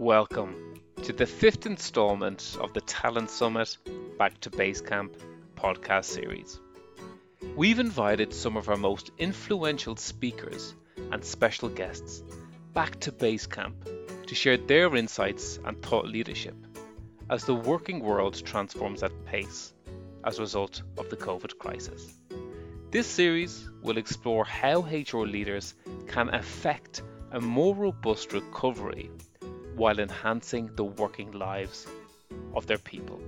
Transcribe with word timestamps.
Welcome 0.00 0.76
to 1.02 1.12
the 1.12 1.26
fifth 1.26 1.66
installment 1.66 2.56
of 2.58 2.72
the 2.72 2.80
Talent 2.80 3.28
Summit 3.28 3.76
Back 4.16 4.40
to 4.40 4.50
Basecamp 4.50 5.14
podcast 5.56 6.06
series. 6.06 6.58
We've 7.54 7.78
invited 7.78 8.32
some 8.32 8.56
of 8.56 8.70
our 8.70 8.78
most 8.78 9.10
influential 9.18 9.96
speakers 9.96 10.74
and 11.12 11.22
special 11.22 11.68
guests 11.68 12.22
back 12.72 12.98
to 13.00 13.12
Basecamp 13.12 14.26
to 14.26 14.34
share 14.34 14.56
their 14.56 14.96
insights 14.96 15.58
and 15.66 15.82
thought 15.82 16.06
leadership 16.06 16.56
as 17.28 17.44
the 17.44 17.54
working 17.54 18.00
world 18.00 18.42
transforms 18.42 19.02
at 19.02 19.26
pace 19.26 19.74
as 20.24 20.38
a 20.38 20.40
result 20.40 20.80
of 20.96 21.10
the 21.10 21.16
COVID 21.18 21.58
crisis. 21.58 22.14
This 22.90 23.06
series 23.06 23.68
will 23.82 23.98
explore 23.98 24.46
how 24.46 24.80
HR 24.80 25.26
leaders 25.26 25.74
can 26.06 26.32
affect 26.32 27.02
a 27.32 27.40
more 27.40 27.74
robust 27.74 28.32
recovery 28.32 29.10
while 29.76 29.98
enhancing 29.98 30.70
the 30.76 30.84
working 30.84 31.32
lives 31.32 31.86
of 32.54 32.66
their 32.66 32.78
people. 32.78 33.20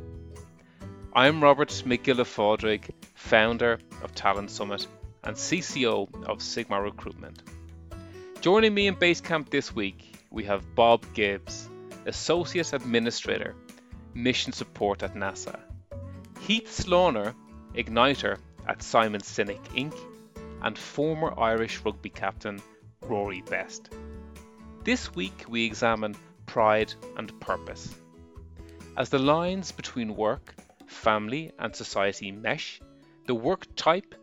I'm 1.15 1.43
Robert 1.43 1.69
MacGiolla 1.87 2.25
Phádraig, 2.25 2.91
founder 3.15 3.79
of 4.03 4.15
Talent 4.15 4.51
Summit 4.51 4.87
and 5.25 5.37
CCO 5.37 6.25
of 6.27 6.43
Sigma 6.43 6.81
Recruitment. 6.81 7.43
Joining 8.41 8.75
me 8.75 8.87
in 8.87 8.97
Basecamp 8.97 9.51
this 9.51 9.75
week, 9.75 10.17
we 10.31 10.45
have 10.45 10.75
Bob 10.75 11.05
Gibbs, 11.15 11.69
Associate 12.07 12.73
Administrator, 12.73 13.55
Mission 14.15 14.53
Support 14.53 15.03
at 15.03 15.15
NASA, 15.15 15.61
Heath 16.41 16.69
Slawner, 16.69 17.35
Igniter 17.75 18.39
at 18.67 18.83
Simon 18.83 19.21
Sinek 19.21 19.63
Inc., 19.75 19.95
and 20.63 20.79
former 20.79 21.39
Irish 21.39 21.81
rugby 21.85 22.11
captain 22.11 22.61
Rory 23.03 23.43
Best. 23.43 23.91
This 24.85 25.15
week 25.15 25.45
we 25.49 25.65
examine 25.65 26.17
pride 26.53 26.93
and 27.17 27.41
purpose. 27.41 27.95
As 28.99 29.09
the 29.09 29.19
lines 29.19 29.73
between 29.73 30.15
work, 30.15 30.55
family, 30.85 31.51
and 31.59 31.75
society 31.75 32.31
mesh, 32.31 32.79
the 33.27 33.35
work 33.35 33.65
type 33.75 34.15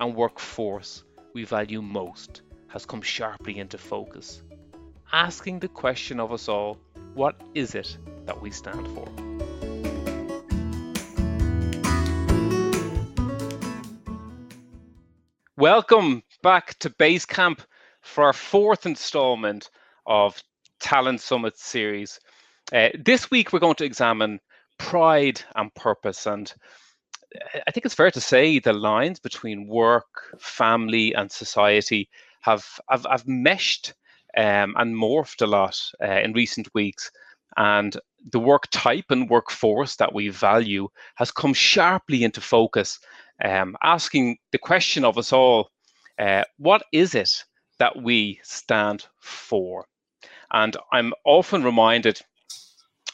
and 0.00 0.16
workforce 0.16 1.04
we 1.34 1.44
value 1.44 1.80
most 1.80 2.42
has 2.66 2.84
come 2.84 3.00
sharply 3.00 3.60
into 3.60 3.78
focus, 3.78 4.42
asking 5.12 5.60
the 5.60 5.68
question 5.68 6.18
of 6.18 6.32
us 6.32 6.48
all 6.48 6.80
what 7.14 7.40
is 7.54 7.76
it 7.76 7.96
that 8.26 8.42
we 8.42 8.50
stand 8.50 8.84
for? 8.88 9.06
Welcome 15.56 16.24
back 16.42 16.76
to 16.80 16.90
Basecamp 16.90 17.60
for 18.00 18.24
our 18.24 18.32
fourth 18.32 18.84
installment 18.84 19.70
of 20.06 20.42
Talent 20.80 21.20
Summit 21.20 21.58
series. 21.58 22.18
Uh, 22.72 22.88
this 22.98 23.30
week 23.30 23.52
we're 23.52 23.58
going 23.58 23.74
to 23.76 23.84
examine 23.84 24.40
pride 24.78 25.40
and 25.56 25.74
purpose. 25.74 26.26
And 26.26 26.52
I 27.66 27.70
think 27.70 27.84
it's 27.86 27.94
fair 27.94 28.10
to 28.10 28.20
say 28.20 28.58
the 28.58 28.72
lines 28.72 29.18
between 29.18 29.66
work, 29.66 30.06
family, 30.38 31.14
and 31.14 31.30
society 31.30 32.08
have, 32.40 32.66
have, 32.90 33.06
have 33.10 33.26
meshed 33.26 33.94
um, 34.36 34.74
and 34.76 34.94
morphed 34.94 35.42
a 35.42 35.46
lot 35.46 35.80
uh, 36.02 36.20
in 36.20 36.32
recent 36.32 36.68
weeks. 36.74 37.10
And 37.56 37.96
the 38.32 38.38
work 38.38 38.64
type 38.70 39.06
and 39.10 39.28
workforce 39.30 39.96
that 39.96 40.14
we 40.14 40.28
value 40.28 40.88
has 41.16 41.30
come 41.30 41.54
sharply 41.54 42.24
into 42.24 42.40
focus 42.40 42.98
um, 43.44 43.76
asking 43.82 44.38
the 44.52 44.58
question 44.58 45.04
of 45.04 45.18
us 45.18 45.32
all 45.32 45.70
uh, 46.18 46.42
what 46.58 46.82
is 46.92 47.14
it 47.14 47.44
that 47.78 48.02
we 48.02 48.40
stand 48.42 49.06
for? 49.20 49.86
And 50.52 50.76
I'm 50.92 51.12
often 51.24 51.62
reminded 51.62 52.20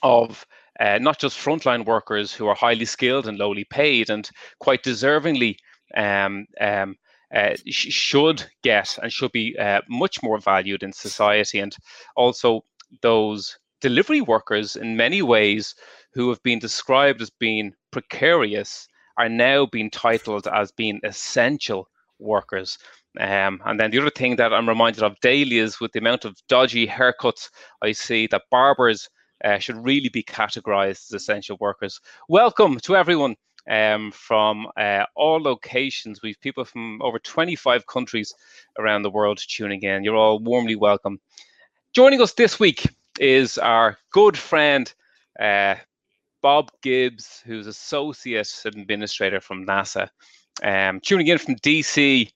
of 0.02 0.46
uh, 0.80 0.98
not 1.00 1.18
just 1.18 1.38
frontline 1.38 1.84
workers 1.84 2.32
who 2.32 2.46
are 2.46 2.54
highly 2.54 2.84
skilled 2.84 3.26
and 3.26 3.38
lowly 3.38 3.64
paid 3.64 4.10
and 4.10 4.28
quite 4.58 4.82
deservingly 4.82 5.56
um, 5.96 6.46
um, 6.60 6.96
uh, 7.34 7.54
sh- 7.66 7.92
should 7.92 8.44
get 8.62 8.98
and 9.02 9.12
should 9.12 9.32
be 9.32 9.56
uh, 9.58 9.80
much 9.88 10.22
more 10.22 10.38
valued 10.38 10.82
in 10.82 10.92
society, 10.92 11.60
and 11.60 11.76
also 12.16 12.64
those 13.02 13.58
delivery 13.80 14.20
workers 14.20 14.76
in 14.76 14.96
many 14.96 15.22
ways 15.22 15.74
who 16.12 16.28
have 16.28 16.42
been 16.42 16.58
described 16.58 17.20
as 17.20 17.30
being 17.30 17.72
precarious 17.90 18.88
are 19.16 19.28
now 19.28 19.66
being 19.66 19.90
titled 19.90 20.46
as 20.48 20.72
being 20.72 21.00
essential 21.04 21.88
workers. 22.18 22.78
Um, 23.18 23.62
and 23.64 23.78
then 23.78 23.90
the 23.90 24.00
other 24.00 24.10
thing 24.10 24.36
that 24.36 24.52
I'm 24.52 24.68
reminded 24.68 25.02
of 25.02 25.18
daily 25.20 25.58
is 25.58 25.78
with 25.78 25.92
the 25.92 26.00
amount 26.00 26.24
of 26.24 26.36
dodgy 26.48 26.86
haircuts 26.86 27.48
I 27.80 27.92
see 27.92 28.26
that 28.28 28.42
barbers 28.50 29.08
uh, 29.44 29.58
should 29.58 29.84
really 29.84 30.08
be 30.08 30.22
categorized 30.22 31.06
as 31.06 31.12
essential 31.12 31.56
workers. 31.60 32.00
Welcome 32.28 32.80
to 32.80 32.96
everyone 32.96 33.36
um, 33.70 34.10
from 34.12 34.66
uh, 34.76 35.04
all 35.14 35.40
locations. 35.40 36.22
We've 36.22 36.40
people 36.40 36.64
from 36.64 37.00
over 37.02 37.18
25 37.18 37.86
countries 37.86 38.34
around 38.78 39.02
the 39.02 39.10
world 39.10 39.40
tuning 39.46 39.82
in. 39.82 40.02
You're 40.02 40.16
all 40.16 40.38
warmly 40.38 40.76
welcome. 40.76 41.20
Joining 41.92 42.20
us 42.20 42.32
this 42.32 42.58
week 42.58 42.86
is 43.20 43.58
our 43.58 43.96
good 44.10 44.36
friend, 44.36 44.92
uh, 45.38 45.76
Bob 46.42 46.70
Gibbs, 46.82 47.42
who's 47.46 47.66
Associate 47.66 48.48
Administrator 48.64 49.40
from 49.40 49.64
NASA. 49.64 50.08
Um, 50.62 51.00
tuning 51.00 51.26
in 51.28 51.38
from 51.38 51.56
DC, 51.56 52.30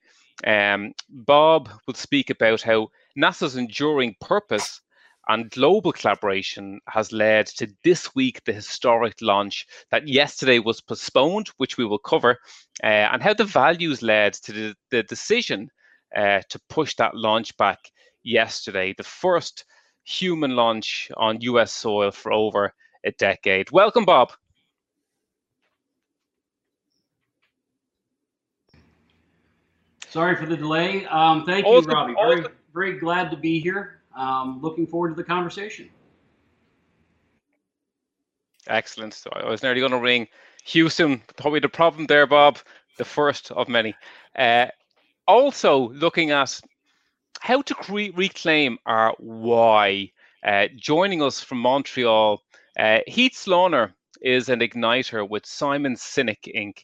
um, 0.45 0.93
Bob 1.09 1.69
will 1.85 1.93
speak 1.93 2.29
about 2.29 2.61
how 2.61 2.89
NASA's 3.17 3.55
enduring 3.55 4.15
purpose 4.21 4.81
and 5.27 5.51
global 5.51 5.91
collaboration 5.91 6.79
has 6.87 7.11
led 7.11 7.45
to 7.45 7.67
this 7.83 8.15
week 8.15 8.43
the 8.43 8.53
historic 8.53 9.15
launch 9.21 9.67
that 9.91 10.07
yesterday 10.07 10.57
was 10.57 10.81
postponed, 10.81 11.47
which 11.57 11.77
we 11.77 11.85
will 11.85 11.99
cover, 11.99 12.37
uh, 12.83 12.87
and 13.11 13.21
how 13.21 13.33
the 13.33 13.45
values 13.45 14.01
led 14.01 14.33
to 14.33 14.51
the, 14.51 14.75
the 14.89 15.03
decision 15.03 15.69
uh, 16.15 16.41
to 16.49 16.59
push 16.69 16.95
that 16.95 17.15
launch 17.15 17.55
back 17.57 17.77
yesterday, 18.23 18.93
the 18.97 19.03
first 19.03 19.65
human 20.03 20.55
launch 20.55 21.11
on 21.17 21.41
US 21.41 21.71
soil 21.71 22.11
for 22.11 22.31
over 22.31 22.73
a 23.05 23.11
decade. 23.11 23.69
Welcome, 23.71 24.05
Bob. 24.05 24.31
Sorry 30.09 30.35
for 30.35 30.47
the 30.47 30.57
delay. 30.57 31.05
Um, 31.05 31.45
thank 31.45 31.65
you, 31.65 31.81
Robbie. 31.81 32.15
Very, 32.15 32.45
very 32.73 32.99
glad 32.99 33.29
to 33.31 33.37
be 33.37 33.59
here. 33.59 34.01
Um, 34.15 34.59
looking 34.61 34.87
forward 34.87 35.09
to 35.09 35.15
the 35.15 35.23
conversation. 35.23 35.89
Excellent. 38.67 39.13
So 39.13 39.29
I 39.33 39.47
was 39.47 39.61
nearly 39.61 39.79
going 39.79 39.91
to 39.91 39.99
ring 39.99 40.27
Houston. 40.65 41.21
Probably 41.37 41.59
the 41.59 41.69
problem 41.69 42.07
there, 42.07 42.25
Bob. 42.25 42.57
The 42.97 43.05
first 43.05 43.51
of 43.51 43.69
many. 43.69 43.95
Uh, 44.35 44.67
also, 45.27 45.89
looking 45.89 46.31
at 46.31 46.59
how 47.39 47.61
to 47.61 47.75
cre- 47.75 48.15
reclaim 48.15 48.77
our 48.85 49.15
why. 49.19 50.11
Uh, 50.43 50.67
joining 50.75 51.21
us 51.21 51.41
from 51.41 51.59
Montreal 51.59 52.41
uh, 52.77 52.99
Heath 53.07 53.33
Slawner 53.33 53.93
is 54.21 54.49
an 54.49 54.59
igniter 54.61 55.27
with 55.27 55.45
Simon 55.45 55.95
Sinek 55.95 56.53
Inc. 56.55 56.83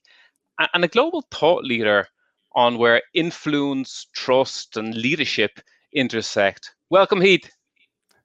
and 0.73 0.83
a 0.83 0.87
global 0.87 1.23
thought 1.31 1.63
leader 1.63 2.07
on 2.55 2.77
where 2.77 3.01
influence, 3.13 4.07
trust, 4.13 4.77
and 4.77 4.95
leadership 4.95 5.59
intersect. 5.93 6.71
Welcome, 6.89 7.21
Heath. 7.21 7.49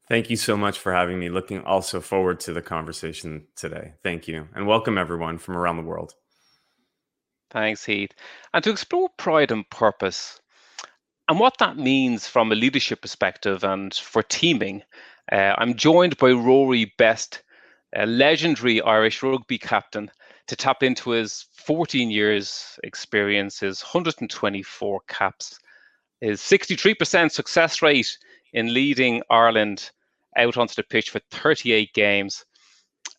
Thank 0.08 0.30
you 0.30 0.36
so 0.36 0.56
much 0.56 0.78
for 0.78 0.92
having 0.92 1.18
me. 1.18 1.28
Looking 1.28 1.62
also 1.62 2.00
forward 2.00 2.40
to 2.40 2.52
the 2.52 2.62
conversation 2.62 3.46
today. 3.54 3.94
Thank 4.02 4.26
you. 4.26 4.48
And 4.54 4.66
welcome 4.66 4.98
everyone 4.98 5.38
from 5.38 5.56
around 5.56 5.76
the 5.76 5.82
world. 5.82 6.14
Thanks, 7.50 7.84
Heath. 7.84 8.10
And 8.54 8.64
to 8.64 8.70
explore 8.70 9.08
pride 9.16 9.50
and 9.50 9.68
purpose 9.70 10.40
and 11.30 11.38
what 11.38 11.58
that 11.58 11.76
means 11.76 12.26
from 12.26 12.50
a 12.50 12.56
leadership 12.56 13.02
perspective 13.02 13.62
and 13.62 13.94
for 13.94 14.20
teaming, 14.20 14.82
uh, 15.30 15.54
I'm 15.58 15.76
joined 15.76 16.16
by 16.16 16.32
Rory 16.32 16.92
Best, 16.98 17.44
a 17.94 18.04
legendary 18.04 18.82
Irish 18.82 19.22
rugby 19.22 19.56
captain, 19.56 20.10
to 20.50 20.56
tap 20.56 20.82
into 20.82 21.10
his 21.10 21.46
14 21.52 22.10
years 22.10 22.76
experience, 22.82 23.60
his 23.60 23.82
124 23.82 25.00
caps, 25.06 25.60
his 26.20 26.40
63% 26.40 27.30
success 27.30 27.82
rate 27.82 28.18
in 28.52 28.74
leading 28.74 29.22
Ireland 29.30 29.92
out 30.36 30.56
onto 30.56 30.74
the 30.74 30.82
pitch 30.82 31.10
for 31.10 31.20
38 31.30 31.94
games, 31.94 32.44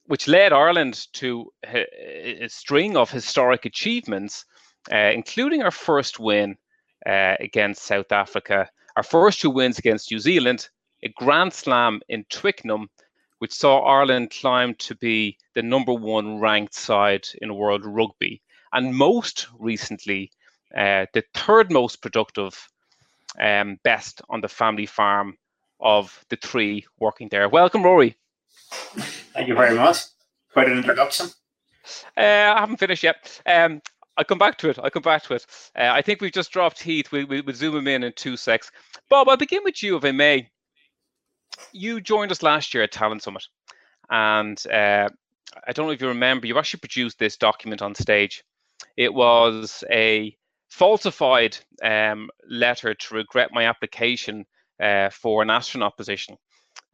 which 0.07 0.27
led 0.27 0.51
Ireland 0.51 1.07
to 1.13 1.53
a, 1.65 2.49
string 2.49 2.97
of 2.97 3.09
historic 3.09 3.63
achievements, 3.63 4.43
uh, 4.91 5.11
including 5.13 5.63
our 5.63 5.71
first 5.71 6.19
win 6.19 6.57
uh, 7.05 7.35
against 7.39 7.83
South 7.83 8.11
Africa, 8.11 8.69
our 8.97 9.03
first 9.03 9.39
two 9.39 9.51
wins 9.51 9.79
against 9.79 10.11
New 10.11 10.19
Zealand, 10.19 10.67
a 11.01 11.07
Grand 11.15 11.53
Slam 11.53 12.01
in 12.09 12.25
Twickenham, 12.29 12.89
which 13.41 13.53
saw 13.53 13.79
Ireland 13.79 14.29
climb 14.29 14.75
to 14.75 14.95
be 14.97 15.35
the 15.55 15.63
number 15.63 15.91
one 15.91 16.39
ranked 16.39 16.75
side 16.75 17.27
in 17.41 17.55
world 17.55 17.83
rugby. 17.83 18.39
And 18.71 18.95
most 18.95 19.47
recently, 19.57 20.31
uh, 20.77 21.07
the 21.15 21.23
third 21.33 21.71
most 21.71 22.03
productive 22.03 22.69
um, 23.39 23.79
best 23.83 24.21
on 24.29 24.41
the 24.41 24.47
family 24.47 24.85
farm 24.85 25.39
of 25.79 26.23
the 26.29 26.35
three 26.35 26.85
working 26.99 27.29
there. 27.29 27.49
Welcome, 27.49 27.81
Rory. 27.81 28.15
Thank 29.33 29.47
you 29.47 29.55
very 29.55 29.75
much. 29.75 30.03
Quite 30.53 30.67
an 30.67 30.77
introduction. 30.77 31.25
Uh, 32.15 32.53
I 32.55 32.59
haven't 32.59 32.77
finished 32.77 33.01
yet. 33.01 33.41
Um, 33.47 33.81
I'll 34.17 34.25
come 34.25 34.37
back 34.37 34.59
to 34.59 34.69
it. 34.69 34.77
I'll 34.77 34.91
come 34.91 35.01
back 35.01 35.23
to 35.23 35.33
it. 35.33 35.47
Uh, 35.75 35.89
I 35.91 36.03
think 36.03 36.21
we've 36.21 36.31
just 36.31 36.51
dropped 36.51 36.79
Heath. 36.79 37.11
We, 37.11 37.23
we, 37.23 37.41
we'll 37.41 37.55
zoom 37.55 37.75
him 37.75 37.87
in 37.87 38.03
in 38.03 38.13
two 38.13 38.37
secs. 38.37 38.69
Bob, 39.09 39.29
I'll 39.29 39.35
begin 39.35 39.63
with 39.63 39.81
you, 39.81 39.97
if 39.97 40.05
I 40.05 40.11
may. 40.11 40.47
You 41.73 42.01
joined 42.01 42.31
us 42.31 42.43
last 42.43 42.73
year 42.73 42.83
at 42.83 42.91
Talent 42.91 43.23
Summit. 43.23 43.43
And 44.09 44.61
uh, 44.67 45.09
I 45.67 45.71
don't 45.73 45.87
know 45.87 45.93
if 45.93 46.01
you 46.01 46.07
remember, 46.07 46.47
you 46.47 46.57
actually 46.57 46.79
produced 46.79 47.19
this 47.19 47.37
document 47.37 47.81
on 47.81 47.95
stage. 47.95 48.43
It 48.97 49.13
was 49.13 49.83
a 49.91 50.35
falsified 50.69 51.57
um, 51.83 52.29
letter 52.49 52.93
to 52.93 53.15
regret 53.15 53.49
my 53.51 53.65
application 53.65 54.45
uh, 54.81 55.09
for 55.09 55.41
an 55.41 55.49
astronaut 55.49 55.97
position. 55.97 56.37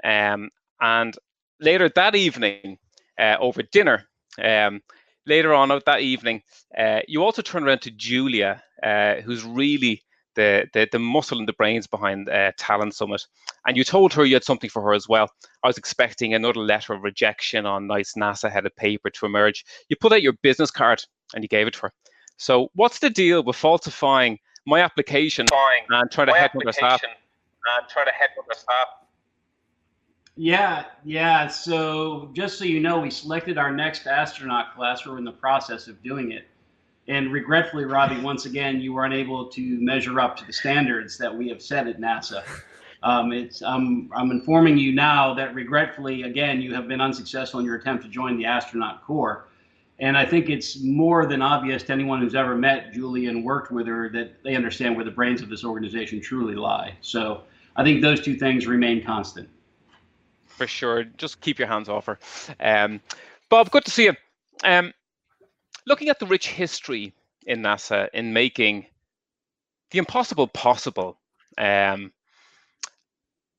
Um, 0.04 0.50
and 0.82 1.16
later 1.60 1.90
that 1.90 2.16
evening, 2.16 2.78
uh, 3.20 3.38
over 3.40 3.64
dinner, 3.64 4.08
um, 4.44 4.82
later 5.26 5.54
on 5.54 5.70
that 5.70 6.02
evening, 6.02 6.42
uh, 6.78 7.02
you 7.08 7.24
also 7.24 7.42
turned 7.42 7.68
around 7.68 7.82
to 7.82 7.92
Julia, 7.92 8.64
uh, 8.84 9.16
who's 9.16 9.44
really 9.44 10.04
the, 10.36 10.68
the, 10.74 10.88
the 10.92 11.00
muscle 11.00 11.40
and 11.40 11.48
the 11.48 11.54
brains 11.54 11.88
behind 11.88 12.30
uh, 12.30 12.52
Talent 12.58 12.94
Summit, 12.96 13.26
and 13.66 13.76
you 13.76 13.84
told 13.84 14.14
her 14.14 14.26
you 14.26 14.36
had 14.36 14.44
something 14.44 14.70
for 14.70 14.82
her 14.82 14.94
as 14.94 15.08
well. 15.08 15.30
I 15.64 15.68
was 15.68 15.78
expecting 15.78 16.34
another 16.34 16.60
letter 16.60 16.94
of 16.94 17.04
rejection 17.04 17.66
on 17.66 17.88
nice 17.88 18.14
NASA 18.14 18.52
headed 18.52 18.76
paper 18.76 19.10
to 19.10 19.26
emerge. 19.26 19.66
You 19.90 19.96
put 19.96 20.14
out 20.14 20.22
your 20.22 20.34
business 20.34 20.72
card 20.72 21.04
and 21.34 21.44
you 21.44 21.48
gave 21.48 21.68
it 21.68 21.74
to 21.76 21.82
her. 21.82 21.94
So, 22.38 22.70
what's 22.76 23.00
the 23.00 23.10
deal 23.10 23.44
with 23.44 23.56
falsifying 23.56 24.40
my 24.66 24.82
application 24.82 25.46
and 25.90 26.12
trying 26.12 26.28
to 26.28 26.34
head 26.34 26.52
with 26.54 26.76
staff? 26.76 27.02
And 27.04 27.90
try 27.90 28.06
to 28.06 28.12
head 28.12 28.30
with 28.48 28.58
staff. 28.58 28.88
Yeah, 30.38 30.86
yeah. 31.04 31.48
So 31.48 32.30
just 32.34 32.60
so 32.60 32.66
you 32.66 32.80
know, 32.80 33.00
we 33.00 33.10
selected 33.10 33.58
our 33.58 33.72
next 33.72 34.06
astronaut 34.06 34.76
class. 34.76 35.06
We're 35.06 35.18
in 35.18 35.26
the 35.26 35.32
process 35.32 35.88
of 35.88 36.02
doing 36.04 36.32
it. 36.32 36.48
And 37.08 37.32
regretfully, 37.32 37.86
Robbie, 37.86 38.20
once 38.22 38.46
again, 38.46 38.80
you 38.80 38.94
were 38.94 39.06
unable 39.06 39.48
to 39.48 39.82
measure 39.82 40.20
up 40.20 40.38
to 40.38 40.46
the 40.46 40.54
standards 40.54 41.18
that 41.18 41.36
we 41.36 41.50
have 41.50 41.62
set 41.62 41.88
at 41.88 42.00
NASA. 42.00 42.44
Um, 43.04 43.32
it's, 43.32 43.62
um, 43.62 44.10
I'm 44.16 44.32
informing 44.32 44.78
you 44.78 44.92
now 44.92 45.34
that 45.36 45.54
regretfully, 45.54 46.24
again, 46.24 46.62
you 46.62 46.74
have 46.74 46.88
been 46.88 47.02
unsuccessful 47.02 47.60
in 47.60 47.66
your 47.66 47.76
attempt 47.76 48.04
to 48.04 48.10
join 48.10 48.38
the 48.38 48.46
astronaut 48.46 49.04
corps. 49.04 49.48
And 50.00 50.18
I 50.18 50.26
think 50.26 50.50
it's 50.50 50.80
more 50.82 51.26
than 51.26 51.42
obvious 51.42 51.84
to 51.84 51.94
anyone 51.94 52.22
who's 52.22 52.36
ever 52.36 52.56
met 52.56 52.94
Julie 52.94 53.28
and 53.28 53.44
worked 53.44 53.72
with 53.72 53.88
her 53.88 54.10
that 54.10 54.44
they 54.44 54.56
understand 54.56 54.96
where 54.96 55.06
the 55.06 55.12
brains 55.12 55.42
of 55.42 55.50
this 55.50 55.64
organization 55.64 56.22
truly 56.22 56.56
lie. 56.56 56.96
So 57.02 57.44
I 57.76 57.84
think 57.84 58.02
those 58.02 58.22
two 58.22 58.36
things 58.36 58.68
remain 58.68 59.04
constant 59.04 59.50
for 60.58 60.68
sure. 60.68 61.04
Just 61.04 61.40
keep 61.40 61.60
your 61.60 61.68
hands 61.68 61.88
off 61.88 62.08
her. 62.08 62.20
Um, 62.60 63.00
Bob, 63.50 63.72
good 63.72 63.86
to 63.86 63.92
see 63.92 64.06
you. 64.06 64.14
Um, 64.64 64.92
looking 65.86 66.10
at 66.10 66.20
the 66.20 66.26
rich 66.26 66.50
history 66.50 67.14
in 67.46 67.62
NASA 67.62 68.10
in 68.14 68.34
making 68.34 68.88
the 69.92 70.00
impossible 70.00 70.48
possible, 70.48 71.18
um, 71.58 72.12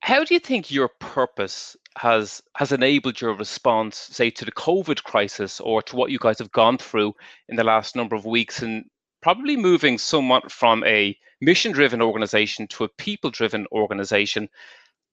how 0.01 0.25
do 0.25 0.35
you 0.35 0.41
think 0.41 0.71
your 0.71 0.89
purpose 0.89 1.77
has 1.97 2.43
has 2.57 2.73
enabled 2.73 3.21
your 3.21 3.35
response, 3.35 3.97
say, 3.97 4.31
to 4.31 4.45
the 4.45 4.53
COVID 4.53 5.03
crisis 5.03 5.61
or 5.61 5.83
to 5.83 5.97
what 5.97 6.11
you 6.11 6.19
guys 6.19 6.39
have 6.39 6.53
gone 6.53 6.79
through 6.79 7.15
in 7.49 7.57
the 7.57 7.65
last 7.65 7.97
number 7.97 8.15
of 8.15 8.25
weeks, 8.25 8.63
and 8.63 8.85
probably 9.23 9.57
moving 9.57 9.99
somewhat 9.99 10.51
from 10.53 10.85
a 10.85 11.17
mission-driven 11.41 12.03
organization 12.03 12.67
to 12.69 12.85
a 12.85 12.89
people-driven 12.89 13.67
organization 13.73 14.49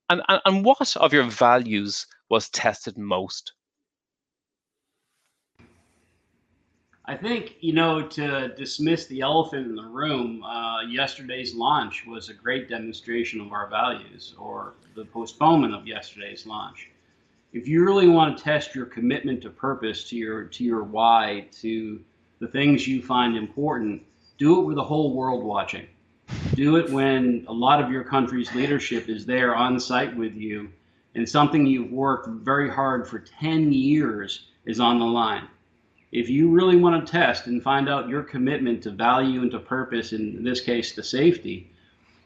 and, 0.09 0.21
and, 0.27 0.41
and 0.45 0.65
what 0.65 0.95
of 0.97 1.13
your 1.13 1.23
values 1.23 2.05
was 2.29 2.49
tested 2.49 2.97
most? 2.97 3.53
I 7.07 7.15
think, 7.15 7.57
you 7.59 7.73
know, 7.73 8.01
to 8.01 8.49
dismiss 8.55 9.05
the 9.05 9.21
elephant 9.21 9.67
in 9.67 9.75
the 9.75 9.85
room, 9.85 10.43
uh, 10.43 10.81
yesterday's 10.81 11.53
launch 11.53 12.03
was 12.07 12.29
a 12.29 12.33
great 12.33 12.67
demonstration 12.67 13.39
of 13.39 13.51
our 13.51 13.67
values, 13.67 14.33
or 14.39 14.73
the 14.95 15.05
postponement 15.05 15.75
of 15.75 15.85
yesterday's 15.85 16.47
launch. 16.47 16.89
If 17.53 17.67
you 17.67 17.85
really 17.85 18.07
want 18.07 18.35
to 18.35 18.43
test 18.43 18.73
your 18.73 18.87
commitment 18.87 19.43
to 19.43 19.51
purpose, 19.51 20.09
to 20.09 20.15
your 20.15 20.45
to 20.45 20.63
your 20.63 20.83
why, 20.83 21.47
to 21.61 22.01
the 22.39 22.47
things 22.47 22.87
you 22.87 23.03
find 23.03 23.37
important, 23.37 24.03
do 24.39 24.59
it 24.59 24.65
with 24.65 24.75
the 24.75 24.83
whole 24.83 25.13
world 25.13 25.43
watching. 25.43 25.87
Do 26.55 26.77
it 26.77 26.89
when 26.91 27.45
a 27.47 27.53
lot 27.53 27.81
of 27.83 27.91
your 27.91 28.03
country's 28.03 28.53
leadership 28.55 29.09
is 29.09 29.25
there 29.25 29.55
on 29.55 29.79
site 29.79 30.15
with 30.15 30.33
you 30.33 30.69
and 31.15 31.27
something 31.27 31.65
you've 31.65 31.91
worked 31.91 32.27
very 32.27 32.69
hard 32.69 33.07
for 33.07 33.19
10 33.19 33.71
years 33.71 34.47
is 34.65 34.79
on 34.79 34.99
the 34.99 35.05
line. 35.05 35.47
If 36.11 36.29
you 36.29 36.49
really 36.49 36.77
want 36.77 37.05
to 37.05 37.11
test 37.11 37.47
and 37.47 37.61
find 37.61 37.89
out 37.89 38.07
your 38.07 38.23
commitment 38.23 38.83
to 38.83 38.91
value 38.91 39.41
and 39.41 39.51
to 39.51 39.59
purpose, 39.59 40.13
in 40.13 40.43
this 40.43 40.61
case, 40.61 40.93
to 40.93 41.03
safety, 41.03 41.69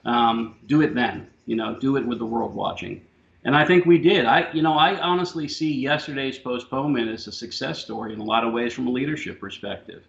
um, 0.05 0.55
do 0.67 0.81
it 0.81 0.93
then. 0.93 1.27
You 1.45 1.55
know, 1.55 1.79
do 1.79 1.97
it 1.97 2.05
with 2.05 2.19
the 2.19 2.25
world 2.25 2.53
watching. 2.53 3.01
And 3.45 3.55
I 3.55 3.65
think 3.65 3.85
we 3.85 3.97
did. 3.97 4.25
I, 4.25 4.51
you 4.51 4.61
know, 4.61 4.73
I 4.73 4.99
honestly 4.99 5.47
see 5.47 5.73
yesterday's 5.73 6.37
postponement 6.37 7.09
as 7.09 7.25
a 7.27 7.31
success 7.31 7.79
story 7.79 8.13
in 8.13 8.19
a 8.19 8.23
lot 8.23 8.43
of 8.43 8.53
ways 8.53 8.73
from 8.73 8.87
a 8.87 8.91
leadership 8.91 9.39
perspective 9.39 10.03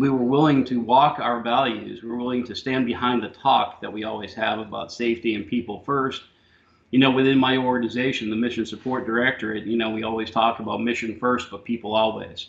we 0.00 0.10
were 0.10 0.16
willing 0.16 0.64
to 0.64 0.80
walk 0.80 1.18
our 1.18 1.40
values. 1.40 2.02
We 2.02 2.10
were 2.10 2.16
willing 2.16 2.44
to 2.44 2.54
stand 2.54 2.86
behind 2.86 3.22
the 3.22 3.28
talk 3.28 3.80
that 3.80 3.92
we 3.92 4.04
always 4.04 4.34
have 4.34 4.58
about 4.58 4.92
safety 4.92 5.34
and 5.34 5.46
people 5.46 5.80
first. 5.80 6.22
You 6.90 6.98
know, 6.98 7.10
within 7.10 7.38
my 7.38 7.56
organization, 7.56 8.30
the 8.30 8.36
Mission 8.36 8.66
Support 8.66 9.06
Directorate, 9.06 9.66
you 9.66 9.76
know, 9.76 9.90
we 9.90 10.02
always 10.02 10.30
talk 10.30 10.60
about 10.60 10.82
mission 10.82 11.18
first, 11.18 11.50
but 11.50 11.64
people 11.64 11.94
always. 11.94 12.48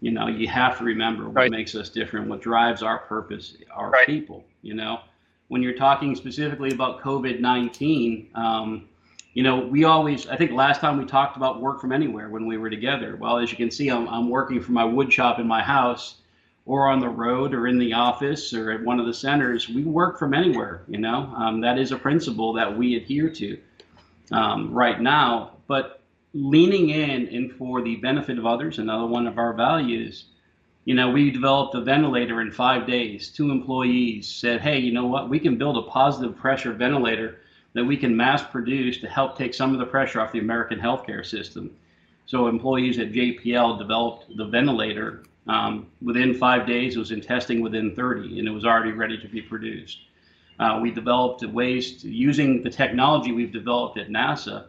You 0.00 0.12
know, 0.12 0.28
you 0.28 0.46
have 0.48 0.78
to 0.78 0.84
remember 0.84 1.24
what 1.24 1.34
right. 1.34 1.50
makes 1.50 1.74
us 1.74 1.88
different, 1.88 2.28
what 2.28 2.40
drives 2.40 2.82
our 2.82 2.98
purpose, 2.98 3.56
our 3.72 3.90
right. 3.90 4.06
people. 4.06 4.44
You 4.62 4.74
know, 4.74 5.00
when 5.48 5.62
you're 5.62 5.76
talking 5.76 6.14
specifically 6.14 6.70
about 6.70 7.00
COVID 7.00 7.40
19, 7.40 8.30
um, 8.34 8.88
you 9.34 9.42
know, 9.42 9.58
we 9.58 9.84
always, 9.84 10.26
I 10.28 10.36
think 10.36 10.52
last 10.52 10.80
time 10.80 10.98
we 10.98 11.04
talked 11.04 11.36
about 11.36 11.60
work 11.60 11.80
from 11.80 11.92
anywhere 11.92 12.28
when 12.28 12.46
we 12.46 12.56
were 12.56 12.70
together. 12.70 13.16
Well, 13.16 13.38
as 13.38 13.50
you 13.50 13.56
can 13.56 13.70
see, 13.70 13.88
I'm, 13.88 14.08
I'm 14.08 14.28
working 14.30 14.60
from 14.60 14.74
my 14.74 14.84
wood 14.84 15.12
shop 15.12 15.38
in 15.38 15.46
my 15.46 15.62
house 15.62 16.16
or 16.68 16.88
on 16.88 17.00
the 17.00 17.08
road 17.08 17.54
or 17.54 17.66
in 17.66 17.78
the 17.78 17.94
office 17.94 18.52
or 18.52 18.70
at 18.70 18.82
one 18.82 19.00
of 19.00 19.06
the 19.06 19.14
centers, 19.14 19.68
we 19.68 19.82
work 19.84 20.18
from 20.18 20.34
anywhere. 20.34 20.82
You 20.86 20.98
know, 20.98 21.32
um, 21.34 21.60
that 21.62 21.78
is 21.78 21.92
a 21.92 21.96
principle 21.96 22.52
that 22.52 22.76
we 22.76 22.96
adhere 22.96 23.30
to 23.30 23.58
um, 24.32 24.72
right 24.72 25.00
now. 25.00 25.52
But 25.66 25.97
leaning 26.34 26.90
in 26.90 27.28
and 27.28 27.52
for 27.52 27.82
the 27.82 27.96
benefit 27.96 28.38
of 28.38 28.46
others, 28.46 28.78
another 28.78 29.06
one 29.06 29.26
of 29.26 29.38
our 29.38 29.52
values. 29.52 30.26
You 30.84 30.94
know, 30.94 31.10
we 31.10 31.30
developed 31.30 31.74
a 31.74 31.80
ventilator 31.80 32.40
in 32.40 32.50
five 32.50 32.86
days. 32.86 33.28
Two 33.28 33.50
employees 33.50 34.26
said, 34.26 34.60
"Hey, 34.60 34.78
you 34.78 34.92
know 34.92 35.06
what? 35.06 35.28
We 35.28 35.38
can 35.38 35.58
build 35.58 35.76
a 35.76 35.82
positive 35.82 36.36
pressure 36.36 36.72
ventilator 36.72 37.40
that 37.74 37.84
we 37.84 37.96
can 37.96 38.16
mass 38.16 38.42
produce 38.42 38.98
to 38.98 39.08
help 39.08 39.36
take 39.36 39.54
some 39.54 39.72
of 39.72 39.78
the 39.78 39.86
pressure 39.86 40.20
off 40.20 40.32
the 40.32 40.38
American 40.38 40.78
healthcare 40.78 41.24
system." 41.24 41.70
So 42.26 42.46
employees 42.46 42.98
at 42.98 43.12
JPL 43.12 43.78
developed 43.78 44.36
the 44.36 44.46
ventilator 44.46 45.22
um, 45.48 45.86
within 46.02 46.34
five 46.34 46.66
days, 46.66 46.94
it 46.94 46.98
was 46.98 47.10
in 47.10 47.22
testing 47.22 47.62
within 47.62 47.94
30, 47.94 48.38
and 48.38 48.46
it 48.46 48.50
was 48.50 48.66
already 48.66 48.92
ready 48.92 49.18
to 49.18 49.28
be 49.28 49.40
produced. 49.40 50.00
Uh, 50.60 50.78
we 50.82 50.90
developed 50.90 51.42
ways 51.46 52.02
to, 52.02 52.10
using 52.10 52.62
the 52.62 52.70
technology 52.70 53.32
we've 53.32 53.52
developed 53.52 53.96
at 53.96 54.08
NASA. 54.08 54.66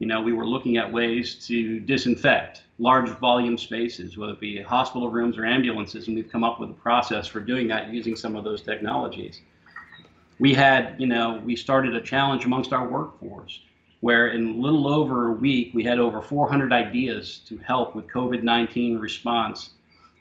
You 0.00 0.06
know, 0.06 0.20
we 0.20 0.32
were 0.32 0.46
looking 0.46 0.78
at 0.78 0.90
ways 0.90 1.34
to 1.46 1.78
disinfect 1.78 2.62
large 2.78 3.10
volume 3.18 3.58
spaces, 3.58 4.16
whether 4.16 4.32
it 4.32 4.40
be 4.40 4.60
hospital 4.60 5.10
rooms 5.10 5.38
or 5.38 5.44
ambulances, 5.44 6.08
and 6.08 6.16
we've 6.16 6.32
come 6.32 6.42
up 6.42 6.58
with 6.58 6.70
a 6.70 6.74
process 6.74 7.26
for 7.26 7.38
doing 7.38 7.68
that 7.68 7.92
using 7.92 8.16
some 8.16 8.34
of 8.34 8.42
those 8.42 8.62
technologies. 8.62 9.42
We 10.38 10.54
had, 10.54 10.96
you 10.98 11.06
know, 11.06 11.40
we 11.44 11.54
started 11.54 11.94
a 11.94 12.00
challenge 12.00 12.46
amongst 12.46 12.72
our 12.72 12.88
workforce 12.88 13.60
where 14.00 14.28
in 14.28 14.48
a 14.48 14.52
little 14.52 14.88
over 14.88 15.28
a 15.28 15.32
week, 15.32 15.72
we 15.74 15.84
had 15.84 15.98
over 15.98 16.22
400 16.22 16.72
ideas 16.72 17.42
to 17.46 17.58
help 17.58 17.94
with 17.94 18.08
COVID 18.08 18.42
19 18.42 18.98
response 18.98 19.70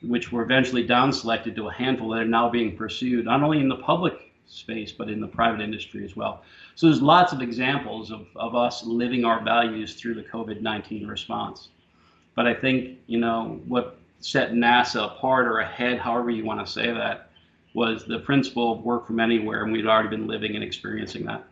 which 0.02 0.32
were 0.32 0.44
eventually 0.44 0.84
down 0.84 1.12
selected 1.12 1.56
to 1.56 1.68
a 1.68 1.74
handful 1.74 2.10
that 2.10 2.22
are 2.22 2.26
now 2.26 2.50
being 2.50 2.76
pursued, 2.76 3.26
not 3.26 3.44
only 3.44 3.60
in 3.60 3.68
the 3.68 3.76
public 3.76 4.29
space, 4.50 4.92
but 4.92 5.10
in 5.10 5.20
the 5.22 5.28
private 5.28 5.62
industry 5.62 6.04
as 6.04 6.16
well. 6.16 6.44
So 6.76 6.88
there's 6.88 7.02
lots 7.02 7.34
of 7.34 7.42
examples 7.42 8.12
of, 8.12 8.28
of 8.36 8.56
us 8.56 8.84
living 8.84 9.24
our 9.24 9.44
values 9.44 9.96
through 9.96 10.16
the 10.16 10.24
COVID-19 10.24 11.08
response. 11.08 11.70
But 12.36 12.48
I 12.48 12.54
think, 12.54 12.98
you 13.08 13.20
know, 13.20 13.62
what 13.68 14.00
set 14.20 14.52
NASA 14.52 15.06
apart 15.06 15.48
or 15.48 15.60
ahead, 15.60 16.00
however 16.00 16.30
you 16.30 16.46
want 16.46 16.66
to 16.66 16.72
say 16.72 16.92
that, 16.92 17.30
was 17.74 18.06
the 18.06 18.20
principle 18.20 18.74
of 18.74 18.82
work 18.82 19.06
from 19.06 19.20
anywhere, 19.20 19.64
and 19.64 19.72
we'd 19.72 19.86
already 19.86 20.10
been 20.10 20.28
living 20.28 20.56
and 20.56 20.64
experiencing 20.64 21.26
that. 21.26 21.44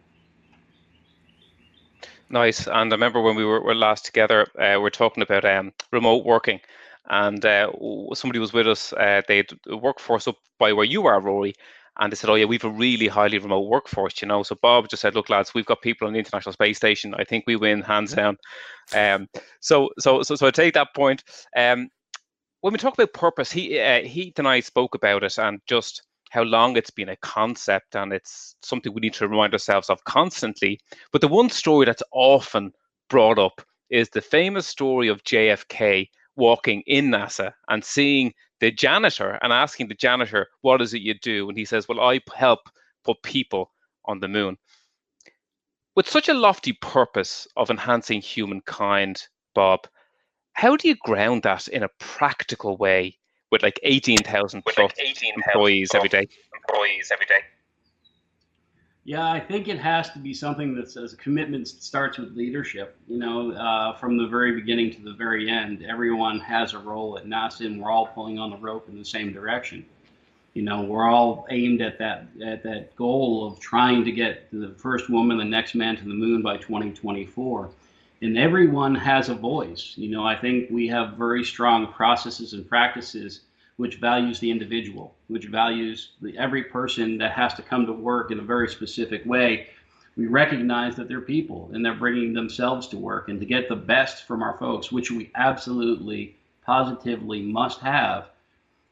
Nice. 2.30 2.68
And 2.68 2.92
I 2.92 2.96
remember 2.96 3.22
when 3.22 3.36
we 3.36 3.46
were, 3.46 3.62
were 3.62 3.76
last 3.76 4.06
together, 4.06 4.48
uh, 4.60 4.80
we 4.80 4.88
are 4.88 4.90
talking 4.90 5.24
about 5.24 5.46
um, 5.46 5.72
remote 5.92 6.26
working 6.26 6.60
and 7.10 7.46
uh, 7.46 7.72
somebody 8.14 8.40
was 8.40 8.54
with 8.54 8.68
us. 8.68 8.94
Uh, 8.94 9.22
they 9.28 9.44
workforce 9.68 10.28
up 10.28 10.36
by 10.60 10.74
where 10.74 10.86
you 10.86 11.06
are, 11.08 11.20
Rory, 11.20 11.54
and 12.00 12.12
they 12.12 12.16
said, 12.16 12.30
"Oh 12.30 12.36
yeah, 12.36 12.46
we've 12.46 12.64
a 12.64 12.70
really 12.70 13.08
highly 13.08 13.38
remote 13.38 13.68
workforce." 13.68 14.22
You 14.22 14.28
know, 14.28 14.44
so 14.44 14.56
Bob 14.62 14.90
just 14.90 15.02
said, 15.02 15.16
"Look, 15.16 15.30
lads, 15.30 15.54
we've 15.54 15.66
got 15.66 15.82
people 15.82 16.08
on 16.08 16.14
the 16.14 16.20
International 16.20 16.54
Space 16.54 16.78
Station. 16.78 17.16
I 17.16 17.24
think 17.24 17.46
we 17.48 17.56
win 17.56 17.82
hands 17.82 18.14
down." 18.14 18.38
Um, 18.96 19.28
so, 19.60 19.90
so, 20.00 20.24
so, 20.24 20.36
so 20.36 20.48
I 20.48 20.52
take 20.52 20.74
that 20.76 20.96
point. 20.96 21.24
Um, 21.56 21.90
when 22.62 22.74
we 22.74 22.80
talk 22.80 22.94
about 22.94 23.14
purpose, 23.14 23.52
he, 23.52 23.80
uh, 23.80 24.02
Heath 24.02 24.40
and 24.40 24.48
I 24.48 24.60
spoke 24.60 24.96
about 24.96 25.24
it, 25.24 25.38
and 25.38 25.60
just 25.68 26.04
how 26.30 26.44
long 26.44 26.76
it's 26.76 26.90
been 26.90 27.10
a 27.10 27.18
concept, 27.18 27.96
and 27.96 28.14
it's 28.14 28.56
something 28.62 28.94
we 28.94 29.02
need 29.02 29.14
to 29.16 29.28
remind 29.28 29.54
ourselves 29.54 29.90
of 29.90 30.04
constantly. 30.04 30.80
But 31.12 31.22
the 31.22 31.28
one 31.28 31.50
story 31.50 31.86
that's 31.86 32.04
often 32.12 32.74
brought 33.10 33.40
up 33.40 33.62
is 33.90 34.10
the 34.10 34.22
famous 34.22 34.68
story 34.68 35.08
of 35.08 35.24
JFK 35.24 36.10
walking 36.36 36.84
in 36.86 37.10
NASA 37.10 37.52
and 37.70 37.84
seeing 37.84 38.34
the 38.60 38.72
janitor 38.72 39.38
and 39.42 39.54
asking 39.54 39.88
the 39.88 39.96
janitor, 39.96 40.48
What 40.62 40.82
is 40.82 40.94
it 40.94 41.02
you 41.02 41.14
do? 41.16 41.50
And 41.50 41.58
he 41.58 41.66
says, 41.66 41.88
Well, 41.88 42.00
I 42.00 42.20
help 42.36 42.60
put 43.04 43.22
people 43.24 43.72
on 44.06 44.20
the 44.20 44.28
moon. 44.28 44.58
With 45.96 46.08
such 46.08 46.30
a 46.30 46.34
lofty 46.34 46.74
purpose 46.74 47.48
of 47.56 47.70
enhancing 47.70 48.22
humankind, 48.22 49.24
Bob, 49.56 49.88
how 50.54 50.76
do 50.76 50.88
you 50.88 50.96
ground 50.96 51.44
that 51.44 51.68
in 51.68 51.84
a 51.84 51.90
practical 52.00 52.78
way 52.78 53.18
with 53.52 53.64
like 53.64 53.80
18,000 53.84 54.64
plus 54.64 54.78
like 54.78 55.00
18, 55.00 55.34
employees 55.36 55.92
every 55.94 56.10
day? 56.10 56.28
Employees 56.56 57.12
every 57.12 57.26
day. 57.26 57.40
Yeah, 59.08 59.32
I 59.32 59.40
think 59.40 59.70
it 59.70 59.80
has 59.80 60.10
to 60.10 60.20
be 60.20 60.34
something 60.34 60.76
that 60.76 60.92
says 60.92 61.14
commitment 61.14 61.70
starts 61.70 62.18
with 62.18 62.36
leadership. 62.36 62.98
You 63.08 63.18
know, 63.18 63.54
uh, 63.54 63.96
from 63.96 64.18
the 64.18 64.28
very 64.28 64.52
beginning 64.52 64.94
to 64.96 65.02
the 65.02 65.14
very 65.14 65.50
end, 65.50 65.82
everyone 65.90 66.42
has 66.42 66.74
a 66.74 66.80
role 66.80 67.18
at 67.18 67.26
NASA, 67.26 67.68
and 67.68 67.82
we're 67.82 67.90
all 67.90 68.08
pulling 68.08 68.38
on 68.38 68.50
the 68.50 68.58
rope 68.58 68.90
in 68.90 68.98
the 69.00 69.06
same 69.06 69.32
direction. 69.32 69.86
You 70.56 70.64
know, 70.64 70.82
we're 70.82 71.08
all 71.10 71.48
aimed 71.50 71.82
at 71.82 71.98
that 72.00 72.28
at 72.46 72.64
that 72.64 72.98
goal 72.98 73.48
of 73.48 73.62
trying 73.62 74.04
to 74.04 74.12
get 74.12 74.50
the 74.52 74.76
first 74.76 75.10
woman, 75.10 75.38
the 75.38 75.46
next 75.46 75.74
man 75.74 75.96
to 75.96 76.04
the 76.04 76.14
moon 76.14 76.42
by 76.42 76.58
2024. 76.58 77.70
And 78.24 78.38
everyone 78.38 78.94
has 78.94 79.30
a 79.30 79.36
voice. 79.36 79.94
You 79.96 80.10
know, 80.10 80.26
I 80.26 80.36
think 80.36 80.70
we 80.70 80.86
have 80.90 81.14
very 81.14 81.46
strong 81.46 81.94
processes 81.94 82.52
and 82.52 82.68
practices 82.68 83.40
which 83.78 83.96
values 83.96 84.40
the 84.40 84.52
individual, 84.52 85.16
which 85.28 85.46
values 85.46 86.12
the, 86.22 86.38
every 86.38 86.64
person 86.64 87.18
that 87.20 87.32
has 87.32 87.54
to 87.54 87.62
come 87.62 87.86
to 87.86 87.94
work 87.94 88.32
in 88.32 88.40
a 88.40 88.44
very 88.44 88.68
specific 88.68 89.26
way. 89.26 89.68
We 90.16 90.26
recognize 90.26 90.96
that 90.96 91.08
they're 91.08 91.22
people 91.22 91.70
and 91.74 91.86
they're 91.86 91.94
bringing 91.94 92.34
themselves 92.34 92.88
to 92.88 92.98
work 92.98 93.30
and 93.30 93.40
to 93.40 93.46
get 93.46 93.70
the 93.70 93.76
best 93.76 94.26
from 94.26 94.42
our 94.42 94.58
folks, 94.58 94.92
which 94.92 95.12
we 95.12 95.32
absolutely, 95.36 96.36
positively 96.66 97.42
must 97.44 97.80
have. 97.82 98.30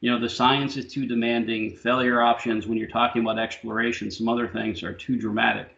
You 0.00 0.12
know, 0.12 0.20
the 0.20 0.28
science 0.28 0.76
is 0.76 0.92
too 0.92 1.04
demanding. 1.04 1.76
Failure 1.76 2.22
options, 2.22 2.68
when 2.68 2.78
you're 2.78 2.88
talking 2.88 3.22
about 3.22 3.40
exploration, 3.40 4.10
some 4.10 4.28
other 4.28 4.46
things 4.46 4.84
are 4.84 4.92
too 4.92 5.18
dramatic 5.18 5.74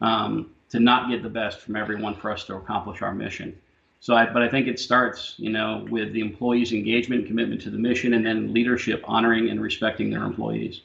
um, 0.00 0.50
to 0.70 0.80
not 0.80 1.10
get 1.10 1.22
the 1.22 1.28
best 1.28 1.60
from 1.60 1.76
everyone 1.76 2.14
for 2.14 2.30
us 2.30 2.44
to 2.44 2.54
accomplish 2.54 3.02
our 3.02 3.14
mission. 3.14 3.58
So, 4.00 4.14
I, 4.14 4.26
but 4.26 4.42
I 4.42 4.48
think 4.48 4.68
it 4.68 4.78
starts, 4.78 5.34
you 5.38 5.50
know, 5.50 5.84
with 5.90 6.12
the 6.12 6.20
employees' 6.20 6.72
engagement, 6.72 7.26
commitment 7.26 7.60
to 7.62 7.70
the 7.70 7.78
mission, 7.78 8.14
and 8.14 8.24
then 8.24 8.52
leadership 8.54 9.02
honoring 9.06 9.50
and 9.50 9.60
respecting 9.60 10.10
their 10.10 10.22
employees. 10.22 10.82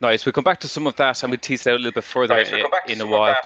Nice. 0.00 0.24
We'll 0.24 0.32
come 0.32 0.44
back 0.44 0.60
to 0.60 0.68
some 0.68 0.86
of 0.86 0.96
that 0.96 1.22
and 1.22 1.30
we'll 1.30 1.38
tease 1.38 1.66
it 1.66 1.70
out 1.70 1.76
a 1.76 1.78
little 1.78 1.92
bit 1.92 2.04
further 2.04 2.34
nice. 2.34 2.50
we'll 2.50 2.68
in, 2.86 2.92
in 2.92 3.00
a 3.00 3.06
while. 3.06 3.36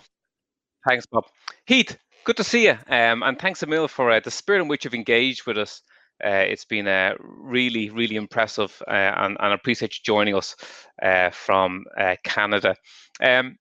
Thanks, 0.89 1.07
Bob. 1.07 1.25
Heath, 1.67 1.97
good 2.25 2.37
to 2.39 2.45
see 2.45 2.65
you. 2.65 2.77
Um, 2.89 3.23
and 3.23 3.39
thanks, 3.39 3.63
Emil, 3.63 3.89
for 3.89 4.11
uh, 4.11 4.21
the 4.21 4.31
spirit 4.31 4.63
in 4.63 4.69
which 4.69 4.85
you've 4.85 4.95
engaged 4.95 5.47
with 5.47 5.59
us. 5.59 5.83
Uh, 6.23 6.45
it's 6.47 6.65
been 6.65 6.87
uh, 6.87 7.15
really, 7.19 7.89
really 7.89 8.17
impressive, 8.17 8.83
uh, 8.87 8.91
and, 8.91 9.39
and, 9.41 9.53
I 9.53 9.55
appreciate 9.55 9.95
you 9.95 10.01
joining 10.05 10.35
us 10.35 10.55
uh, 11.03 11.31
from 11.31 11.87
uh, 11.99 12.17
Canada. 12.25 12.77
Um, 13.23 13.57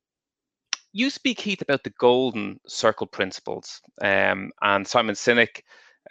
you 0.91 1.09
speak, 1.09 1.39
Heath, 1.39 1.61
about 1.61 1.83
the 1.83 1.93
golden 1.99 2.59
circle 2.67 3.07
principles, 3.07 3.81
um, 4.01 4.51
and 4.61 4.87
Simon 4.87 5.15
Sinek 5.15 5.61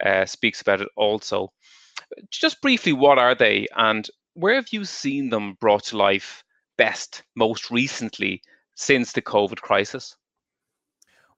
uh, 0.03 0.25
speaks 0.25 0.61
about 0.61 0.81
it 0.81 0.89
also. 0.95 1.51
Just 2.31 2.61
briefly, 2.61 2.93
what 2.93 3.19
are 3.19 3.35
they, 3.35 3.67
and 3.75 4.09
where 4.33 4.55
have 4.55 4.69
you 4.71 4.85
seen 4.85 5.29
them 5.29 5.57
brought 5.59 5.83
to 5.85 5.97
life 5.97 6.43
best, 6.77 7.23
most 7.35 7.69
recently, 7.69 8.41
since 8.75 9.11
the 9.11 9.21
COVID 9.21 9.57
crisis? 9.57 10.15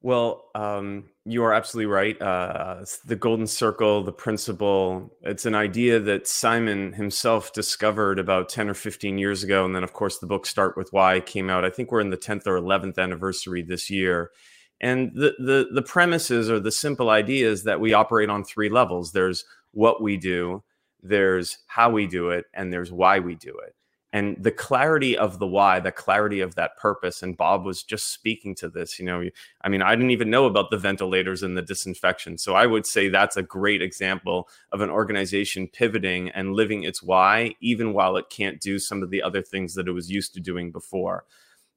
Well, 0.03 0.50
um, 0.55 1.05
you 1.25 1.43
are 1.43 1.53
absolutely 1.53 1.91
right. 1.91 2.20
Uh, 2.20 2.84
the 3.05 3.15
golden 3.15 3.46
circle, 3.46 4.03
the 4.03 4.12
principle, 4.12 5.15
it's 5.22 5.46
an 5.46 5.53
idea 5.53 6.00
that 6.00 6.27
Simon 6.27 6.93
himself 6.93 7.53
discovered 7.53 8.17
about 8.17 8.50
10 8.50 8.70
or 8.70 8.74
15 8.74 9.20
years 9.20 9.43
ago. 9.43 9.63
And 9.63 9.75
then, 9.75 9.84
of 9.84 9.93
course, 9.93 10.17
the 10.17 10.25
book 10.25 10.48
Start 10.48 10.75
With 10.75 10.91
Why 10.91 11.20
came 11.20 11.51
out. 11.51 11.65
I 11.65 11.70
think 11.70 11.91
we're 11.91 12.01
in 12.01 12.10
the 12.10 12.17
10th 12.17 12.48
or 12.48 12.60
11th 12.60 12.98
anniversary 12.98 13.62
this 13.62 13.91
year. 13.91 14.31
And 14.79 15.12
the, 15.13 15.36
the, 15.38 15.67
the 15.72 15.84
premises 15.84 16.50
or 16.50 16.60
the 16.60 16.72
simple 16.72 17.12
idea 17.12 17.48
is 17.48 17.63
that 17.65 17.79
we 17.79 17.93
operate 17.93 18.29
on 18.29 18.43
three 18.43 18.70
levels 18.70 19.12
there's 19.12 19.46
what 19.74 20.01
we 20.01 20.17
do, 20.17 20.63
there's 21.03 21.60
how 21.67 21.91
we 21.91 22.08
do 22.08 22.31
it, 22.31 22.46
and 22.55 22.74
there's 22.74 22.91
why 22.91 23.20
we 23.20 23.36
do 23.36 23.55
it 23.60 23.75
and 24.13 24.36
the 24.39 24.51
clarity 24.51 25.18
of 25.18 25.39
the 25.39 25.48
why 25.48 25.80
the 25.80 25.91
clarity 25.91 26.41
of 26.41 26.56
that 26.56 26.77
purpose 26.77 27.24
and 27.24 27.38
bob 27.38 27.65
was 27.65 27.84
just 27.84 28.12
speaking 28.12 28.53
to 28.56 28.70
this 28.70 29.00
you 29.00 29.06
know 29.06 29.24
i 29.62 29.70
mean 29.70 29.82
i 29.82 29.96
didn't 29.96 30.12
even 30.12 30.30
know 30.30 30.46
about 30.46 30.70
the 30.70 30.77
ventilators 30.77 31.44
and 31.44 31.58
the 31.58 31.62
disinfection 31.62 32.38
so 32.38 32.56
i 32.56 32.65
would 32.65 32.86
say 32.86 33.08
that's 33.08 33.38
a 33.38 33.44
great 33.44 33.82
example 33.82 34.48
of 34.72 34.82
an 34.82 34.89
organization 34.89 35.68
pivoting 35.68 36.30
and 36.30 36.53
living 36.53 36.84
its 36.84 37.01
why 37.01 37.53
even 37.62 37.94
while 37.94 38.18
it 38.18 38.30
can't 38.30 38.60
do 38.60 38.80
some 38.80 39.01
of 39.01 39.10
the 39.10 39.22
other 39.22 39.41
things 39.41 39.75
that 39.75 39.88
it 39.88 39.94
was 39.94 40.12
used 40.12 40.34
to 40.34 40.39
doing 40.39 40.72
before 40.72 41.25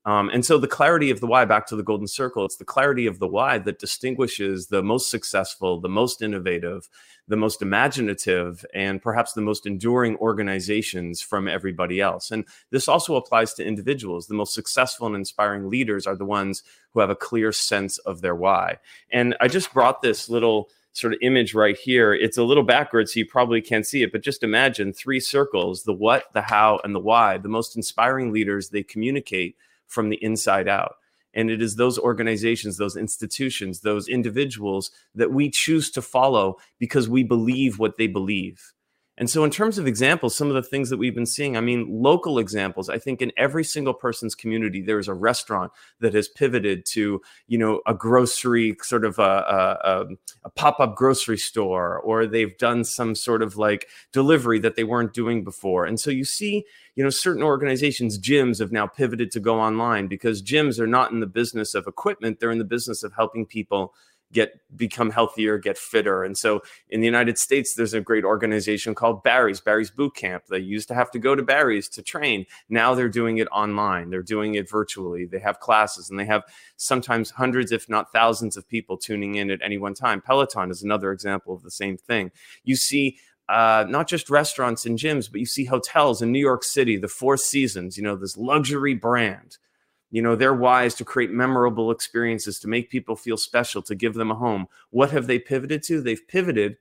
um, 0.06 0.28
and 0.28 0.44
so 0.44 0.58
the 0.58 0.68
clarity 0.68 1.10
of 1.10 1.20
the 1.20 1.26
why, 1.26 1.46
back 1.46 1.66
to 1.68 1.76
the 1.76 1.82
golden 1.82 2.06
circle, 2.06 2.44
it's 2.44 2.56
the 2.56 2.64
clarity 2.64 3.06
of 3.06 3.18
the 3.18 3.26
why 3.26 3.58
that 3.58 3.78
distinguishes 3.78 4.66
the 4.66 4.82
most 4.82 5.08
successful, 5.08 5.80
the 5.80 5.88
most 5.88 6.20
innovative, 6.20 6.90
the 7.26 7.36
most 7.36 7.62
imaginative, 7.62 8.66
and 8.74 9.00
perhaps 9.00 9.32
the 9.32 9.40
most 9.40 9.64
enduring 9.64 10.16
organizations 10.16 11.22
from 11.22 11.48
everybody 11.48 12.02
else. 12.02 12.30
And 12.30 12.44
this 12.70 12.86
also 12.86 13.16
applies 13.16 13.54
to 13.54 13.64
individuals. 13.64 14.26
The 14.26 14.34
most 14.34 14.52
successful 14.52 15.06
and 15.06 15.16
inspiring 15.16 15.70
leaders 15.70 16.06
are 16.06 16.16
the 16.16 16.26
ones 16.26 16.62
who 16.92 17.00
have 17.00 17.10
a 17.10 17.16
clear 17.16 17.50
sense 17.50 17.96
of 17.98 18.20
their 18.20 18.34
why. 18.34 18.78
And 19.10 19.34
I 19.40 19.48
just 19.48 19.72
brought 19.72 20.02
this 20.02 20.28
little 20.28 20.68
sort 20.92 21.14
of 21.14 21.18
image 21.22 21.54
right 21.54 21.78
here. 21.78 22.12
It's 22.12 22.36
a 22.36 22.44
little 22.44 22.62
backwards, 22.62 23.14
so 23.14 23.20
you 23.20 23.26
probably 23.26 23.62
can't 23.62 23.86
see 23.86 24.02
it, 24.02 24.12
but 24.12 24.22
just 24.22 24.42
imagine 24.42 24.92
three 24.92 25.18
circles 25.18 25.84
the 25.84 25.94
what, 25.94 26.24
the 26.34 26.42
how, 26.42 26.78
and 26.84 26.94
the 26.94 27.00
why. 27.00 27.38
The 27.38 27.48
most 27.48 27.74
inspiring 27.74 28.32
leaders, 28.32 28.68
they 28.68 28.82
communicate 28.82 29.56
from 29.94 30.10
the 30.10 30.22
inside 30.22 30.68
out. 30.68 30.96
And 31.32 31.50
it 31.50 31.62
is 31.62 31.76
those 31.76 31.98
organizations, 31.98 32.76
those 32.76 32.96
institutions, 32.96 33.80
those 33.80 34.08
individuals 34.08 34.90
that 35.14 35.32
we 35.32 35.50
choose 35.50 35.90
to 35.92 36.02
follow 36.02 36.56
because 36.78 37.08
we 37.08 37.22
believe 37.22 37.78
what 37.78 37.96
they 37.96 38.06
believe. 38.06 38.73
And 39.16 39.30
so, 39.30 39.44
in 39.44 39.50
terms 39.50 39.78
of 39.78 39.86
examples, 39.86 40.34
some 40.34 40.48
of 40.48 40.54
the 40.54 40.62
things 40.62 40.90
that 40.90 40.96
we've 40.96 41.14
been 41.14 41.24
seeing, 41.24 41.56
I 41.56 41.60
mean, 41.60 41.86
local 41.88 42.40
examples, 42.40 42.88
I 42.88 42.98
think 42.98 43.22
in 43.22 43.30
every 43.36 43.62
single 43.62 43.94
person's 43.94 44.34
community, 44.34 44.82
there 44.82 44.98
is 44.98 45.06
a 45.06 45.14
restaurant 45.14 45.70
that 46.00 46.14
has 46.14 46.26
pivoted 46.26 46.84
to, 46.86 47.20
you 47.46 47.58
know, 47.58 47.80
a 47.86 47.94
grocery 47.94 48.76
sort 48.82 49.04
of 49.04 49.20
a, 49.20 49.22
a, 49.22 50.06
a 50.44 50.50
pop 50.50 50.80
up 50.80 50.96
grocery 50.96 51.38
store, 51.38 52.00
or 52.00 52.26
they've 52.26 52.58
done 52.58 52.82
some 52.82 53.14
sort 53.14 53.42
of 53.42 53.56
like 53.56 53.86
delivery 54.12 54.58
that 54.58 54.74
they 54.74 54.84
weren't 54.84 55.12
doing 55.12 55.44
before. 55.44 55.84
And 55.84 56.00
so, 56.00 56.10
you 56.10 56.24
see, 56.24 56.64
you 56.96 57.04
know, 57.04 57.10
certain 57.10 57.42
organizations, 57.42 58.18
gyms 58.18 58.58
have 58.58 58.72
now 58.72 58.88
pivoted 58.88 59.30
to 59.32 59.40
go 59.40 59.60
online 59.60 60.08
because 60.08 60.42
gyms 60.42 60.80
are 60.80 60.88
not 60.88 61.12
in 61.12 61.20
the 61.20 61.26
business 61.26 61.74
of 61.74 61.86
equipment, 61.86 62.40
they're 62.40 62.50
in 62.50 62.58
the 62.58 62.64
business 62.64 63.04
of 63.04 63.12
helping 63.12 63.46
people 63.46 63.94
get 64.34 64.60
become 64.76 65.10
healthier, 65.10 65.56
get 65.56 65.78
fitter. 65.78 66.24
And 66.24 66.36
so 66.36 66.60
in 66.90 67.00
the 67.00 67.06
United 67.06 67.38
States, 67.38 67.74
there's 67.74 67.94
a 67.94 68.00
great 68.00 68.24
organization 68.24 68.94
called 68.94 69.22
Barry's, 69.22 69.60
Barry's 69.60 69.90
Boot 69.90 70.14
Camp. 70.14 70.44
They 70.50 70.58
used 70.58 70.88
to 70.88 70.94
have 70.94 71.10
to 71.12 71.18
go 71.18 71.34
to 71.34 71.42
Barry's 71.42 71.88
to 71.90 72.02
train. 72.02 72.44
Now 72.68 72.94
they're 72.94 73.08
doing 73.08 73.38
it 73.38 73.48
online. 73.50 74.10
They're 74.10 74.22
doing 74.22 74.56
it 74.56 74.68
virtually. 74.68 75.24
They 75.24 75.38
have 75.38 75.60
classes 75.60 76.10
and 76.10 76.18
they 76.18 76.26
have 76.26 76.42
sometimes 76.76 77.30
hundreds, 77.30 77.72
if 77.72 77.88
not 77.88 78.12
thousands, 78.12 78.56
of 78.56 78.68
people 78.68 78.98
tuning 78.98 79.36
in 79.36 79.50
at 79.50 79.62
any 79.62 79.78
one 79.78 79.94
time. 79.94 80.20
Peloton 80.20 80.70
is 80.70 80.82
another 80.82 81.12
example 81.12 81.54
of 81.54 81.62
the 81.62 81.70
same 81.70 81.96
thing. 81.96 82.30
You 82.64 82.76
see 82.76 83.18
uh, 83.48 83.84
not 83.88 84.08
just 84.08 84.30
restaurants 84.30 84.86
and 84.86 84.98
gyms, 84.98 85.30
but 85.30 85.40
you 85.40 85.46
see 85.46 85.64
hotels 85.64 86.20
in 86.22 86.32
New 86.32 86.40
York 86.40 86.64
City, 86.64 86.96
the 86.96 87.08
Four 87.08 87.36
Seasons, 87.36 87.96
you 87.96 88.02
know, 88.02 88.16
this 88.16 88.36
luxury 88.36 88.94
brand 88.94 89.58
you 90.14 90.22
know 90.22 90.36
they're 90.36 90.54
wise 90.54 90.94
to 90.94 91.04
create 91.04 91.32
memorable 91.32 91.90
experiences 91.90 92.60
to 92.60 92.68
make 92.68 92.88
people 92.88 93.16
feel 93.16 93.36
special 93.36 93.82
to 93.82 93.96
give 93.96 94.14
them 94.14 94.30
a 94.30 94.36
home. 94.36 94.68
What 94.90 95.10
have 95.10 95.26
they 95.26 95.40
pivoted 95.40 95.82
to? 95.84 96.00
They've 96.00 96.28
pivoted 96.28 96.76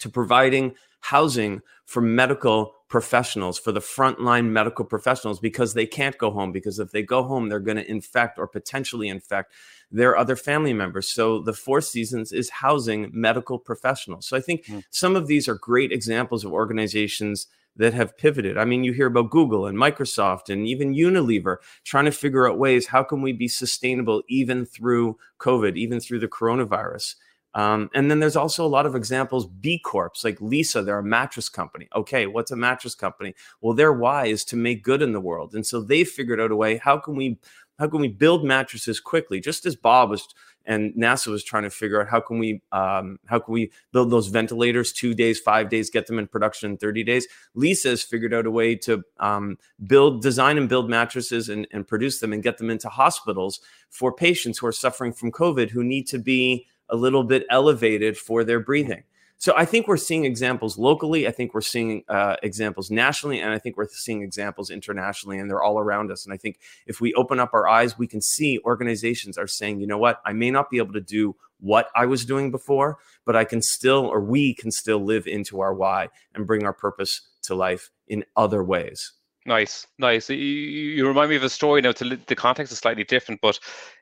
to 0.00 0.10
providing 0.10 0.74
housing 1.00 1.62
for 1.86 2.02
medical 2.02 2.74
professionals 2.88 3.58
for 3.58 3.72
the 3.72 3.80
frontline 3.80 4.50
medical 4.50 4.84
professionals 4.84 5.40
because 5.40 5.72
they 5.72 5.86
can't 5.86 6.18
go 6.18 6.30
home 6.30 6.52
because 6.52 6.78
if 6.78 6.90
they 6.90 7.02
go 7.02 7.22
home 7.22 7.48
they're 7.48 7.58
going 7.58 7.78
to 7.78 7.90
infect 7.90 8.38
or 8.38 8.46
potentially 8.46 9.08
infect 9.08 9.54
their 9.90 10.14
other 10.14 10.36
family 10.36 10.74
members. 10.74 11.08
So 11.08 11.40
the 11.40 11.54
four 11.54 11.80
seasons 11.80 12.32
is 12.32 12.50
housing 12.50 13.10
medical 13.14 13.58
professionals. 13.58 14.26
So 14.26 14.36
i 14.36 14.40
think 14.40 14.66
mm. 14.66 14.84
some 14.90 15.16
of 15.16 15.26
these 15.26 15.48
are 15.48 15.54
great 15.54 15.90
examples 15.90 16.44
of 16.44 16.52
organizations 16.52 17.46
that 17.78 17.94
have 17.94 18.16
pivoted. 18.18 18.58
I 18.58 18.64
mean, 18.64 18.84
you 18.84 18.92
hear 18.92 19.06
about 19.06 19.30
Google 19.30 19.66
and 19.66 19.78
Microsoft 19.78 20.50
and 20.50 20.66
even 20.66 20.94
Unilever 20.94 21.56
trying 21.84 22.04
to 22.04 22.12
figure 22.12 22.48
out 22.48 22.58
ways 22.58 22.88
how 22.88 23.02
can 23.02 23.22
we 23.22 23.32
be 23.32 23.48
sustainable 23.48 24.22
even 24.28 24.66
through 24.66 25.16
COVID, 25.38 25.76
even 25.76 26.00
through 26.00 26.18
the 26.18 26.28
coronavirus. 26.28 27.14
Um, 27.54 27.88
and 27.94 28.10
then 28.10 28.20
there's 28.20 28.36
also 28.36 28.64
a 28.64 28.68
lot 28.68 28.84
of 28.84 28.94
examples, 28.94 29.46
B 29.46 29.78
Corps, 29.78 30.12
like 30.22 30.38
Leesa, 30.38 30.84
they're 30.84 30.98
a 30.98 31.02
mattress 31.02 31.48
company. 31.48 31.88
Okay, 31.94 32.26
what's 32.26 32.50
a 32.50 32.56
mattress 32.56 32.94
company? 32.94 33.34
Well, 33.60 33.74
their 33.74 33.92
why 33.92 34.26
is 34.26 34.44
to 34.46 34.56
make 34.56 34.84
good 34.84 35.00
in 35.00 35.12
the 35.12 35.20
world. 35.20 35.54
And 35.54 35.66
so 35.66 35.80
they 35.80 36.04
figured 36.04 36.40
out 36.40 36.50
a 36.50 36.56
way, 36.56 36.76
how 36.76 36.98
can 36.98 37.16
we 37.16 37.38
how 37.78 37.86
can 37.88 38.00
we 38.00 38.08
build 38.08 38.44
mattresses 38.44 38.98
quickly? 38.98 39.40
Just 39.40 39.64
as 39.64 39.76
Bob 39.76 40.10
was 40.10 40.26
and 40.68 40.92
NASA 40.92 41.28
was 41.28 41.42
trying 41.42 41.62
to 41.62 41.70
figure 41.70 42.00
out 42.00 42.08
how 42.08 42.20
can 42.20 42.38
we 42.38 42.60
um, 42.70 43.18
how 43.26 43.38
can 43.40 43.52
we 43.52 43.72
build 43.92 44.10
those 44.10 44.28
ventilators 44.28 44.92
two 44.92 45.14
days, 45.14 45.40
five 45.40 45.70
days, 45.70 45.90
get 45.90 46.06
them 46.06 46.18
in 46.18 46.28
production 46.28 46.70
in 46.70 46.76
30 46.76 47.02
days. 47.02 47.26
Leesa 47.56 47.86
has 47.86 48.02
figured 48.02 48.34
out 48.34 48.46
a 48.46 48.50
way 48.50 48.76
to 48.76 49.02
um, 49.18 49.56
build, 49.86 50.22
design, 50.22 50.58
and 50.58 50.68
build 50.68 50.90
mattresses 50.90 51.48
and, 51.48 51.66
and 51.72 51.88
produce 51.88 52.20
them 52.20 52.34
and 52.34 52.42
get 52.42 52.58
them 52.58 52.68
into 52.70 52.88
hospitals 52.88 53.60
for 53.88 54.12
patients 54.12 54.58
who 54.58 54.66
are 54.66 54.72
suffering 54.72 55.12
from 55.12 55.32
COVID 55.32 55.70
who 55.70 55.82
need 55.82 56.06
to 56.08 56.18
be 56.18 56.66
a 56.90 56.96
little 56.96 57.24
bit 57.24 57.46
elevated 57.50 58.16
for 58.16 58.44
their 58.44 58.60
breathing. 58.60 59.02
So 59.40 59.54
I 59.56 59.64
think 59.64 59.86
we're 59.86 59.96
seeing 59.96 60.24
examples 60.24 60.76
locally. 60.76 61.28
I 61.28 61.30
think 61.30 61.54
we're 61.54 61.60
seeing 61.60 62.02
uh, 62.08 62.34
examples 62.42 62.90
nationally, 62.90 63.40
and 63.40 63.52
I 63.52 63.58
think 63.58 63.76
we're 63.76 63.86
seeing 63.88 64.22
examples 64.22 64.68
internationally, 64.68 65.38
and 65.38 65.48
they're 65.48 65.62
all 65.62 65.78
around 65.78 66.10
us. 66.10 66.24
And 66.24 66.34
I 66.34 66.36
think 66.36 66.58
if 66.88 67.00
we 67.00 67.14
open 67.14 67.38
up 67.38 67.54
our 67.54 67.68
eyes, 67.68 67.96
we 67.96 68.08
can 68.08 68.20
see 68.20 68.58
organizations 68.64 69.38
are 69.38 69.46
saying, 69.46 69.80
you 69.80 69.86
know 69.86 69.96
what, 69.96 70.20
I 70.26 70.32
may 70.32 70.50
not 70.50 70.70
be 70.70 70.78
able 70.78 70.92
to 70.94 71.00
do 71.00 71.36
what 71.60 71.88
I 71.94 72.06
was 72.06 72.24
doing 72.24 72.50
before, 72.50 72.98
but 73.24 73.36
I 73.36 73.44
can 73.44 73.62
still, 73.62 74.06
or 74.06 74.20
we 74.20 74.54
can 74.54 74.72
still 74.72 75.04
live 75.04 75.28
into 75.28 75.60
our 75.60 75.72
why 75.72 76.08
and 76.34 76.46
bring 76.46 76.64
our 76.64 76.72
purpose 76.72 77.20
to 77.42 77.54
life 77.54 77.90
in 78.08 78.24
other 78.36 78.64
ways. 78.64 79.12
Nice, 79.46 79.86
nice. 79.98 80.28
You, 80.28 80.36
you, 80.36 81.06
remind 81.06 81.30
me 81.30 81.36
of 81.36 81.44
a 81.44 81.48
story 81.48 81.80
now. 81.80 81.92
To, 81.92 82.18
the 82.26 82.36
context 82.36 82.72
is 82.72 82.78
slightly 82.80 83.04
different, 83.04 83.40
but 83.40 83.58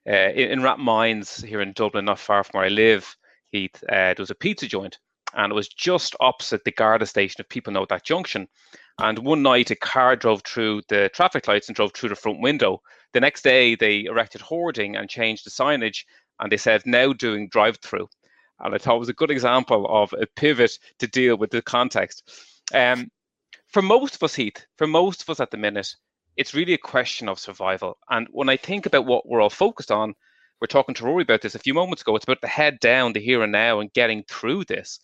uh, 0.08 0.30
in, 0.34 0.50
in 0.50 0.60
Rathmines 0.60 1.44
here 1.44 1.60
in 1.60 1.72
Dublin, 1.72 2.06
not 2.06 2.18
far 2.18 2.42
from 2.42 2.58
where 2.58 2.66
I 2.66 2.70
live, 2.70 3.16
Heath, 3.52 3.82
uh, 3.84 4.14
there 4.14 4.16
was 4.18 4.30
a 4.30 4.34
pizza 4.34 4.66
joint, 4.66 4.98
and 5.36 5.52
it 5.52 5.54
was 5.54 5.68
just 5.68 6.16
opposite 6.18 6.64
the 6.64 6.72
Garda 6.72 7.06
station, 7.06 7.40
if 7.40 7.48
people 7.48 7.72
know 7.72 7.86
that 7.88 8.04
junction. 8.04 8.48
And 8.98 9.18
one 9.18 9.42
night, 9.42 9.70
a 9.70 9.76
car 9.76 10.16
drove 10.16 10.42
through 10.42 10.82
the 10.88 11.10
traffic 11.14 11.46
lights 11.46 11.68
and 11.68 11.76
drove 11.76 11.92
through 11.92 12.08
the 12.08 12.16
front 12.16 12.40
window. 12.40 12.80
The 13.12 13.20
next 13.20 13.42
day, 13.42 13.74
they 13.74 14.04
erected 14.04 14.40
hoarding 14.40 14.96
and 14.96 15.08
changed 15.08 15.44
the 15.44 15.50
signage, 15.50 16.04
and 16.40 16.50
they 16.50 16.56
said 16.56 16.82
now 16.86 17.12
doing 17.12 17.48
drive-through. 17.48 18.08
And 18.60 18.74
I 18.74 18.78
thought 18.78 18.96
it 18.96 19.00
was 19.00 19.10
a 19.10 19.14
good 19.14 19.30
example 19.30 19.86
of 19.88 20.14
a 20.14 20.26
pivot 20.26 20.78
to 20.98 21.06
deal 21.06 21.36
with 21.36 21.50
the 21.50 21.60
context. 21.60 22.30
Um, 22.72 23.10
for 23.68 23.82
most 23.82 24.14
of 24.14 24.22
us, 24.22 24.34
Heath, 24.34 24.64
for 24.78 24.86
most 24.86 25.22
of 25.22 25.28
us 25.28 25.40
at 25.40 25.50
the 25.50 25.58
minute, 25.58 25.94
it's 26.36 26.54
really 26.54 26.72
a 26.72 26.78
question 26.78 27.28
of 27.28 27.38
survival. 27.38 27.98
And 28.08 28.26
when 28.30 28.48
I 28.48 28.56
think 28.56 28.86
about 28.86 29.04
what 29.04 29.28
we're 29.28 29.42
all 29.42 29.50
focused 29.50 29.90
on, 29.90 30.14
we're 30.60 30.66
talking 30.68 30.94
to 30.94 31.04
Rory 31.04 31.22
about 31.22 31.42
this 31.42 31.54
a 31.54 31.58
few 31.58 31.74
moments 31.74 32.00
ago. 32.00 32.16
It's 32.16 32.24
about 32.24 32.40
the 32.40 32.48
head 32.48 32.80
down, 32.80 33.12
the 33.12 33.20
here 33.20 33.42
and 33.42 33.52
now, 33.52 33.80
and 33.80 33.92
getting 33.92 34.24
through 34.26 34.64
this. 34.64 34.98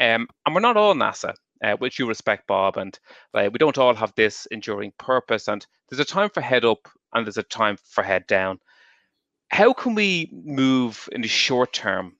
Um, 0.00 0.28
and 0.44 0.54
we're 0.54 0.60
not 0.60 0.76
all 0.76 0.94
NASA, 0.94 1.34
uh, 1.62 1.76
which 1.76 1.98
you 1.98 2.06
respect, 2.06 2.46
Bob. 2.46 2.76
And 2.76 2.98
uh, 3.34 3.48
we 3.52 3.58
don't 3.58 3.78
all 3.78 3.94
have 3.94 4.12
this 4.16 4.46
enduring 4.46 4.92
purpose. 4.98 5.48
And 5.48 5.66
there's 5.88 6.00
a 6.00 6.04
time 6.04 6.30
for 6.30 6.40
head 6.40 6.64
up 6.64 6.88
and 7.12 7.26
there's 7.26 7.36
a 7.36 7.42
time 7.42 7.76
for 7.84 8.02
head 8.02 8.26
down. 8.26 8.58
How 9.48 9.72
can 9.72 9.94
we 9.94 10.30
move 10.32 11.08
in 11.12 11.22
the 11.22 11.28
short 11.28 11.72
term 11.72 12.16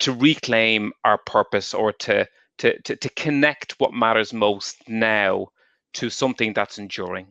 to 0.00 0.12
reclaim 0.12 0.92
our 1.04 1.18
purpose 1.18 1.72
or 1.72 1.92
to, 1.92 2.26
to, 2.58 2.80
to, 2.82 2.96
to 2.96 3.08
connect 3.10 3.74
what 3.78 3.94
matters 3.94 4.32
most 4.32 4.76
now 4.88 5.48
to 5.94 6.10
something 6.10 6.52
that's 6.52 6.78
enduring? 6.78 7.28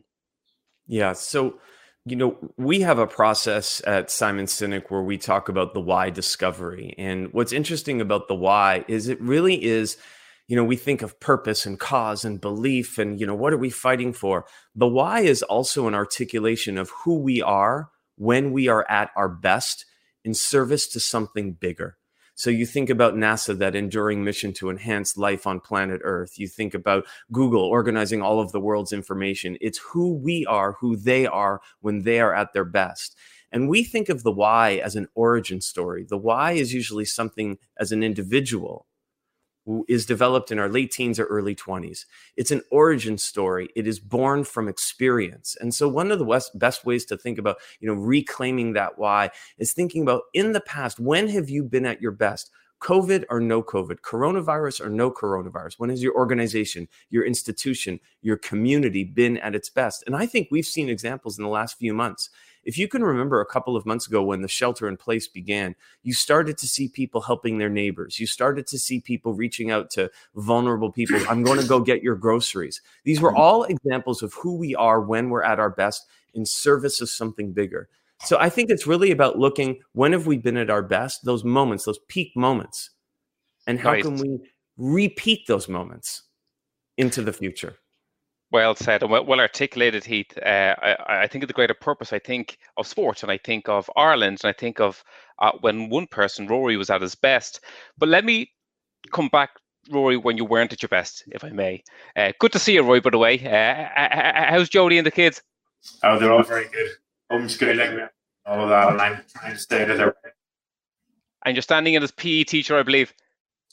Yeah. 0.86 1.12
So 1.12 1.60
you 2.06 2.16
know, 2.16 2.36
we 2.56 2.80
have 2.80 2.98
a 2.98 3.06
process 3.06 3.82
at 3.86 4.10
Simon 4.10 4.46
Sinek 4.46 4.90
where 4.90 5.02
we 5.02 5.18
talk 5.18 5.48
about 5.48 5.74
the 5.74 5.80
why 5.80 6.10
discovery. 6.10 6.94
And 6.96 7.32
what's 7.32 7.52
interesting 7.52 8.00
about 8.00 8.26
the 8.26 8.34
why 8.34 8.84
is 8.88 9.08
it 9.08 9.20
really 9.20 9.62
is, 9.62 9.98
you 10.48 10.56
know, 10.56 10.64
we 10.64 10.76
think 10.76 11.02
of 11.02 11.20
purpose 11.20 11.66
and 11.66 11.78
cause 11.78 12.24
and 12.24 12.40
belief 12.40 12.98
and, 12.98 13.20
you 13.20 13.26
know, 13.26 13.34
what 13.34 13.52
are 13.52 13.58
we 13.58 13.70
fighting 13.70 14.12
for? 14.12 14.46
The 14.74 14.88
why 14.88 15.20
is 15.20 15.42
also 15.42 15.86
an 15.86 15.94
articulation 15.94 16.78
of 16.78 16.90
who 17.04 17.18
we 17.18 17.42
are 17.42 17.90
when 18.16 18.50
we 18.52 18.68
are 18.68 18.84
at 18.90 19.10
our 19.14 19.28
best 19.28 19.84
in 20.24 20.34
service 20.34 20.88
to 20.88 21.00
something 21.00 21.52
bigger. 21.52 21.96
So 22.40 22.48
you 22.48 22.64
think 22.64 22.88
about 22.88 23.16
NASA, 23.16 23.58
that 23.58 23.76
enduring 23.76 24.24
mission 24.24 24.54
to 24.54 24.70
enhance 24.70 25.18
life 25.18 25.46
on 25.46 25.60
planet 25.60 26.00
Earth. 26.02 26.38
You 26.38 26.48
think 26.48 26.72
about 26.72 27.04
Google 27.30 27.64
organizing 27.64 28.22
all 28.22 28.40
of 28.40 28.50
the 28.50 28.60
world's 28.60 28.94
information. 28.94 29.58
It's 29.60 29.76
who 29.92 30.14
we 30.14 30.46
are, 30.46 30.72
who 30.80 30.96
they 30.96 31.26
are 31.26 31.60
when 31.82 32.04
they 32.04 32.18
are 32.18 32.34
at 32.34 32.54
their 32.54 32.64
best. 32.64 33.14
And 33.52 33.68
we 33.68 33.84
think 33.84 34.08
of 34.08 34.22
the 34.22 34.32
why 34.32 34.80
as 34.82 34.96
an 34.96 35.08
origin 35.14 35.60
story. 35.60 36.06
The 36.08 36.16
why 36.16 36.52
is 36.52 36.72
usually 36.72 37.04
something 37.04 37.58
as 37.78 37.92
an 37.92 38.02
individual 38.02 38.86
is 39.88 40.06
developed 40.06 40.50
in 40.50 40.58
our 40.58 40.68
late 40.68 40.90
teens 40.90 41.18
or 41.18 41.24
early 41.24 41.54
20s. 41.54 42.04
It's 42.36 42.50
an 42.50 42.62
origin 42.70 43.18
story. 43.18 43.68
It 43.74 43.86
is 43.86 43.98
born 43.98 44.44
from 44.44 44.68
experience. 44.68 45.56
And 45.60 45.74
so 45.74 45.88
one 45.88 46.10
of 46.10 46.18
the 46.18 46.50
best 46.54 46.84
ways 46.84 47.04
to 47.06 47.16
think 47.16 47.38
about, 47.38 47.56
you 47.80 47.88
know, 47.88 48.00
reclaiming 48.00 48.72
that 48.74 48.98
why 48.98 49.30
is 49.58 49.72
thinking 49.72 50.02
about 50.02 50.22
in 50.32 50.52
the 50.52 50.60
past, 50.60 50.98
when 50.98 51.28
have 51.28 51.50
you 51.50 51.64
been 51.64 51.86
at 51.86 52.00
your 52.00 52.12
best? 52.12 52.50
COVID 52.80 53.24
or 53.28 53.40
no 53.40 53.62
COVID, 53.62 54.00
coronavirus 54.00 54.80
or 54.80 54.88
no 54.88 55.10
coronavirus? 55.10 55.74
When 55.78 55.90
has 55.90 56.02
your 56.02 56.14
organization, 56.14 56.88
your 57.10 57.26
institution, 57.26 58.00
your 58.22 58.38
community 58.38 59.04
been 59.04 59.36
at 59.38 59.54
its 59.54 59.68
best? 59.68 60.02
And 60.06 60.16
I 60.16 60.24
think 60.24 60.48
we've 60.50 60.66
seen 60.66 60.88
examples 60.88 61.38
in 61.38 61.44
the 61.44 61.50
last 61.50 61.78
few 61.78 61.92
months 61.92 62.30
if 62.64 62.76
you 62.76 62.88
can 62.88 63.02
remember 63.02 63.40
a 63.40 63.46
couple 63.46 63.76
of 63.76 63.86
months 63.86 64.06
ago 64.06 64.22
when 64.22 64.42
the 64.42 64.48
shelter 64.48 64.86
in 64.86 64.96
place 64.96 65.26
began, 65.26 65.74
you 66.02 66.12
started 66.12 66.58
to 66.58 66.66
see 66.66 66.88
people 66.88 67.22
helping 67.22 67.58
their 67.58 67.68
neighbors. 67.68 68.20
You 68.20 68.26
started 68.26 68.66
to 68.68 68.78
see 68.78 69.00
people 69.00 69.32
reaching 69.32 69.70
out 69.70 69.90
to 69.90 70.10
vulnerable 70.34 70.92
people. 70.92 71.20
I'm 71.28 71.42
going 71.42 71.60
to 71.60 71.66
go 71.66 71.80
get 71.80 72.02
your 72.02 72.16
groceries. 72.16 72.82
These 73.04 73.20
were 73.20 73.30
mm-hmm. 73.30 73.40
all 73.40 73.64
examples 73.64 74.22
of 74.22 74.34
who 74.34 74.56
we 74.56 74.74
are 74.74 75.00
when 75.00 75.30
we're 75.30 75.42
at 75.42 75.58
our 75.58 75.70
best 75.70 76.06
in 76.34 76.44
service 76.44 77.00
of 77.00 77.08
something 77.08 77.52
bigger. 77.52 77.88
So 78.24 78.36
I 78.38 78.50
think 78.50 78.68
it's 78.68 78.86
really 78.86 79.10
about 79.10 79.38
looking 79.38 79.80
when 79.92 80.12
have 80.12 80.26
we 80.26 80.36
been 80.36 80.58
at 80.58 80.68
our 80.68 80.82
best, 80.82 81.24
those 81.24 81.42
moments, 81.42 81.84
those 81.84 81.98
peak 82.08 82.36
moments, 82.36 82.90
and 83.66 83.80
how 83.80 83.92
right. 83.92 84.02
can 84.02 84.16
we 84.16 84.38
repeat 84.76 85.46
those 85.46 85.68
moments 85.68 86.24
into 86.98 87.22
the 87.22 87.32
future? 87.32 87.76
Well 88.52 88.74
said 88.74 89.02
and 89.02 89.12
well, 89.12 89.24
well 89.24 89.40
articulated, 89.40 90.04
Heath. 90.04 90.36
Uh, 90.36 90.74
I, 90.82 91.22
I, 91.22 91.26
think 91.28 91.44
of 91.44 91.48
the 91.48 91.54
greater 91.54 91.74
purpose. 91.74 92.12
I 92.12 92.18
think 92.18 92.58
of 92.76 92.86
sport, 92.86 93.22
and 93.22 93.30
I 93.30 93.38
think 93.38 93.68
of 93.68 93.88
Ireland, 93.96 94.40
and 94.42 94.50
I 94.50 94.52
think 94.52 94.80
of 94.80 95.04
uh, 95.38 95.52
when 95.60 95.88
one 95.88 96.08
person, 96.08 96.48
Rory, 96.48 96.76
was 96.76 96.90
at 96.90 97.00
his 97.00 97.14
best. 97.14 97.60
But 97.96 98.08
let 98.08 98.24
me 98.24 98.50
come 99.12 99.28
back, 99.28 99.50
Rory, 99.88 100.16
when 100.16 100.36
you 100.36 100.44
weren't 100.44 100.72
at 100.72 100.82
your 100.82 100.88
best, 100.88 101.22
if 101.28 101.44
I 101.44 101.50
may. 101.50 101.84
Uh, 102.16 102.32
good 102.40 102.50
to 102.52 102.58
see 102.58 102.74
you, 102.74 102.82
Rory. 102.82 103.00
By 103.00 103.10
the 103.10 103.18
way, 103.18 103.38
uh, 103.38 104.50
how's 104.50 104.68
Jody 104.68 104.98
and 104.98 105.06
the 105.06 105.12
kids? 105.12 105.42
Oh, 106.02 106.18
they're 106.18 106.32
all 106.32 106.42
very 106.42 106.68
good. 106.68 106.90
Homeschooling, 107.30 108.08
all 108.46 108.64
of 108.64 108.68
that, 108.70 108.88
and 108.88 109.00
I'm 109.00 109.22
trying 109.32 109.52
to 109.52 109.58
stay 109.58 109.82
out 109.82 109.90
of 109.90 109.98
their 109.98 110.06
way. 110.08 110.30
And 111.44 111.54
you're 111.54 111.62
standing 111.62 111.94
in 111.94 112.02
as 112.02 112.10
PE 112.10 112.44
teacher, 112.44 112.76
I 112.76 112.82
believe. 112.82 113.14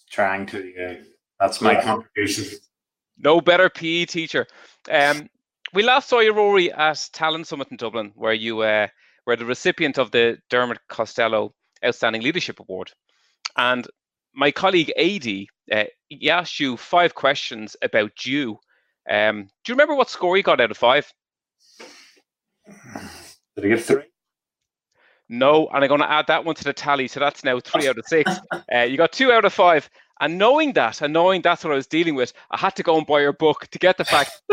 Trying 0.09 0.45
to, 0.47 0.71
yeah. 0.77 0.97
That's 1.39 1.61
my 1.61 1.81
contribution. 1.81 2.59
No 3.17 3.41
better 3.41 3.69
PE 3.69 4.05
teacher. 4.05 4.45
Um, 4.91 5.29
we 5.73 5.83
last 5.83 6.09
saw 6.09 6.19
you, 6.19 6.33
Rory, 6.33 6.71
at 6.71 7.09
Talent 7.13 7.47
Summit 7.47 7.67
in 7.71 7.77
Dublin, 7.77 8.11
where 8.15 8.33
you 8.33 8.61
uh, 8.61 8.87
were 9.25 9.35
the 9.35 9.45
recipient 9.45 9.97
of 9.97 10.11
the 10.11 10.37
Dermot 10.49 10.79
Costello 10.87 11.53
Outstanding 11.85 12.21
Leadership 12.21 12.59
Award. 12.59 12.91
And 13.57 13.87
my 14.33 14.51
colleague 14.51 14.93
Adi, 14.97 15.49
uh, 15.71 15.85
he 16.09 16.29
asked 16.29 16.59
you 16.59 16.77
five 16.77 17.15
questions 17.15 17.75
about 17.81 18.25
you. 18.25 18.59
Um, 19.09 19.43
do 19.63 19.71
you 19.71 19.73
remember 19.73 19.95
what 19.95 20.09
score 20.09 20.37
you 20.37 20.43
got 20.43 20.61
out 20.61 20.71
of 20.71 20.77
five? 20.77 21.11
Did 23.55 23.65
I 23.65 23.67
get 23.69 23.81
three? 23.81 24.03
No, 25.29 25.67
and 25.67 25.83
I'm 25.83 25.87
going 25.89 26.01
to 26.01 26.09
add 26.09 26.27
that 26.27 26.45
one 26.45 26.55
to 26.55 26.63
the 26.63 26.73
tally, 26.73 27.07
so 27.07 27.19
that's 27.19 27.43
now 27.43 27.59
three 27.59 27.87
out 27.87 27.97
of 27.97 28.05
six. 28.07 28.31
Uh, 28.73 28.81
you 28.81 28.97
got 28.97 29.13
two 29.13 29.31
out 29.31 29.45
of 29.45 29.53
five, 29.53 29.89
and 30.19 30.37
knowing 30.37 30.73
that, 30.73 31.01
and 31.01 31.13
knowing 31.13 31.41
that's 31.41 31.63
what 31.63 31.73
I 31.73 31.75
was 31.75 31.87
dealing 31.87 32.15
with, 32.15 32.33
I 32.51 32.57
had 32.57 32.75
to 32.77 32.83
go 32.83 32.97
and 32.97 33.05
buy 33.05 33.21
your 33.21 33.33
book 33.33 33.67
to 33.71 33.79
get 33.79 33.97
the 33.97 34.05
fact. 34.05 34.41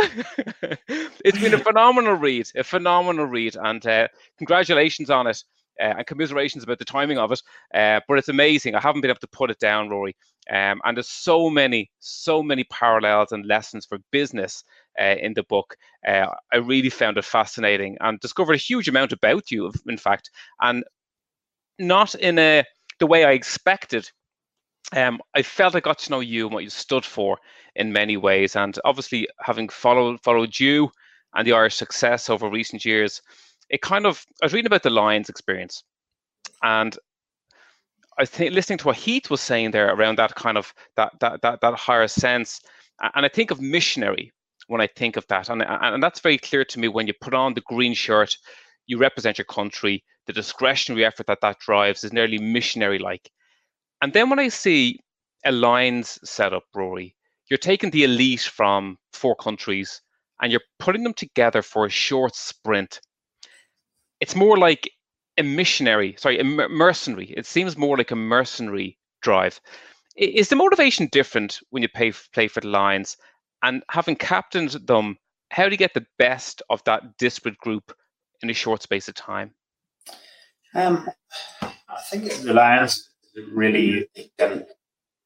it's 1.24 1.38
been 1.38 1.55
a 1.55 1.59
phenomenal 1.59 2.14
read, 2.14 2.48
a 2.55 2.64
phenomenal 2.64 3.27
read, 3.27 3.57
and 3.57 3.85
uh, 3.87 4.09
congratulations 4.38 5.11
on 5.11 5.27
it. 5.27 5.42
Uh, 5.81 5.94
and 5.98 6.07
commiserations 6.07 6.62
about 6.62 6.79
the 6.79 6.85
timing 6.85 7.18
of 7.18 7.33
it. 7.33 7.42
Uh, 7.74 7.98
but 8.07 8.16
it's 8.16 8.29
amazing. 8.29 8.77
I 8.77 8.81
haven't 8.81 9.00
been 9.00 9.11
able 9.11 9.18
to 9.18 9.27
put 9.27 9.50
it 9.50 9.59
down, 9.59 9.88
Rory. 9.88 10.14
Um, 10.48 10.81
and 10.85 10.96
there's 10.96 11.09
so 11.09 11.50
many, 11.50 11.90
so 11.98 12.44
many 12.44 12.62
parallels 12.62 13.33
and 13.33 13.44
lessons 13.44 13.85
for 13.85 13.98
business 14.12 14.62
uh, 15.00 15.16
in 15.20 15.35
the 15.35 15.42
book. 15.42 15.77
Uh, 16.07 16.27
I 16.53 16.59
really 16.59 16.90
found 16.90 17.18
it 17.18 17.24
fascinating 17.24 17.96
and 18.00 18.20
discovered 18.20 18.53
a 18.53 18.59
huge 18.59 18.88
amount 18.88 19.12
about 19.12 19.50
you, 19.50 19.72
in 19.88 19.96
fact, 19.96 20.31
and 20.61 20.85
not 21.79 22.14
in 22.14 22.38
a 22.38 22.64
the 23.00 23.07
way 23.07 23.24
I 23.24 23.33
expected 23.33 24.09
um, 24.92 25.20
I 25.35 25.42
felt 25.42 25.75
I 25.75 25.81
got 25.81 25.99
to 26.01 26.11
know 26.11 26.20
you 26.20 26.47
and 26.47 26.55
what 26.55 26.64
you 26.64 26.70
stood 26.70 27.05
for 27.05 27.38
in 27.77 27.92
many 27.92 28.16
ways. 28.16 28.57
And 28.57 28.79
obviously, 28.85 29.29
having 29.40 29.68
followed 29.68 30.20
followed 30.23 30.59
you 30.59 30.90
and 31.35 31.47
the 31.47 31.53
Irish 31.53 31.77
success 31.77 32.31
over 32.31 32.49
recent 32.49 32.85
years, 32.85 33.20
it 33.70 33.83
kind 33.83 34.07
of 34.07 34.25
I 34.42 34.47
was 34.47 34.53
reading 34.53 34.66
about 34.66 34.83
the 34.83 34.90
Lions 34.90 35.29
experience, 35.29 35.85
and 36.62 36.97
I 38.18 38.25
think 38.25 38.53
listening 38.55 38.79
to 38.79 38.87
what 38.88 38.97
Heath 38.97 39.31
was 39.31 39.40
saying 39.40 39.73
there 39.73 39.92
around 39.92 40.18
that 40.18 40.35
kind 40.35 40.59
of 40.59 40.73
that 40.97 41.12
that 41.20 41.42
that, 41.42 41.61
that 41.61 41.75
higher 41.75 42.07
sense, 42.09 42.61
and 43.14 43.25
I 43.25 43.29
think 43.29 43.51
of 43.51 43.61
missionary 43.61 44.33
when 44.68 44.81
I 44.81 44.87
think 44.87 45.16
of 45.16 45.27
that, 45.29 45.49
and 45.49 45.62
and 45.62 46.03
that's 46.03 46.20
very 46.20 46.38
clear 46.38 46.64
to 46.64 46.79
me 46.79 46.88
when 46.88 47.07
you 47.07 47.14
put 47.20 47.35
on 47.35 47.55
the 47.55 47.62
green 47.62 47.94
shirt, 47.94 48.37
you 48.87 48.99
represent 48.99 49.38
your 49.38 49.47
country. 49.47 50.05
The 50.27 50.33
discretionary 50.33 51.05
effort 51.05 51.27
that 51.27 51.42
that 51.42 51.59
drives 51.59 52.03
is 52.03 52.12
nearly 52.12 52.38
missionary 52.38 52.99
like. 52.99 53.31
And 54.05 54.12
then 54.12 54.29
when 54.29 54.38
I 54.38 54.49
see 54.49 55.01
a 55.47 55.51
Lions 55.51 56.19
setup, 56.23 56.64
Rory, 56.75 57.17
you're 57.49 57.57
taking 57.57 57.90
the 57.90 58.05
elite 58.05 58.43
from 58.43 58.99
four 59.14 59.35
countries 59.35 60.03
and 60.43 60.53
you're 60.53 60.61
putting 60.79 61.05
them 61.05 61.14
together 61.14 61.62
for 61.62 61.87
a 61.87 61.88
short 61.88 62.37
sprint. 62.37 63.01
It's 64.21 64.37
more 64.37 64.59
like 64.59 64.90
a 65.38 65.43
missionary, 65.43 66.17
sorry, 66.19 66.38
a 66.38 66.45
mercenary. 66.45 67.33
It 67.35 67.47
seems 67.47 67.79
more 67.79 67.97
like 67.97 68.11
a 68.11 68.14
mercenary 68.17 68.99
drive. 69.23 69.59
Is 70.17 70.51
the 70.51 70.57
motivation 70.57 71.09
different 71.11 71.61
when 71.71 71.83
you 71.83 71.88
pay, 71.88 72.12
play 72.35 72.47
for 72.47 72.61
the 72.61 72.69
Lions? 72.69 73.17
And 73.62 73.83
having 73.88 74.17
captained 74.17 74.73
them, 74.87 75.17
how 75.49 75.64
do 75.64 75.71
you 75.71 75.79
get 75.79 75.95
the 75.95 76.05
best 76.19 76.61
of 76.69 76.85
that 76.85 77.17
disparate 77.17 77.57
group 77.57 77.97
in 78.43 78.51
a 78.51 78.53
short 78.53 78.83
space 78.83 79.09
of 79.09 79.14
time? 79.14 79.55
Um, 80.75 81.09
I 81.62 82.03
think 82.11 82.31
the 82.43 82.53
Lions 82.53 83.09
really 83.53 84.09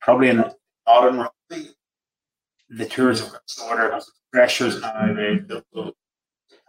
probably 0.01 0.29
in 0.29 0.45
modern 0.87 1.19
rugby, 1.19 1.71
the 2.71 2.87
tours 2.87 3.21
have 3.21 3.33
got 3.33 3.43
order 3.69 4.01
pressures 4.33 4.81
now. 4.81 5.15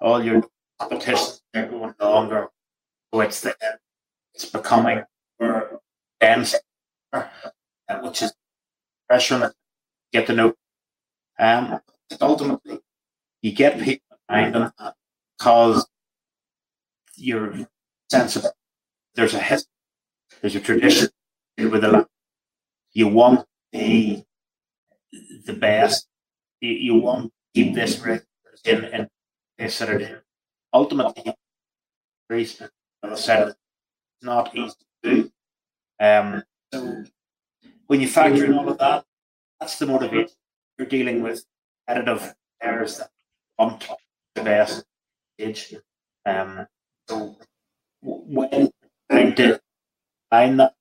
All 0.01 0.23
your 0.23 0.43
competitions 0.79 1.41
are 1.55 1.65
going 1.67 1.93
longer, 1.99 2.47
it's 3.13 3.41
the, 3.41 3.55
it's 4.33 4.45
becoming 4.45 5.03
more 5.39 5.81
dense, 6.19 6.55
which 8.01 8.21
is 8.21 8.33
pressure 9.07 9.39
to 9.39 9.53
get 10.13 10.27
to 10.27 10.33
know. 10.33 10.53
Um, 11.37 11.79
ultimately, 12.21 12.79
you 13.41 13.51
get 13.53 13.81
people 13.81 14.17
behind 14.27 14.55
them 14.55 14.71
because 15.37 15.87
your 17.15 17.67
sense 18.09 18.35
of 18.35 18.45
There's 19.15 19.33
a 19.33 19.39
history, 19.39 19.71
there's 20.41 20.55
a 20.55 20.59
tradition 20.61 21.09
with 21.67 21.83
a 21.83 21.87
lot. 21.89 22.07
you 22.93 23.07
want 23.07 23.45
the 23.71 24.23
the 25.45 25.53
best. 25.53 26.07
You, 26.61 26.71
you 26.71 26.95
want 26.95 27.25
to 27.25 27.31
keep 27.53 27.75
this 27.75 28.01
in 28.65 28.85
in 28.85 29.07
this 29.57 29.75
sort 29.75 30.01
of 30.01 30.21
ultimately 30.73 31.33
as 32.31 32.61
I 33.03 33.15
said 33.15 33.47
it's 33.49 33.57
not 34.21 34.55
easy 34.55 34.75
to 35.03 35.15
do. 35.15 35.31
Um 35.99 36.43
so 36.73 37.03
when 37.87 38.01
you 38.01 38.07
factor 38.07 38.45
in 38.45 38.53
all 38.53 38.69
of 38.69 38.77
that, 38.77 39.05
that's 39.59 39.79
the 39.79 39.87
motivation. 39.87 40.35
You're 40.77 40.87
dealing 40.87 41.23
with 41.23 41.45
competitive 41.87 42.35
players 42.61 42.97
that 42.99 43.09
want 43.57 43.87
the 44.35 44.43
best 44.43 44.85
age. 45.39 45.75
Um 46.25 46.67
so 47.07 47.37
when 48.01 48.71
trying 49.09 49.35
to 49.35 49.59
find 50.29 50.59
that 50.59 50.73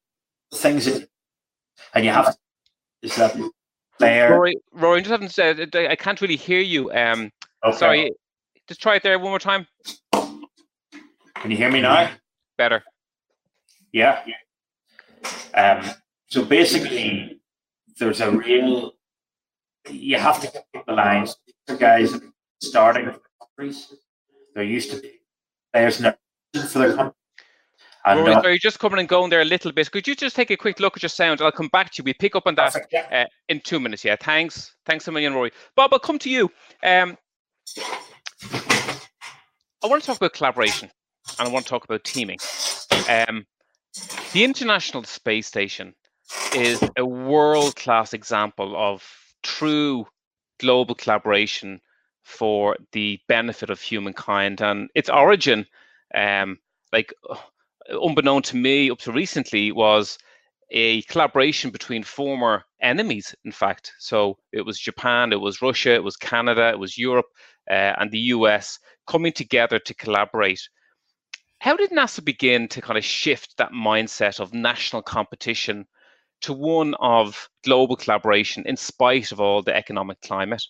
things 0.55 0.87
that, 0.87 1.09
and 1.95 2.05
you 2.05 2.11
have 2.11 2.27
to, 2.27 2.39
is 3.03 3.17
that 3.17 3.37
player. 3.99 4.31
Rory, 4.31 4.57
Rory, 4.73 5.01
just 5.01 5.11
haven't 5.11 5.31
said 5.31 5.75
I 5.75 5.97
can't 5.97 6.21
really 6.21 6.37
hear 6.37 6.61
you. 6.61 6.91
Um, 6.93 7.31
okay. 7.65 7.77
sorry, 7.77 8.13
just 8.67 8.81
try 8.81 8.97
it 8.97 9.03
there 9.03 9.19
one 9.19 9.31
more 9.31 9.39
time. 9.39 9.67
Can 10.13 11.51
you 11.51 11.57
hear 11.57 11.71
me 11.71 11.81
now? 11.81 12.11
Better. 12.57 12.83
Yeah. 13.93 14.23
Um, 15.55 15.85
so 16.29 16.45
basically, 16.45 17.41
there's 17.99 18.21
a 18.21 18.31
real. 18.31 18.93
You 19.89 20.19
have 20.19 20.41
to 20.41 20.51
keep 20.51 20.87
the 20.87 20.93
lines. 20.93 21.37
The 21.67 21.77
guys 21.77 22.15
starting 22.61 23.15
countries, 23.41 23.93
they're 24.55 24.65
used 24.65 24.91
to 24.91 25.03
players 25.73 25.97
for 25.99 26.79
their 26.79 26.95
country. 26.95 27.15
And, 28.09 28.21
Rory, 28.21 28.35
uh, 28.35 28.43
sorry, 28.43 28.59
just 28.59 28.79
coming 28.79 29.01
and 29.01 29.09
going 29.09 29.31
there 29.31 29.43
a 29.43 29.45
little 29.45 29.71
bit. 29.71 29.91
Could 29.91 30.09
you 30.09 30.15
just 30.15 30.35
take 30.35 30.51
a 30.51 30.57
quick 30.57 30.81
look 30.81 30.97
at 30.97 31.03
your 31.03 31.11
sound? 31.11 31.43
I'll 31.43 31.53
come 31.53 31.69
back 31.69 31.91
to 31.93 32.01
you. 32.01 32.05
We 32.05 32.15
pick 32.15 32.35
up 32.35 32.47
on 32.47 32.55
that 32.55 32.75
uh, 33.13 33.25
in 33.49 33.61
two 33.61 33.79
minutes. 33.79 34.05
Yeah, 34.05 34.17
thanks. 34.21 34.75
Thanks 34.87 35.07
a 35.09 35.13
million, 35.13 35.35
Rory. 35.35 35.53
Bob, 35.77 35.93
I'll 35.93 35.99
come 35.99 36.19
to 36.21 36.31
you. 36.31 36.51
Um, 36.83 37.19
I 39.83 39.87
want 39.87 40.03
to 40.03 40.07
talk 40.07 40.17
about 40.17 40.33
collaboration 40.33 40.91
and 41.39 41.49
I 41.49 41.53
want 41.53 41.67
to 41.67 41.71
talk 41.71 41.85
about 41.85 42.05
teaming. 42.05 42.39
Um, 43.09 43.47
the 44.33 44.45
International 44.45 45.05
Space 45.05 45.47
Station 45.47 45.95
is 46.55 46.83
a 46.97 47.05
world 47.05 47.77
class 47.77 48.13
example 48.13 48.75
of 48.77 49.07
true 49.43 50.07
global 50.61 50.95
collaboration 50.95 51.81
for 52.23 52.77
the 52.93 53.19
benefit 53.29 53.71
of 53.71 53.81
humankind 53.81 54.61
and 54.61 54.91
its 54.95 55.09
origin. 55.09 55.67
Um, 56.15 56.59
like 56.93 57.13
unbeknown 57.91 58.43
to 58.43 58.57
me 58.57 58.91
up 58.91 58.99
to 59.01 59.13
recently, 59.13 59.73
was 59.73 60.19
a 60.71 61.03
collaboration 61.03 61.71
between 61.71 62.03
former 62.03 62.65
enemies, 62.81 63.35
in 63.45 63.53
fact. 63.53 63.93
So 63.99 64.39
it 64.53 64.63
was 64.63 64.79
Japan, 64.79 65.33
it 65.33 65.41
was 65.41 65.63
Russia, 65.63 65.95
it 65.95 66.05
was 66.05 66.17
Canada, 66.17 66.69
it 66.69 66.79
was 66.79 66.99
Europe, 66.99 67.27
uh, 67.71 67.95
and 67.99 68.11
the 68.11 68.19
US 68.37 68.79
coming 69.07 69.33
together 69.33 69.79
to 69.79 69.95
collaborate. 69.95 70.69
How 71.61 71.77
did 71.77 71.91
NASA 71.91 72.25
begin 72.25 72.69
to 72.69 72.81
kind 72.81 72.99
of 72.99 73.05
shift 73.05 73.57
that 73.57 73.73
mindset 73.73 74.41
of 74.41 74.55
national 74.55 75.03
competition 75.03 75.87
to 76.43 76.53
one 76.53 76.95
of 77.01 77.49
global 77.65 77.97
collaboration 77.97 78.63
in 78.67 78.77
spite 78.77 79.33
of 79.33 79.41
all 79.41 79.63
the 79.63 79.75
economic 79.75 80.21
climate? 80.21 80.63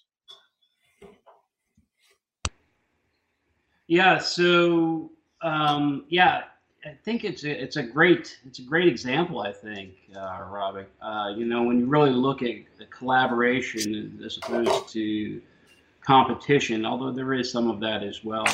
Yeah, 3.86 4.18
so 4.18 5.10
um, 5.42 6.04
yeah, 6.08 6.44
I 6.84 6.90
think 6.90 7.24
it's 7.24 7.44
a, 7.44 7.50
it's 7.62 7.76
a 7.76 7.82
great 7.82 8.38
it's 8.46 8.60
a 8.60 8.62
great 8.62 8.86
example. 8.86 9.40
I 9.40 9.52
think, 9.52 9.94
uh, 10.14 10.44
Robbie. 10.48 10.84
Uh, 11.02 11.32
you 11.36 11.44
know, 11.44 11.64
when 11.64 11.80
you 11.80 11.86
really 11.86 12.10
look 12.12 12.42
at 12.42 12.56
the 12.78 12.84
collaboration 12.86 14.20
as 14.24 14.38
opposed 14.38 14.88
to 14.90 15.42
competition, 16.00 16.86
although 16.86 17.10
there 17.10 17.34
is 17.34 17.50
some 17.50 17.68
of 17.68 17.80
that 17.80 18.02
as 18.02 18.24
well. 18.24 18.46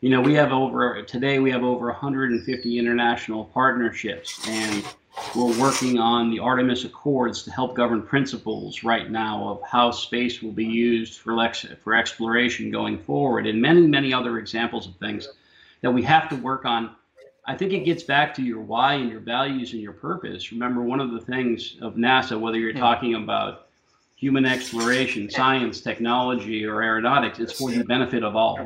You 0.00 0.08
know, 0.08 0.22
we 0.22 0.32
have 0.34 0.52
over 0.52 1.02
today 1.02 1.38
we 1.38 1.50
have 1.50 1.62
over 1.62 1.86
150 1.88 2.78
international 2.78 3.44
partnerships, 3.44 4.48
and 4.48 4.82
we're 5.36 5.60
working 5.60 5.98
on 5.98 6.30
the 6.30 6.38
Artemis 6.38 6.84
Accords 6.84 7.42
to 7.42 7.50
help 7.50 7.76
govern 7.76 8.00
principles 8.00 8.82
right 8.82 9.10
now 9.10 9.46
of 9.46 9.62
how 9.68 9.90
space 9.90 10.40
will 10.40 10.52
be 10.52 10.64
used 10.64 11.18
for 11.20 11.34
lex- 11.34 11.66
for 11.84 11.94
exploration 11.94 12.70
going 12.70 12.98
forward, 12.98 13.46
and 13.46 13.60
many 13.60 13.86
many 13.86 14.14
other 14.14 14.38
examples 14.38 14.86
of 14.86 14.96
things 14.96 15.28
that 15.82 15.90
we 15.90 16.02
have 16.02 16.30
to 16.30 16.36
work 16.36 16.64
on 16.64 16.96
I 17.46 17.56
think 17.56 17.72
it 17.72 17.84
gets 17.84 18.02
back 18.02 18.34
to 18.34 18.42
your 18.42 18.60
why 18.60 18.94
and 18.94 19.10
your 19.10 19.20
values 19.20 19.72
and 19.72 19.80
your 19.80 19.92
purpose. 19.92 20.52
Remember, 20.52 20.82
one 20.82 21.00
of 21.00 21.10
the 21.10 21.20
things 21.20 21.76
of 21.80 21.94
NASA, 21.94 22.38
whether 22.38 22.58
you're 22.58 22.72
talking 22.72 23.14
about 23.14 23.68
human 24.16 24.44
exploration, 24.44 25.30
science, 25.30 25.80
technology, 25.80 26.66
or 26.66 26.82
aeronautics, 26.82 27.38
it's 27.38 27.58
for 27.58 27.70
the 27.70 27.84
benefit 27.84 28.22
of 28.22 28.36
all. 28.36 28.58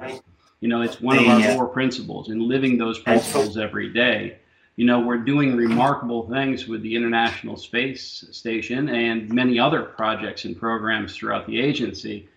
You 0.60 0.68
know, 0.68 0.82
it's 0.82 1.00
one 1.00 1.18
of 1.18 1.26
our 1.26 1.40
uh, 1.40 1.54
core 1.54 1.68
principles, 1.68 2.30
and 2.30 2.42
living 2.42 2.76
those 2.76 2.98
principles 2.98 3.56
every 3.56 3.92
day. 3.92 4.38
You 4.76 4.86
know, 4.86 4.98
we're 4.98 5.18
doing 5.18 5.54
remarkable 5.54 6.28
things 6.28 6.66
with 6.66 6.82
the 6.82 6.96
International 6.96 7.56
Space 7.56 8.24
Station 8.32 8.88
and 8.88 9.28
many 9.32 9.58
other 9.58 9.82
projects 9.82 10.44
and 10.46 10.58
programs 10.58 11.14
throughout 11.14 11.46
the 11.46 11.60
agency 11.60 12.28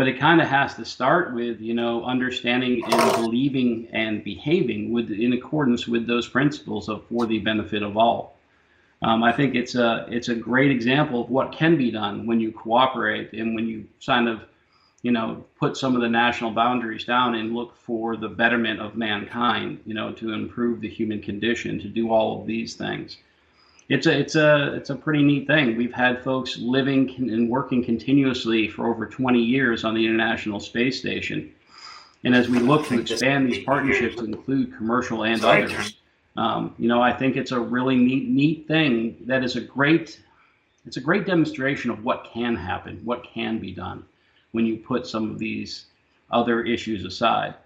but 0.00 0.08
it 0.08 0.18
kind 0.18 0.40
of 0.40 0.48
has 0.48 0.74
to 0.76 0.82
start 0.82 1.34
with 1.34 1.60
you 1.60 1.74
know 1.74 2.02
understanding 2.04 2.82
and 2.90 3.12
believing 3.16 3.86
and 3.92 4.24
behaving 4.24 4.90
with 4.94 5.10
in 5.10 5.34
accordance 5.34 5.86
with 5.86 6.06
those 6.06 6.26
principles 6.26 6.88
of 6.88 7.04
for 7.08 7.26
the 7.26 7.38
benefit 7.40 7.82
of 7.82 7.98
all. 7.98 8.34
Um, 9.02 9.22
i 9.22 9.30
think 9.30 9.54
it's 9.54 9.74
a 9.74 10.06
it's 10.08 10.30
a 10.30 10.34
great 10.34 10.70
example 10.70 11.24
of 11.24 11.28
what 11.28 11.52
can 11.52 11.76
be 11.76 11.90
done 11.90 12.26
when 12.26 12.40
you 12.40 12.50
cooperate 12.50 13.34
and 13.34 13.54
when 13.54 13.68
you 13.68 13.86
kind 14.06 14.26
of 14.26 14.40
you 15.02 15.12
know 15.12 15.44
put 15.58 15.76
some 15.76 15.94
of 15.94 16.00
the 16.00 16.08
national 16.08 16.52
boundaries 16.52 17.04
down 17.04 17.34
and 17.34 17.54
look 17.54 17.76
for 17.76 18.16
the 18.16 18.30
betterment 18.30 18.80
of 18.80 18.96
mankind 18.96 19.80
you 19.84 19.92
know 19.92 20.14
to 20.14 20.32
improve 20.32 20.80
the 20.80 20.88
human 20.88 21.20
condition 21.20 21.78
to 21.78 21.88
do 21.88 22.10
all 22.10 22.40
of 22.40 22.46
these 22.46 22.72
things 22.74 23.18
it's 23.90 24.06
a 24.06 24.16
it's 24.16 24.36
a 24.36 24.72
it's 24.74 24.90
a 24.90 24.94
pretty 24.94 25.22
neat 25.22 25.48
thing. 25.48 25.76
We've 25.76 25.92
had 25.92 26.22
folks 26.22 26.56
living 26.56 27.12
and 27.18 27.50
working 27.50 27.84
continuously 27.84 28.68
for 28.68 28.86
over 28.86 29.04
20 29.04 29.40
years 29.40 29.84
on 29.84 29.94
the 29.94 30.06
International 30.06 30.60
Space 30.60 31.00
Station, 31.00 31.52
and 32.22 32.34
as 32.34 32.48
we 32.48 32.60
look 32.60 32.86
to 32.86 33.00
expand 33.00 33.48
these 33.52 33.64
partnerships 33.64 34.16
to 34.16 34.24
include 34.24 34.76
commercial 34.76 35.24
and 35.24 35.44
others, 35.44 35.96
um, 36.36 36.72
you 36.78 36.86
know, 36.86 37.02
I 37.02 37.12
think 37.12 37.36
it's 37.36 37.50
a 37.50 37.58
really 37.58 37.96
neat 37.96 38.28
neat 38.28 38.68
thing 38.68 39.16
that 39.26 39.42
is 39.42 39.56
a 39.56 39.60
great 39.60 40.20
it's 40.86 40.96
a 40.96 41.00
great 41.00 41.26
demonstration 41.26 41.90
of 41.90 42.04
what 42.04 42.30
can 42.32 42.54
happen, 42.54 43.00
what 43.04 43.24
can 43.24 43.58
be 43.58 43.72
done 43.72 44.04
when 44.52 44.66
you 44.66 44.76
put 44.76 45.04
some 45.04 45.30
of 45.30 45.38
these 45.40 45.86
other 46.30 46.62
issues 46.62 47.04
aside. 47.04 47.56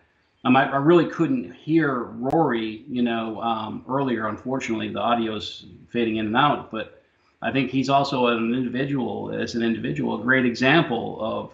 Um, 0.45 0.57
I, 0.57 0.71
I, 0.71 0.77
really 0.77 1.07
couldn't 1.07 1.53
hear 1.55 2.03
Rory, 2.03 2.85
you 2.89 3.03
know, 3.03 3.41
um, 3.41 3.85
earlier. 3.89 4.29
Unfortunately, 4.29 4.91
the 4.91 5.01
audio 5.01 5.37
is 5.37 5.65
fading 5.89 6.17
in 6.17 6.27
and 6.27 6.37
out. 6.37 6.71
But 6.71 7.03
I 7.41 7.51
think 7.51 7.71
he's 7.71 7.89
also 7.89 8.27
an 8.27 8.55
individual, 8.55 9.33
as 9.33 9.55
an 9.55 9.63
individual, 9.63 10.21
a 10.21 10.23
great 10.23 10.45
example 10.45 11.19
of, 11.21 11.53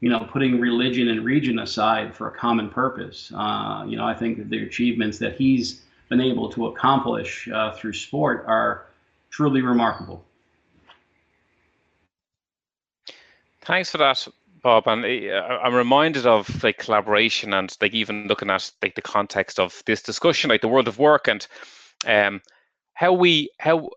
you 0.00 0.08
know, 0.08 0.26
putting 0.30 0.58
religion 0.58 1.08
and 1.08 1.24
region 1.24 1.60
aside 1.60 2.14
for 2.14 2.28
a 2.28 2.32
common 2.32 2.68
purpose. 2.68 3.32
Uh, 3.34 3.84
you 3.86 3.96
know, 3.96 4.04
I 4.04 4.14
think 4.14 4.38
that 4.38 4.50
the 4.50 4.64
achievements 4.64 5.18
that 5.18 5.36
he's 5.36 5.82
been 6.08 6.20
able 6.20 6.50
to 6.50 6.66
accomplish 6.66 7.48
uh, 7.48 7.72
through 7.74 7.92
sport 7.92 8.44
are 8.48 8.86
truly 9.30 9.62
remarkable. 9.62 10.24
Thanks 13.60 13.90
for 13.90 13.98
that, 13.98 14.26
Bob. 14.62 14.86
And 14.86 15.04
uh, 15.04 15.58
I'm 15.62 15.74
reminded 15.74 16.26
of 16.26 16.62
like 16.62 16.78
collaboration 16.78 17.52
and 17.54 17.74
like 17.80 17.94
even 17.94 18.26
looking 18.28 18.50
at 18.50 18.70
like 18.82 18.94
the 18.94 19.02
context 19.02 19.58
of 19.58 19.82
this 19.86 20.02
discussion, 20.02 20.50
like 20.50 20.60
the 20.60 20.68
world 20.68 20.88
of 20.88 20.98
work 20.98 21.28
and 21.28 21.46
um, 22.06 22.40
how 22.94 23.12
we 23.12 23.50
how 23.58 23.90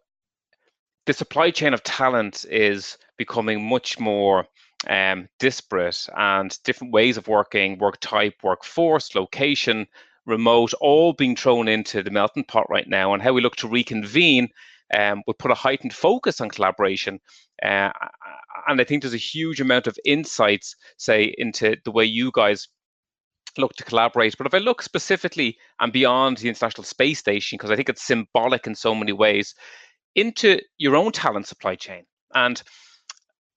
the 1.05 1.13
supply 1.13 1.51
chain 1.51 1.73
of 1.73 1.83
talent 1.83 2.45
is 2.49 2.97
becoming 3.17 3.67
much 3.67 3.99
more 3.99 4.47
um, 4.89 5.27
disparate 5.39 6.07
and 6.15 6.57
different 6.63 6.93
ways 6.93 7.17
of 7.17 7.27
working, 7.27 7.77
work 7.77 7.99
type, 7.99 8.35
workforce, 8.43 9.15
location, 9.15 9.87
remote, 10.25 10.73
all 10.81 11.13
being 11.13 11.35
thrown 11.35 11.67
into 11.67 12.01
the 12.01 12.11
melting 12.11 12.43
pot 12.43 12.69
right 12.69 12.87
now, 12.87 13.13
and 13.13 13.21
how 13.21 13.33
we 13.33 13.41
look 13.41 13.55
to 13.57 13.67
reconvene 13.67 14.49
um, 14.95 15.23
will 15.25 15.33
put 15.33 15.51
a 15.51 15.55
heightened 15.55 15.93
focus 15.93 16.41
on 16.41 16.49
collaboration. 16.49 17.19
Uh, 17.63 17.91
and 18.67 18.79
I 18.79 18.83
think 18.83 19.01
there's 19.01 19.13
a 19.13 19.17
huge 19.17 19.61
amount 19.61 19.87
of 19.87 19.97
insights, 20.05 20.75
say, 20.97 21.33
into 21.37 21.75
the 21.83 21.91
way 21.91 22.05
you 22.05 22.31
guys 22.33 22.67
look 23.57 23.73
to 23.75 23.83
collaborate. 23.83 24.37
But 24.37 24.47
if 24.47 24.53
I 24.53 24.57
look 24.57 24.81
specifically 24.81 25.57
and 25.79 25.93
beyond 25.93 26.37
the 26.37 26.49
International 26.49 26.83
Space 26.83 27.19
Station, 27.19 27.57
because 27.57 27.71
I 27.71 27.75
think 27.75 27.89
it's 27.89 28.05
symbolic 28.05 28.67
in 28.67 28.75
so 28.75 28.93
many 28.93 29.13
ways, 29.13 29.55
into 30.15 30.59
your 30.77 30.95
own 30.95 31.11
talent 31.11 31.47
supply 31.47 31.75
chain. 31.75 32.03
And 32.33 32.61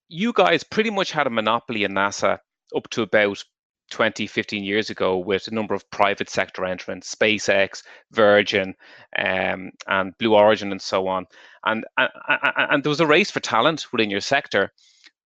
you 0.09 0.33
guys 0.33 0.63
pretty 0.63 0.91
much 0.91 1.13
had 1.13 1.27
a 1.27 1.31
monopoly 1.31 1.85
in 1.85 1.93
NASA 1.93 2.39
up 2.75 2.89
to 2.91 3.03
about 3.03 3.43
20, 3.91 4.27
15 4.27 4.65
years 4.65 4.91
ago 4.91 5.19
with 5.19 5.49
a 5.49 5.55
number 5.55 5.75
of 5.75 5.89
private 5.91 6.29
sector 6.29 6.65
entrants, 6.65 7.15
SpaceX, 7.15 7.83
Virgin, 8.13 8.75
um, 9.19 9.71
and 9.87 10.17
Blue 10.19 10.35
Origin, 10.35 10.73
and 10.73 10.83
so 10.83 11.09
on. 11.09 11.27
And, 11.65 11.85
and, 11.97 12.11
and 12.57 12.83
there 12.83 12.91
was 12.91 13.01
a 13.01 13.07
race 13.07 13.31
for 13.31 13.41
talent 13.41 13.87
within 13.93 14.11
your 14.11 14.21
sector, 14.21 14.73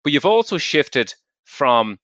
but 0.02 0.12
you've 0.12 0.26
also 0.26 0.58
shifted 0.58 1.14
from 1.44 1.98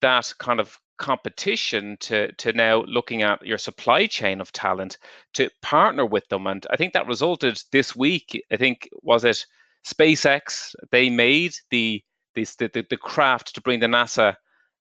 that 0.00 0.32
kind 0.38 0.60
of 0.60 0.78
competition 0.98 1.96
to, 1.98 2.30
to 2.32 2.52
now 2.52 2.82
looking 2.82 3.22
at 3.22 3.44
your 3.44 3.58
supply 3.58 4.06
chain 4.06 4.40
of 4.40 4.52
talent 4.52 4.98
to 5.32 5.50
partner 5.62 6.04
with 6.04 6.28
them. 6.28 6.46
And 6.46 6.66
I 6.70 6.76
think 6.76 6.92
that 6.92 7.06
resulted 7.06 7.60
this 7.72 7.96
week, 7.96 8.40
I 8.52 8.56
think, 8.56 8.88
was 9.02 9.24
it 9.24 9.44
SpaceX? 9.86 10.74
They 10.90 11.08
made 11.08 11.54
the, 11.70 12.02
this, 12.34 12.54
the, 12.56 12.70
the, 12.72 12.86
the 12.88 12.96
craft 12.98 13.54
to 13.54 13.60
bring 13.60 13.80
the 13.80 13.86
NASA 13.86 14.36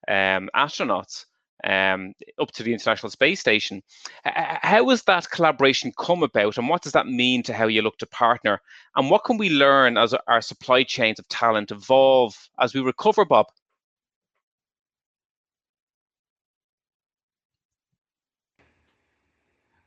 um, 0.10 0.50
astronauts 0.56 1.26
um, 1.63 2.13
up 2.39 2.52
to 2.52 2.63
the 2.63 2.74
International 2.74 3.10
Space 3.10 3.39
Station. 3.39 3.82
How 4.24 4.89
has 4.89 5.04
that 5.04 5.30
collaboration 5.30 5.91
come 5.98 6.24
about, 6.24 6.58
and 6.58 6.67
what 6.67 6.82
does 6.82 6.93
that 6.93 7.08
mean 7.08 7.43
to 7.43 7.54
how 7.54 7.67
you 7.67 7.82
look 7.82 7.98
to 8.00 8.08
partner? 8.08 8.62
And 8.95 9.10
what 9.10 9.24
can 9.24 9.38
we 9.38 9.50
learn 9.50 9.98
as 9.98 10.13
our 10.28 10.41
supply 10.41 10.84
chains 10.84 11.19
of 11.19 11.28
talent 11.28 11.72
evolve 11.72 12.36
as 12.60 12.74
we 12.74 12.82
recover, 12.82 13.26
Bob? 13.26 13.48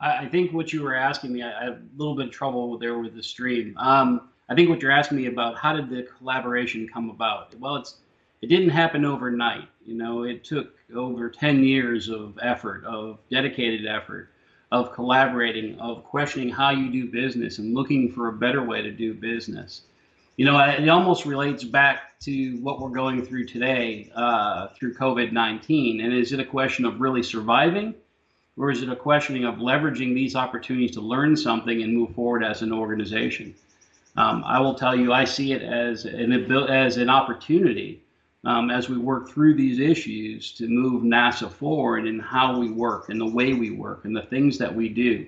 I 0.02 0.26
think 0.26 0.52
what 0.52 0.72
you 0.72 0.82
were 0.82 0.96
asking 0.96 1.32
me, 1.32 1.44
I, 1.44 1.64
have 1.64 1.74
a 1.74 1.82
little 1.96 2.16
bit 2.16 2.26
of 2.26 2.32
trouble 2.32 2.76
there 2.76 2.98
with 2.98 3.14
the 3.14 3.22
stream. 3.22 3.76
Um, 3.78 4.30
I 4.48 4.54
think 4.56 4.68
what 4.68 4.82
you're 4.82 4.90
asking 4.90 5.18
me 5.18 5.26
about 5.26 5.56
how 5.56 5.74
did 5.74 5.88
the 5.90 6.02
collaboration 6.18 6.88
come 6.92 7.08
about? 7.08 7.54
Well, 7.61 7.76
it's 7.76 7.98
it 8.42 8.48
didn't 8.48 8.70
happen 8.70 9.05
overnight. 9.05 9.68
You 9.87 9.94
know, 9.94 10.24
it 10.24 10.44
took 10.44 10.74
over 10.94 11.31
10 11.31 11.62
years 11.62 12.09
of 12.09 12.38
effort, 12.42 12.85
of 12.85 13.18
dedicated 13.31 13.87
effort, 13.87 14.31
of 14.72 14.92
collaborating, 14.92 15.78
of 15.78 16.05
questioning 16.05 16.50
how 16.50 16.70
you 16.70 16.90
do 16.90 17.11
business 17.11 17.59
and 17.59 17.72
looking 17.72 18.11
for 18.11 18.28
a 18.28 18.33
better 18.33 18.62
way 18.62 18.83
to 18.83 18.90
do 18.90 19.14
business. 19.14 19.83
You 20.37 20.46
know, 20.46 20.59
it 20.59 20.88
almost 20.88 21.24
relates 21.24 21.62
back 21.62 22.18
to 22.20 22.57
what 22.62 22.81
we're 22.81 22.88
going 22.88 23.24
through 23.24 23.46
today 23.46 24.11
uh, 24.14 24.68
through 24.68 24.94
COVID 24.94 25.31
19. 25.31 26.00
And 26.00 26.12
is 26.12 26.33
it 26.33 26.40
a 26.40 26.44
question 26.44 26.85
of 26.85 27.00
really 27.00 27.22
surviving? 27.22 27.94
Or 28.57 28.70
is 28.70 28.83
it 28.83 28.88
a 28.88 28.96
questioning 28.96 29.44
of 29.44 29.57
leveraging 29.57 30.14
these 30.14 30.35
opportunities 30.35 30.92
to 30.92 31.00
learn 31.00 31.37
something 31.37 31.83
and 31.83 31.96
move 31.96 32.14
forward 32.14 32.44
as 32.44 32.62
an 32.62 32.72
organization? 32.72 33.55
Um, 34.16 34.42
I 34.44 34.61
will 34.61 34.74
tell 34.74 34.94
you, 34.94 35.12
I 35.12 35.24
see 35.24 35.52
it 35.52 35.62
as 35.62 36.05
an 36.05 36.33
as 36.68 36.96
an 36.96 37.09
opportunity 37.09 38.01
um, 38.44 38.70
as 38.70 38.88
we 38.88 38.98
work 38.98 39.28
through 39.28 39.55
these 39.55 39.78
issues 39.78 40.52
to 40.52 40.66
move 40.66 41.02
NASA 41.02 41.50
forward 41.50 42.07
in 42.07 42.18
how 42.18 42.59
we 42.59 42.70
work 42.70 43.09
and 43.09 43.20
the 43.20 43.26
way 43.26 43.55
we 43.55 43.70
work 43.70 44.05
and 44.05 44.16
the 44.16 44.22
things 44.22 44.59
that 44.59 44.74
we 44.74 44.88
do. 44.88 45.26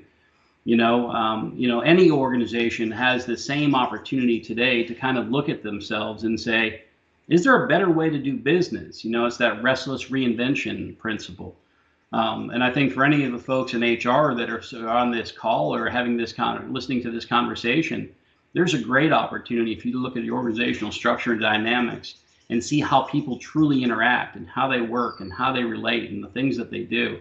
You 0.64 0.76
know, 0.76 1.10
um, 1.10 1.52
you 1.56 1.68
know, 1.68 1.80
any 1.80 2.10
organization 2.10 2.90
has 2.90 3.26
the 3.26 3.36
same 3.36 3.74
opportunity 3.74 4.40
today 4.40 4.82
to 4.84 4.94
kind 4.94 5.18
of 5.18 5.30
look 5.30 5.48
at 5.48 5.62
themselves 5.62 6.24
and 6.24 6.40
say, 6.40 6.84
is 7.28 7.44
there 7.44 7.64
a 7.64 7.68
better 7.68 7.90
way 7.90 8.10
to 8.10 8.18
do 8.18 8.36
business? 8.36 9.04
You 9.04 9.10
know, 9.10 9.26
it's 9.26 9.36
that 9.36 9.62
restless 9.62 10.06
reinvention 10.06 10.96
principle. 10.98 11.54
Um, 12.12 12.50
and 12.50 12.62
I 12.62 12.70
think 12.70 12.92
for 12.92 13.04
any 13.04 13.24
of 13.24 13.32
the 13.32 13.38
folks 13.38 13.74
in 13.74 13.80
HR 13.80 14.34
that 14.34 14.48
are 14.48 14.88
on 14.88 15.10
this 15.10 15.32
call 15.32 15.74
or 15.74 15.88
having 15.88 16.16
this 16.16 16.32
kind 16.32 16.60
con- 16.60 16.72
listening 16.72 17.02
to 17.02 17.10
this 17.10 17.24
conversation, 17.24 18.08
there's 18.52 18.74
a 18.74 18.78
great 18.78 19.12
opportunity 19.12 19.72
if 19.72 19.84
you 19.84 20.00
look 20.00 20.16
at 20.16 20.22
the 20.22 20.30
organizational 20.30 20.92
structure 20.92 21.32
and 21.32 21.40
dynamics 21.40 22.16
and 22.50 22.62
see 22.62 22.80
how 22.80 23.02
people 23.02 23.38
truly 23.38 23.82
interact 23.82 24.36
and 24.36 24.48
how 24.48 24.68
they 24.68 24.80
work 24.80 25.20
and 25.20 25.32
how 25.32 25.52
they 25.52 25.62
relate 25.62 26.10
and 26.10 26.22
the 26.22 26.28
things 26.28 26.56
that 26.56 26.70
they 26.70 26.82
do. 26.82 27.18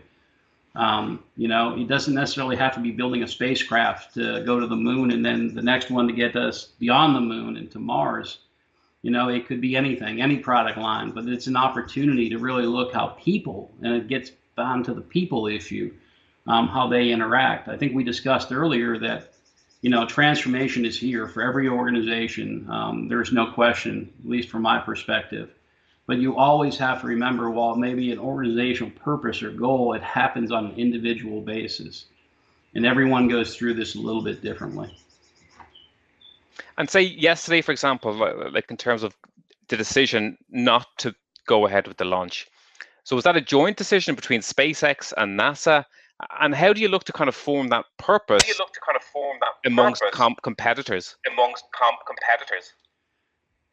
Um, 0.75 1.23
you 1.37 1.47
know, 1.47 1.77
it 1.77 1.87
doesn't 1.87 2.13
necessarily 2.13 2.55
have 2.55 2.73
to 2.73 2.79
be 2.79 2.91
building 2.91 3.23
a 3.23 3.27
spacecraft 3.27 4.15
to 4.15 4.43
go 4.43 4.59
to 4.59 4.67
the 4.67 4.75
moon 4.75 5.11
and 5.11 5.23
then 5.23 5.53
the 5.53 5.61
next 5.61 5.91
one 5.91 6.07
to 6.07 6.13
get 6.13 6.35
us 6.35 6.69
beyond 6.79 7.15
the 7.15 7.21
moon 7.21 7.57
and 7.57 7.69
to 7.71 7.79
Mars. 7.79 8.39
You 9.03 9.11
know, 9.11 9.29
it 9.29 9.47
could 9.47 9.61
be 9.61 9.75
anything, 9.75 10.21
any 10.21 10.37
product 10.37 10.77
line, 10.77 11.11
but 11.11 11.27
it's 11.27 11.47
an 11.47 11.57
opportunity 11.57 12.29
to 12.29 12.37
really 12.39 12.65
look 12.65 12.93
how 12.93 13.07
people, 13.19 13.71
and 13.81 13.93
it 13.93 14.07
gets 14.07 14.31
down 14.57 14.83
to 14.85 14.93
the 14.93 15.01
people 15.01 15.47
issue, 15.47 15.93
um, 16.47 16.67
how 16.67 16.87
they 16.87 17.09
interact. 17.09 17.67
I 17.67 17.77
think 17.77 17.93
we 17.93 18.03
discussed 18.03 18.51
earlier 18.51 18.97
that 18.99 19.32
you 19.83 19.89
know, 19.89 20.05
transformation 20.05 20.85
is 20.85 20.97
here 20.97 21.27
for 21.27 21.41
every 21.41 21.67
organization. 21.67 22.65
Um, 22.69 23.09
there's 23.09 23.33
no 23.33 23.51
question, 23.51 24.09
at 24.23 24.29
least 24.29 24.47
from 24.47 24.61
my 24.61 24.79
perspective. 24.79 25.49
But 26.07 26.19
you 26.19 26.37
always 26.37 26.77
have 26.77 27.01
to 27.01 27.07
remember, 27.07 27.49
while 27.51 27.75
maybe 27.75 28.09
an 28.13 28.17
organizational 28.17 28.91
purpose 28.91 29.43
or 29.43 29.51
goal, 29.51 29.93
it 29.93 30.01
happens 30.01 30.53
on 30.53 30.67
an 30.67 30.75
individual 30.77 31.41
basis. 31.41 32.05
And 32.73 32.85
everyone 32.85 33.27
goes 33.27 33.57
through 33.57 33.73
this 33.73 33.95
a 33.95 33.99
little 33.99 34.21
bit 34.21 34.41
differently. 34.41 34.97
And 36.77 36.89
say 36.89 37.01
yesterday, 37.01 37.59
for 37.59 37.73
example, 37.73 38.13
like 38.53 38.71
in 38.71 38.77
terms 38.77 39.03
of 39.03 39.13
the 39.67 39.75
decision 39.75 40.37
not 40.49 40.87
to 40.99 41.13
go 41.45 41.67
ahead 41.67 41.89
with 41.89 41.97
the 41.97 42.05
launch. 42.05 42.47
So 43.03 43.17
was 43.17 43.25
that 43.25 43.35
a 43.35 43.41
joint 43.41 43.75
decision 43.75 44.15
between 44.15 44.39
SpaceX 44.39 45.11
and 45.17 45.37
NASA? 45.37 45.83
And 46.39 46.53
how 46.53 46.73
do 46.73 46.81
you 46.81 46.87
look 46.87 47.03
to 47.05 47.13
kind 47.13 47.27
of 47.27 47.35
form 47.35 47.69
that 47.69 47.85
purpose? 47.97 48.43
How 48.43 48.47
do 48.47 48.53
you 48.53 48.59
look 48.59 48.73
to 48.73 48.79
kind 48.85 48.95
of 48.95 49.03
form 49.03 49.37
that 49.41 49.69
amongst 49.69 50.03
comp- 50.11 50.41
competitors? 50.41 51.15
Amongst 51.31 51.65
comp- 51.73 52.05
competitors. 52.05 52.73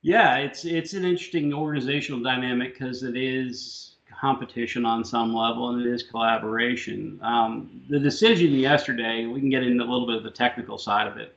Yeah, 0.03 0.37
it's 0.37 0.65
it's 0.65 0.95
an 0.95 1.05
interesting 1.05 1.53
organizational 1.53 2.23
dynamic 2.23 2.73
because 2.75 3.03
it 3.03 3.17
is 3.17 3.91
competition 4.21 4.85
on 4.85 5.05
some 5.05 5.35
level 5.35 5.71
and 5.71 5.85
it 5.85 5.91
is 5.91 6.03
collaboration. 6.03 7.19
Um, 7.23 7.83
the 7.89 7.99
decision 7.99 8.53
yesterday, 8.53 9.27
we 9.27 9.41
can 9.41 9.51
get 9.51 9.63
into 9.63 9.83
a 9.83 9.87
little 9.87 10.07
bit 10.07 10.17
of 10.17 10.25
the 10.25 10.31
technical 10.31 10.79
side 10.79 11.07
of 11.07 11.17
it. 11.17 11.37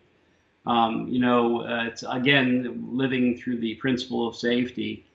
Um, 0.65 1.07
you 1.07 1.19
know, 1.19 1.61
uh, 1.61 1.85
it's 1.85 2.03
again 2.07 2.89
living 2.91 3.37
through 3.37 3.59
the 3.59 3.75
principle 3.75 4.27
of 4.27 4.35
safety. 4.35 5.05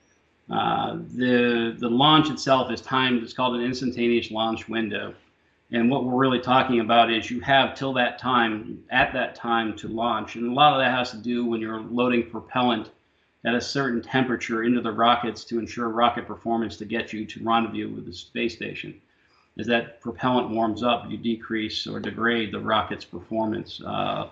Uh, 0.49 0.97
the 1.15 1.75
the 1.79 1.89
launch 1.89 2.29
itself 2.29 2.71
is 2.71 2.81
timed. 2.81 3.23
It's 3.23 3.33
called 3.33 3.55
an 3.55 3.61
instantaneous 3.61 4.31
launch 4.31 4.67
window. 4.67 5.13
And 5.71 5.89
what 5.89 6.03
we're 6.03 6.17
really 6.17 6.39
talking 6.39 6.79
about 6.79 7.11
is 7.11 7.29
you 7.29 7.41
have 7.41 7.75
till 7.75 7.93
that 7.93 8.17
time, 8.17 8.83
at 8.89 9.13
that 9.13 9.35
time 9.35 9.75
to 9.77 9.87
launch. 9.87 10.35
And 10.35 10.49
a 10.49 10.53
lot 10.53 10.73
of 10.73 10.79
that 10.79 10.91
has 10.91 11.11
to 11.11 11.17
do 11.17 11.45
when 11.45 11.61
you're 11.61 11.81
loading 11.81 12.29
propellant 12.29 12.89
at 13.45 13.53
a 13.53 13.61
certain 13.61 14.01
temperature 14.01 14.63
into 14.63 14.81
the 14.81 14.91
rockets 14.91 15.43
to 15.45 15.59
ensure 15.59 15.89
rocket 15.89 16.27
performance 16.27 16.75
to 16.77 16.85
get 16.85 17.13
you 17.13 17.25
to 17.25 17.43
rendezvous 17.43 17.89
with 17.89 18.05
the 18.05 18.13
space 18.13 18.55
station. 18.55 18.99
As 19.59 19.67
that 19.67 20.01
propellant 20.01 20.49
warms 20.49 20.83
up, 20.83 21.09
you 21.09 21.17
decrease 21.17 21.85
or 21.85 21.99
degrade 21.99 22.51
the 22.51 22.59
rocket's 22.59 23.05
performance 23.05 23.81
uh, 23.85 24.27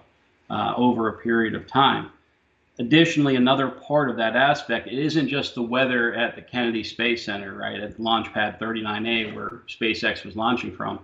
uh, 0.50 0.74
over 0.76 1.10
a 1.10 1.18
period 1.20 1.54
of 1.54 1.68
time. 1.68 2.12
additionally, 2.80 3.36
another 3.36 3.70
part 3.70 4.10
of 4.10 4.18
that 4.18 4.36
aspect, 4.36 4.88
it 4.88 5.00
isn't 5.00 5.28
just 5.28 5.56
the 5.56 5.62
weather 5.62 6.14
at 6.14 6.36
the 6.36 6.42
Kennedy 6.42 6.84
Space 6.84 7.26
Center, 7.26 7.56
right, 7.56 7.80
at 7.80 8.00
Launch 8.00 8.32
Pad 8.34 8.60
39A, 8.60 9.34
where 9.36 9.62
SpaceX 9.68 10.24
was 10.24 10.36
launching 10.36 10.72
from. 10.72 11.00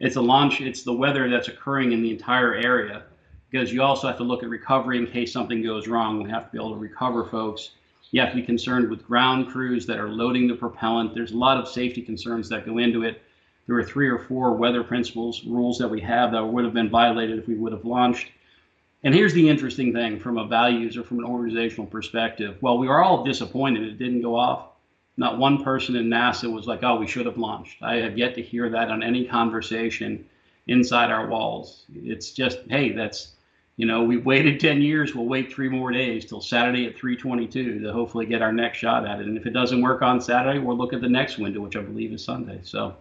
It's 0.00 0.16
a 0.16 0.20
launch. 0.20 0.60
It's 0.60 0.82
the 0.82 0.92
weather 0.92 1.28
that's 1.28 1.48
occurring 1.48 1.92
in 1.92 2.02
the 2.02 2.10
entire 2.10 2.54
area, 2.54 3.02
because 3.50 3.72
you 3.72 3.82
also 3.82 4.06
have 4.06 4.16
to 4.18 4.24
look 4.24 4.42
at 4.42 4.48
recovery 4.48 4.98
in 4.98 5.06
case 5.06 5.32
something 5.32 5.62
goes 5.62 5.88
wrong. 5.88 6.22
We 6.22 6.30
have 6.30 6.46
to 6.46 6.52
be 6.52 6.58
able 6.58 6.74
to 6.74 6.80
recover 6.80 7.24
folks. 7.24 7.70
You 8.10 8.20
have 8.20 8.30
to 8.30 8.36
be 8.36 8.42
concerned 8.42 8.88
with 8.88 9.06
ground 9.06 9.48
crews 9.48 9.86
that 9.86 9.98
are 9.98 10.08
loading 10.08 10.46
the 10.46 10.54
propellant. 10.54 11.14
There's 11.14 11.32
a 11.32 11.36
lot 11.36 11.58
of 11.58 11.68
safety 11.68 12.00
concerns 12.00 12.48
that 12.48 12.64
go 12.64 12.78
into 12.78 13.02
it. 13.02 13.22
There 13.66 13.76
are 13.76 13.84
three 13.84 14.08
or 14.08 14.18
four 14.18 14.54
weather 14.54 14.82
principles 14.82 15.44
rules 15.44 15.76
that 15.78 15.88
we 15.88 16.00
have 16.00 16.32
that 16.32 16.42
would 16.42 16.64
have 16.64 16.72
been 16.72 16.88
violated 16.88 17.38
if 17.38 17.46
we 17.46 17.54
would 17.54 17.72
have 17.72 17.84
launched. 17.84 18.28
And 19.04 19.14
here's 19.14 19.34
the 19.34 19.48
interesting 19.48 19.92
thing 19.92 20.18
from 20.18 20.38
a 20.38 20.46
values 20.46 20.96
or 20.96 21.04
from 21.04 21.18
an 21.18 21.24
organizational 21.24 21.86
perspective. 21.86 22.56
Well, 22.62 22.78
we 22.78 22.88
are 22.88 23.02
all 23.02 23.24
disappointed 23.24 23.82
it 23.82 23.98
didn't 23.98 24.22
go 24.22 24.36
off. 24.36 24.70
Not 25.18 25.36
one 25.36 25.64
person 25.64 25.96
in 25.96 26.06
NASA 26.06 26.50
was 26.50 26.68
like, 26.68 26.84
oh, 26.84 26.96
we 26.96 27.08
should 27.08 27.26
have 27.26 27.36
launched. 27.36 27.82
I 27.82 27.96
have 27.96 28.16
yet 28.16 28.36
to 28.36 28.42
hear 28.42 28.70
that 28.70 28.88
on 28.88 29.02
any 29.02 29.26
conversation 29.26 30.24
inside 30.68 31.10
our 31.10 31.26
walls. 31.26 31.86
It's 31.92 32.30
just, 32.30 32.60
hey, 32.70 32.92
that's, 32.92 33.32
you 33.76 33.84
know, 33.84 34.04
we 34.04 34.16
waited 34.16 34.60
10 34.60 34.80
years, 34.80 35.16
we'll 35.16 35.26
wait 35.26 35.52
three 35.52 35.68
more 35.68 35.90
days 35.90 36.24
till 36.24 36.40
Saturday 36.40 36.86
at 36.86 36.96
322 36.96 37.80
to 37.80 37.92
hopefully 37.92 38.26
get 38.26 38.42
our 38.42 38.52
next 38.52 38.78
shot 38.78 39.04
at 39.04 39.18
it. 39.18 39.26
And 39.26 39.36
if 39.36 39.44
it 39.44 39.52
doesn't 39.52 39.82
work 39.82 40.02
on 40.02 40.20
Saturday, 40.20 40.60
we'll 40.60 40.78
look 40.78 40.92
at 40.92 41.00
the 41.00 41.08
next 41.08 41.36
window, 41.36 41.60
which 41.62 41.74
I 41.74 41.80
believe 41.80 42.12
is 42.12 42.22
Sunday. 42.22 42.60
So 42.62 42.94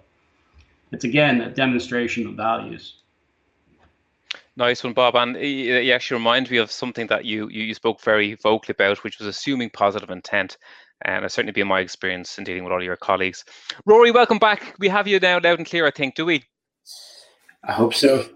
it's 0.91 1.03
again 1.03 1.41
a 1.41 1.51
demonstration 1.51 2.25
of 2.25 2.33
values. 2.33 2.95
Nice 4.55 4.83
one, 4.83 4.93
Bob. 4.93 5.15
And 5.15 5.37
eh, 5.37 5.41
eh, 5.41 5.79
you 5.81 5.93
actually 5.93 6.17
remind 6.17 6.49
me 6.49 6.57
of 6.57 6.71
something 6.71 7.05
that 7.07 7.25
you, 7.25 7.47
you 7.49 7.75
spoke 7.75 8.01
very 8.01 8.33
vocally 8.33 8.73
about, 8.73 9.03
which 9.03 9.19
was 9.19 9.27
assuming 9.27 9.69
positive 9.69 10.09
intent. 10.09 10.57
And 11.05 11.23
it's 11.23 11.35
certainly 11.35 11.53
been 11.53 11.67
my 11.67 11.79
experience 11.79 12.37
in 12.37 12.43
dealing 12.43 12.63
with 12.63 12.73
all 12.73 12.83
your 12.83 12.97
colleagues. 12.97 13.45
Rory, 13.85 14.11
welcome 14.11 14.39
back. 14.39 14.75
We 14.79 14.87
have 14.89 15.07
you 15.07 15.19
now 15.19 15.39
loud 15.39 15.59
and 15.59 15.67
clear, 15.67 15.85
I 15.85 15.91
think, 15.91 16.15
do 16.15 16.25
we? 16.25 16.43
I 17.63 17.73
hope 17.73 17.93
so. 17.93 18.27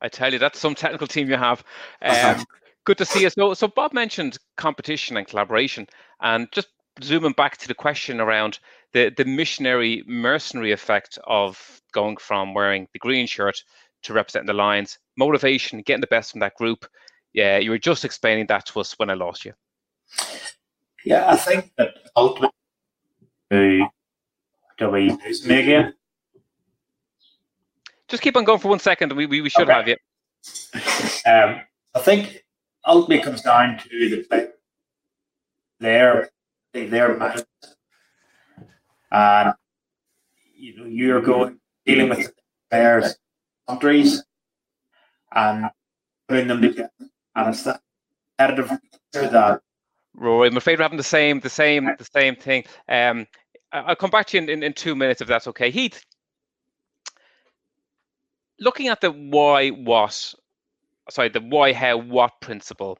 I 0.00 0.08
tell 0.08 0.32
you, 0.32 0.38
that's 0.38 0.58
some 0.58 0.74
technical 0.74 1.06
team 1.06 1.28
you 1.28 1.36
have. 1.36 1.64
Um, 2.02 2.44
good 2.84 2.98
to 2.98 3.04
see 3.06 3.22
you. 3.22 3.30
So, 3.30 3.54
so 3.54 3.66
Bob 3.66 3.94
mentioned 3.94 4.36
competition 4.56 5.16
and 5.16 5.26
collaboration, 5.26 5.86
and 6.20 6.48
just 6.52 6.68
zooming 7.02 7.32
back 7.32 7.56
to 7.58 7.68
the 7.68 7.74
question 7.74 8.20
around 8.20 8.58
the 8.92 9.10
the 9.16 9.24
missionary 9.24 10.04
mercenary 10.06 10.72
effect 10.72 11.18
of 11.26 11.80
going 11.92 12.18
from 12.18 12.54
wearing 12.54 12.86
the 12.92 12.98
green 12.98 13.26
shirt 13.26 13.56
to 14.02 14.12
representing 14.12 14.46
the 14.46 14.52
Lions, 14.52 14.98
motivation, 15.16 15.80
getting 15.80 16.02
the 16.02 16.06
best 16.06 16.32
from 16.32 16.40
that 16.40 16.54
group. 16.56 16.86
Yeah, 17.32 17.58
you 17.58 17.70
were 17.70 17.78
just 17.78 18.04
explaining 18.04 18.46
that 18.48 18.66
to 18.66 18.80
us 18.80 18.92
when 18.98 19.10
I 19.10 19.14
lost 19.14 19.44
you. 19.44 19.54
Yeah, 21.04 21.30
I 21.30 21.36
think 21.36 21.70
that 21.76 21.94
ultimately, 22.16 22.50
do 23.50 24.90
we 24.90 25.10
lose 25.10 25.46
me 25.46 25.60
again? 25.60 25.94
Just 28.08 28.22
keep 28.22 28.36
on 28.36 28.44
going 28.44 28.58
for 28.58 28.68
one 28.68 28.78
second. 28.78 29.12
We, 29.12 29.26
we, 29.26 29.40
we 29.42 29.50
should 29.50 29.68
Okay. 29.68 29.72
have 29.72 29.88
you. 29.88 29.96
Um, 31.26 31.60
I 31.94 32.00
think 32.00 32.44
ultimately 32.86 33.22
comes 33.22 33.42
down 33.42 33.78
to 33.78 33.88
the 34.28 34.52
their 35.80 36.30
their 36.72 37.16
mind, 37.16 37.44
and 39.10 39.54
you 40.56 40.76
know 40.76 40.84
you're 40.86 41.20
going 41.20 41.58
dealing 41.86 42.08
with 42.10 42.32
players, 42.70 43.16
countries, 43.68 44.22
and 45.32 45.70
putting 46.28 46.48
them 46.48 46.60
together, 46.60 46.90
and 47.36 47.48
it's 47.54 47.64
that 47.64 47.80
competitive 48.38 48.78
that 49.12 49.60
Rory, 50.14 50.48
I'm 50.48 50.56
afraid 50.56 50.78
we're 50.78 50.84
having 50.84 50.96
the 50.96 51.02
same, 51.02 51.40
the 51.40 51.50
same, 51.50 51.88
the 51.98 52.04
same 52.04 52.36
thing. 52.36 52.64
Um, 52.88 53.26
I'll 53.72 53.96
come 53.96 54.10
back 54.10 54.26
to 54.28 54.36
you 54.36 54.42
in, 54.44 54.48
in, 54.48 54.62
in 54.62 54.72
two 54.72 54.94
minutes 54.94 55.20
if 55.20 55.28
that's 55.28 55.48
okay. 55.48 55.70
Heath, 55.70 56.04
looking 58.60 58.88
at 58.88 59.00
the 59.00 59.10
why, 59.10 59.70
what, 59.70 60.34
sorry, 61.10 61.28
the 61.28 61.40
why, 61.40 61.72
how, 61.72 61.96
what 61.96 62.40
principle. 62.40 62.98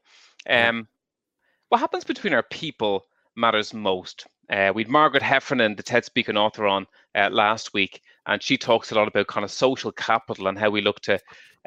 Um, 0.48 0.88
what 1.68 1.78
happens 1.78 2.04
between 2.04 2.34
our 2.34 2.42
people 2.42 3.06
matters 3.36 3.72
most. 3.72 4.26
Uh, 4.50 4.72
we 4.74 4.82
had 4.82 4.90
Margaret 4.90 5.22
Heffernan, 5.22 5.76
the 5.76 5.82
TED 5.82 6.04
Speaking 6.04 6.36
author, 6.36 6.66
on 6.66 6.86
uh, 7.14 7.30
last 7.30 7.72
week, 7.72 8.02
and 8.26 8.42
she 8.42 8.58
talks 8.58 8.90
a 8.90 8.94
lot 8.94 9.08
about 9.08 9.28
kind 9.28 9.44
of 9.44 9.50
social 9.50 9.92
capital 9.92 10.48
and 10.48 10.58
how 10.58 10.70
we 10.70 10.82
look 10.82 11.00
to 11.00 11.18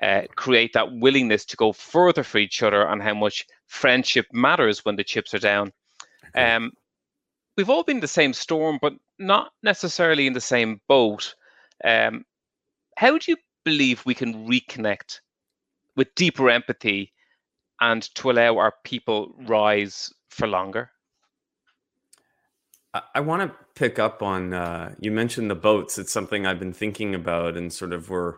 uh, 0.01 0.21
create 0.35 0.73
that 0.73 0.91
willingness 0.91 1.45
to 1.45 1.57
go 1.57 1.71
further 1.73 2.23
for 2.23 2.37
each 2.37 2.61
other 2.61 2.85
and 2.87 3.01
how 3.01 3.13
much 3.13 3.47
friendship 3.67 4.25
matters 4.33 4.83
when 4.83 4.95
the 4.95 5.03
chips 5.03 5.33
are 5.33 5.39
down. 5.39 5.71
Um, 6.35 6.71
we've 7.55 7.69
all 7.69 7.83
been 7.83 7.99
the 7.99 8.07
same 8.07 8.33
storm, 8.33 8.79
but 8.81 8.93
not 9.19 9.51
necessarily 9.63 10.27
in 10.27 10.33
the 10.33 10.41
same 10.41 10.81
boat. 10.87 11.35
Um, 11.83 12.25
how 12.97 13.17
do 13.17 13.31
you 13.31 13.37
believe 13.63 14.05
we 14.05 14.13
can 14.13 14.47
reconnect 14.47 15.19
with 15.95 16.13
deeper 16.15 16.49
empathy 16.49 17.13
and 17.81 18.03
to 18.15 18.31
allow 18.31 18.57
our 18.57 18.73
people 18.83 19.35
rise 19.47 20.13
for 20.29 20.47
longer? 20.47 20.91
I, 22.93 23.01
I 23.15 23.19
want 23.19 23.41
to 23.51 23.57
pick 23.75 23.99
up 23.99 24.23
on 24.23 24.53
uh, 24.53 24.95
you 24.99 25.11
mentioned 25.11 25.49
the 25.49 25.55
boats. 25.55 25.97
It's 25.97 26.13
something 26.13 26.45
I've 26.45 26.59
been 26.59 26.73
thinking 26.73 27.13
about, 27.13 27.57
and 27.57 27.71
sort 27.71 27.93
of 27.93 28.09
we're 28.09 28.35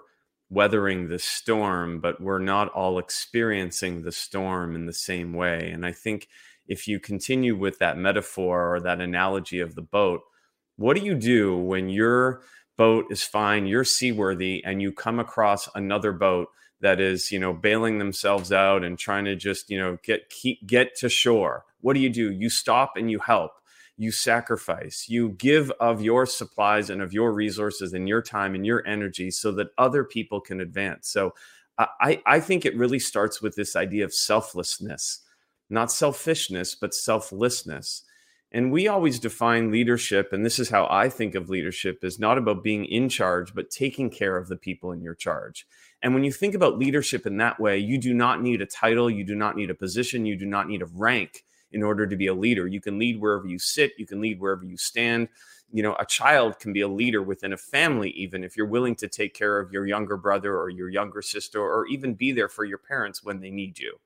weathering 0.49 1.07
the 1.07 1.19
storm, 1.19 1.99
but 1.99 2.19
we're 2.19 2.39
not 2.39 2.69
all 2.69 2.97
experiencing 2.97 4.01
the 4.01 4.11
storm 4.11 4.75
in 4.75 4.85
the 4.85 4.93
same 4.93 5.33
way. 5.33 5.69
And 5.69 5.85
I 5.85 5.91
think 5.91 6.27
if 6.67 6.87
you 6.87 6.99
continue 6.99 7.55
with 7.55 7.79
that 7.79 7.97
metaphor 7.97 8.73
or 8.73 8.79
that 8.79 9.01
analogy 9.01 9.59
of 9.59 9.75
the 9.75 9.81
boat, 9.81 10.21
what 10.77 10.97
do 10.97 11.05
you 11.05 11.15
do 11.15 11.57
when 11.57 11.89
your 11.89 12.41
boat 12.77 13.05
is 13.09 13.23
fine, 13.23 13.67
you're 13.67 13.83
seaworthy, 13.83 14.63
and 14.63 14.81
you 14.81 14.91
come 14.91 15.19
across 15.19 15.67
another 15.75 16.13
boat 16.13 16.47
that 16.81 17.01
is, 17.01 17.31
you 17.31 17.37
know, 17.37 17.53
bailing 17.53 17.99
themselves 17.99 18.51
out 18.51 18.83
and 18.83 18.97
trying 18.97 19.25
to 19.25 19.35
just, 19.35 19.69
you 19.69 19.77
know, 19.77 19.97
get 20.03 20.29
keep, 20.29 20.65
get 20.65 20.95
to 20.95 21.09
shore? 21.09 21.65
What 21.81 21.93
do 21.93 21.99
you 21.99 22.09
do? 22.09 22.31
You 22.31 22.49
stop 22.49 22.93
and 22.95 23.11
you 23.11 23.19
help 23.19 23.51
you 23.99 24.11
sacrifice, 24.11 25.07
you 25.09 25.29
give 25.31 25.69
of 25.71 26.01
your 26.01 26.25
supplies 26.25 26.89
and 26.89 27.01
of 27.01 27.11
your 27.11 27.33
resources 27.33 27.91
and 27.93 28.07
your 28.07 28.21
time 28.21 28.55
and 28.55 28.65
your 28.65 28.81
energy 28.87 29.29
so 29.29 29.51
that 29.51 29.67
other 29.77 30.05
people 30.05 30.39
can 30.39 30.61
advance. 30.61 31.09
So 31.09 31.33
I, 31.77 32.21
I 32.25 32.39
think 32.39 32.65
it 32.65 32.77
really 32.77 32.99
starts 32.99 33.41
with 33.41 33.55
this 33.55 33.75
idea 33.75 34.05
of 34.05 34.13
selflessness, 34.13 35.19
not 35.69 35.91
selfishness, 35.91 36.75
but 36.75 36.93
selflessness. 36.93 38.03
And 38.53 38.71
we 38.71 38.87
always 38.87 39.19
define 39.19 39.69
leadership, 39.69 40.31
and 40.31 40.45
this 40.45 40.59
is 40.59 40.69
how 40.69 40.87
I 40.89 41.09
think 41.09 41.35
of 41.35 41.49
leadership, 41.49 41.99
is 42.01 42.19
not 42.19 42.37
about 42.37 42.63
being 42.63 42.85
in 42.85 43.09
charge, 43.09 43.53
but 43.53 43.69
taking 43.69 44.09
care 44.09 44.37
of 44.37 44.47
the 44.47 44.55
people 44.55 44.93
in 44.93 45.01
your 45.01 45.13
charge. 45.13 45.67
And 46.01 46.13
when 46.13 46.23
you 46.23 46.31
think 46.31 46.55
about 46.55 46.79
leadership 46.79 47.25
in 47.25 47.35
that 47.37 47.59
way, 47.59 47.77
you 47.77 47.97
do 47.97 48.13
not 48.13 48.41
need 48.41 48.61
a 48.61 48.65
title, 48.65 49.09
you 49.09 49.25
do 49.25 49.35
not 49.35 49.57
need 49.57 49.69
a 49.69 49.75
position, 49.75 50.25
you 50.25 50.37
do 50.37 50.45
not 50.45 50.69
need 50.69 50.81
a 50.81 50.87
rank 50.87 51.43
in 51.71 51.83
order 51.83 52.07
to 52.07 52.15
be 52.15 52.27
a 52.27 52.33
leader. 52.33 52.67
You 52.67 52.81
can 52.81 52.97
lead 52.97 53.19
wherever 53.19 53.47
you 53.47 53.59
sit, 53.59 53.93
you 53.97 54.05
can 54.05 54.21
lead 54.21 54.39
wherever 54.39 54.65
you 54.65 54.77
stand. 54.77 55.27
You 55.71 55.83
know, 55.83 55.95
a 55.99 56.05
child 56.05 56.59
can 56.59 56.73
be 56.73 56.81
a 56.81 56.87
leader 56.87 57.21
within 57.21 57.53
a 57.53 57.57
family, 57.57 58.09
even 58.11 58.43
if 58.43 58.57
you're 58.57 58.65
willing 58.65 58.95
to 58.95 59.07
take 59.07 59.35
care 59.35 59.59
of 59.59 59.71
your 59.71 59.85
younger 59.85 60.17
brother 60.17 60.57
or 60.57 60.69
your 60.69 60.89
younger 60.89 61.21
sister, 61.21 61.61
or 61.61 61.85
even 61.87 62.15
be 62.15 62.31
there 62.31 62.49
for 62.49 62.65
your 62.65 62.79
parents 62.79 63.23
when 63.23 63.39
they 63.39 63.51
need 63.51 63.77
you. 63.77 63.99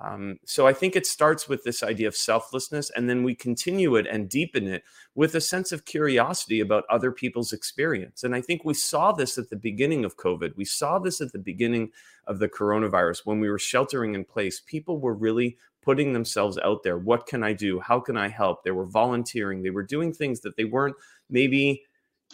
Um, 0.00 0.38
so 0.44 0.66
I 0.66 0.72
think 0.72 0.94
it 0.94 1.06
starts 1.06 1.48
with 1.48 1.64
this 1.64 1.82
idea 1.82 2.08
of 2.08 2.16
selflessness, 2.16 2.90
and 2.90 3.08
then 3.08 3.22
we 3.22 3.34
continue 3.34 3.96
it 3.96 4.06
and 4.06 4.28
deepen 4.28 4.66
it 4.66 4.84
with 5.14 5.34
a 5.34 5.40
sense 5.40 5.72
of 5.72 5.84
curiosity 5.84 6.60
about 6.60 6.84
other 6.90 7.10
people's 7.10 7.52
experience. 7.52 8.22
And 8.22 8.34
I 8.34 8.40
think 8.42 8.64
we 8.64 8.74
saw 8.74 9.12
this 9.12 9.38
at 9.38 9.48
the 9.48 9.56
beginning 9.56 10.04
of 10.04 10.16
COVID. 10.16 10.56
We 10.56 10.66
saw 10.66 10.98
this 10.98 11.20
at 11.20 11.32
the 11.32 11.38
beginning 11.38 11.92
of 12.26 12.38
the 12.38 12.48
coronavirus 12.48 13.24
when 13.24 13.40
we 13.40 13.48
were 13.48 13.58
sheltering 13.58 14.14
in 14.14 14.24
place. 14.24 14.60
People 14.60 14.98
were 14.98 15.14
really 15.14 15.56
putting 15.82 16.12
themselves 16.12 16.58
out 16.58 16.82
there. 16.82 16.98
What 16.98 17.26
can 17.26 17.42
I 17.42 17.52
do? 17.52 17.80
How 17.80 18.00
can 18.00 18.16
I 18.16 18.28
help? 18.28 18.64
They 18.64 18.72
were 18.72 18.84
volunteering. 18.84 19.62
They 19.62 19.70
were 19.70 19.84
doing 19.84 20.12
things 20.12 20.40
that 20.40 20.56
they 20.56 20.64
weren't 20.64 20.96
maybe 21.30 21.84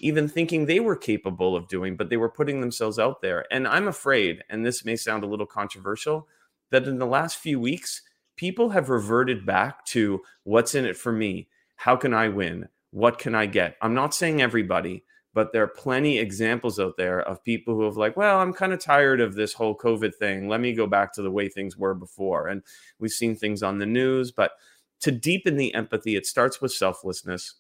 even 0.01 0.27
thinking 0.27 0.65
they 0.65 0.81
were 0.81 0.97
capable 0.97 1.55
of 1.55 1.69
doing, 1.69 1.97
but 1.97 2.09
they 2.09 2.17
were 2.17 2.31
putting 2.31 2.61
themselves 2.61 2.99
out 2.99 3.21
there. 3.21 3.45
And 3.53 3.69
I'm 3.69 3.89
afraid, 3.89 4.43
and 4.49 4.65
this 4.65 4.85
may 4.85 4.97
sound 4.97 5.23
a 5.23 5.27
little 5.27 5.47
controversial, 5.47 6.27
that 6.73 6.89
in 6.89 6.99
the 6.99 7.07
last 7.07 7.37
few 7.37 7.61
weeks, 7.61 8.03
people 8.37 8.71
have 8.71 8.89
reverted 8.89 9.47
back 9.47 9.85
to 9.85 10.23
what's 10.43 10.75
in 10.75 10.85
it 10.85 10.97
for 10.97 11.13
me? 11.13 11.49
How 11.77 11.97
can 11.97 12.13
I 12.13 12.29
win? 12.29 12.69
What 12.91 13.19
can 13.19 13.35
I 13.35 13.47
get? 13.47 13.77
I'm 13.81 13.95
not 13.95 14.15
saying 14.15 14.43
everybody, 14.43 15.05
but 15.35 15.53
there 15.53 15.63
are 15.63 15.69
plenty 15.69 16.19
examples 16.19 16.81
out 16.81 16.97
there 16.97 17.21
of 17.21 17.45
people 17.45 17.75
who 17.75 17.83
have 17.83 17.97
like, 17.97 18.17
well, 18.17 18.41
I'm 18.41 18.53
kind 18.53 18.73
of 18.73 18.81
tired 18.81 19.21
of 19.21 19.35
this 19.35 19.53
whole 19.53 19.77
COVID 19.77 20.15
thing. 20.15 20.49
Let 20.49 20.61
me 20.61 20.73
go 20.73 20.87
back 20.87 21.13
to 21.15 21.23
the 21.23 21.31
way 21.31 21.49
things 21.49 21.77
were 21.77 21.95
before. 21.95 22.49
And 22.49 22.63
we've 22.99 23.13
seen 23.13 23.37
things 23.37 23.63
on 23.63 23.79
the 23.79 23.87
news, 23.87 24.33
but 24.33 24.53
to 25.01 25.11
deepen 25.11 25.57
the 25.57 25.75
empathy, 25.75 26.17
it 26.17 26.27
starts 26.27 26.61
with 26.61 26.73
selflessness. 26.73 27.55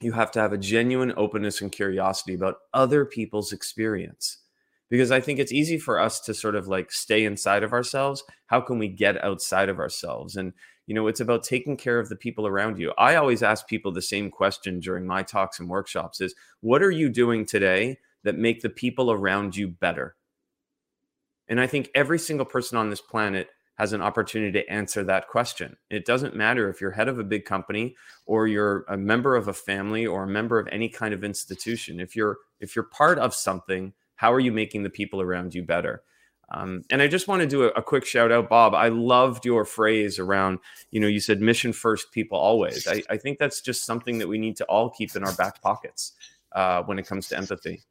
You 0.00 0.12
have 0.12 0.30
to 0.32 0.40
have 0.40 0.52
a 0.52 0.58
genuine 0.58 1.12
openness 1.16 1.60
and 1.60 1.72
curiosity 1.72 2.34
about 2.34 2.56
other 2.74 3.04
people's 3.04 3.52
experience 3.52 4.38
because 4.92 5.10
I 5.10 5.20
think 5.20 5.38
it's 5.38 5.52
easy 5.52 5.78
for 5.78 5.98
us 5.98 6.20
to 6.20 6.34
sort 6.34 6.54
of 6.54 6.68
like 6.68 6.92
stay 6.92 7.24
inside 7.24 7.62
of 7.62 7.72
ourselves. 7.72 8.22
How 8.48 8.60
can 8.60 8.78
we 8.78 8.88
get 8.88 9.24
outside 9.24 9.70
of 9.70 9.78
ourselves? 9.78 10.36
And 10.36 10.52
you 10.86 10.94
know, 10.94 11.06
it's 11.06 11.20
about 11.20 11.44
taking 11.44 11.78
care 11.78 11.98
of 11.98 12.10
the 12.10 12.16
people 12.16 12.46
around 12.46 12.78
you. 12.78 12.92
I 12.98 13.14
always 13.14 13.42
ask 13.42 13.66
people 13.66 13.90
the 13.90 14.02
same 14.02 14.30
question 14.30 14.80
during 14.80 15.06
my 15.06 15.22
talks 15.22 15.58
and 15.58 15.70
workshops 15.70 16.20
is 16.20 16.34
what 16.60 16.82
are 16.82 16.90
you 16.90 17.08
doing 17.08 17.46
today 17.46 18.00
that 18.24 18.36
make 18.36 18.60
the 18.60 18.68
people 18.68 19.10
around 19.10 19.56
you 19.56 19.66
better? 19.68 20.14
And 21.48 21.58
I 21.58 21.66
think 21.66 21.88
every 21.94 22.18
single 22.18 22.44
person 22.44 22.76
on 22.76 22.90
this 22.90 23.00
planet 23.00 23.48
has 23.76 23.94
an 23.94 24.02
opportunity 24.02 24.52
to 24.52 24.70
answer 24.70 25.02
that 25.04 25.28
question. 25.28 25.74
It 25.88 26.04
doesn't 26.04 26.36
matter 26.36 26.68
if 26.68 26.82
you're 26.82 26.90
head 26.90 27.08
of 27.08 27.18
a 27.18 27.24
big 27.24 27.46
company 27.46 27.96
or 28.26 28.46
you're 28.46 28.84
a 28.88 28.98
member 28.98 29.36
of 29.36 29.48
a 29.48 29.54
family 29.54 30.04
or 30.04 30.24
a 30.24 30.28
member 30.28 30.58
of 30.58 30.68
any 30.70 30.90
kind 30.90 31.14
of 31.14 31.24
institution. 31.24 31.98
If 31.98 32.14
you're 32.14 32.36
if 32.60 32.76
you're 32.76 32.84
part 32.84 33.18
of 33.18 33.34
something, 33.34 33.94
how 34.22 34.32
are 34.32 34.38
you 34.38 34.52
making 34.52 34.84
the 34.84 34.88
people 34.88 35.20
around 35.20 35.52
you 35.52 35.64
better? 35.64 36.04
Um, 36.48 36.84
and 36.90 37.02
I 37.02 37.08
just 37.08 37.26
want 37.26 37.42
to 37.42 37.48
do 37.48 37.64
a, 37.64 37.68
a, 37.70 37.82
quick 37.82 38.04
shout 38.04 38.30
out, 38.30 38.48
Bob. 38.48 38.72
I 38.72 38.86
loved 38.86 39.44
your 39.44 39.64
phrase 39.64 40.20
around, 40.20 40.60
you 40.92 41.00
know, 41.00 41.08
you 41.08 41.18
said 41.18 41.40
mission 41.40 41.72
first, 41.72 42.12
people 42.12 42.38
always. 42.38 42.86
I, 42.86 43.02
I 43.10 43.16
think 43.16 43.40
that's 43.40 43.60
just 43.60 43.84
something 43.84 44.18
that 44.18 44.28
we 44.28 44.38
need 44.38 44.56
to 44.58 44.64
all 44.66 44.90
keep 44.90 45.16
in 45.16 45.24
our 45.24 45.32
back 45.32 45.60
pockets 45.60 46.12
uh, 46.52 46.84
when 46.84 47.00
it 47.00 47.06
comes 47.06 47.26
to 47.28 47.36
empathy. 47.36 47.82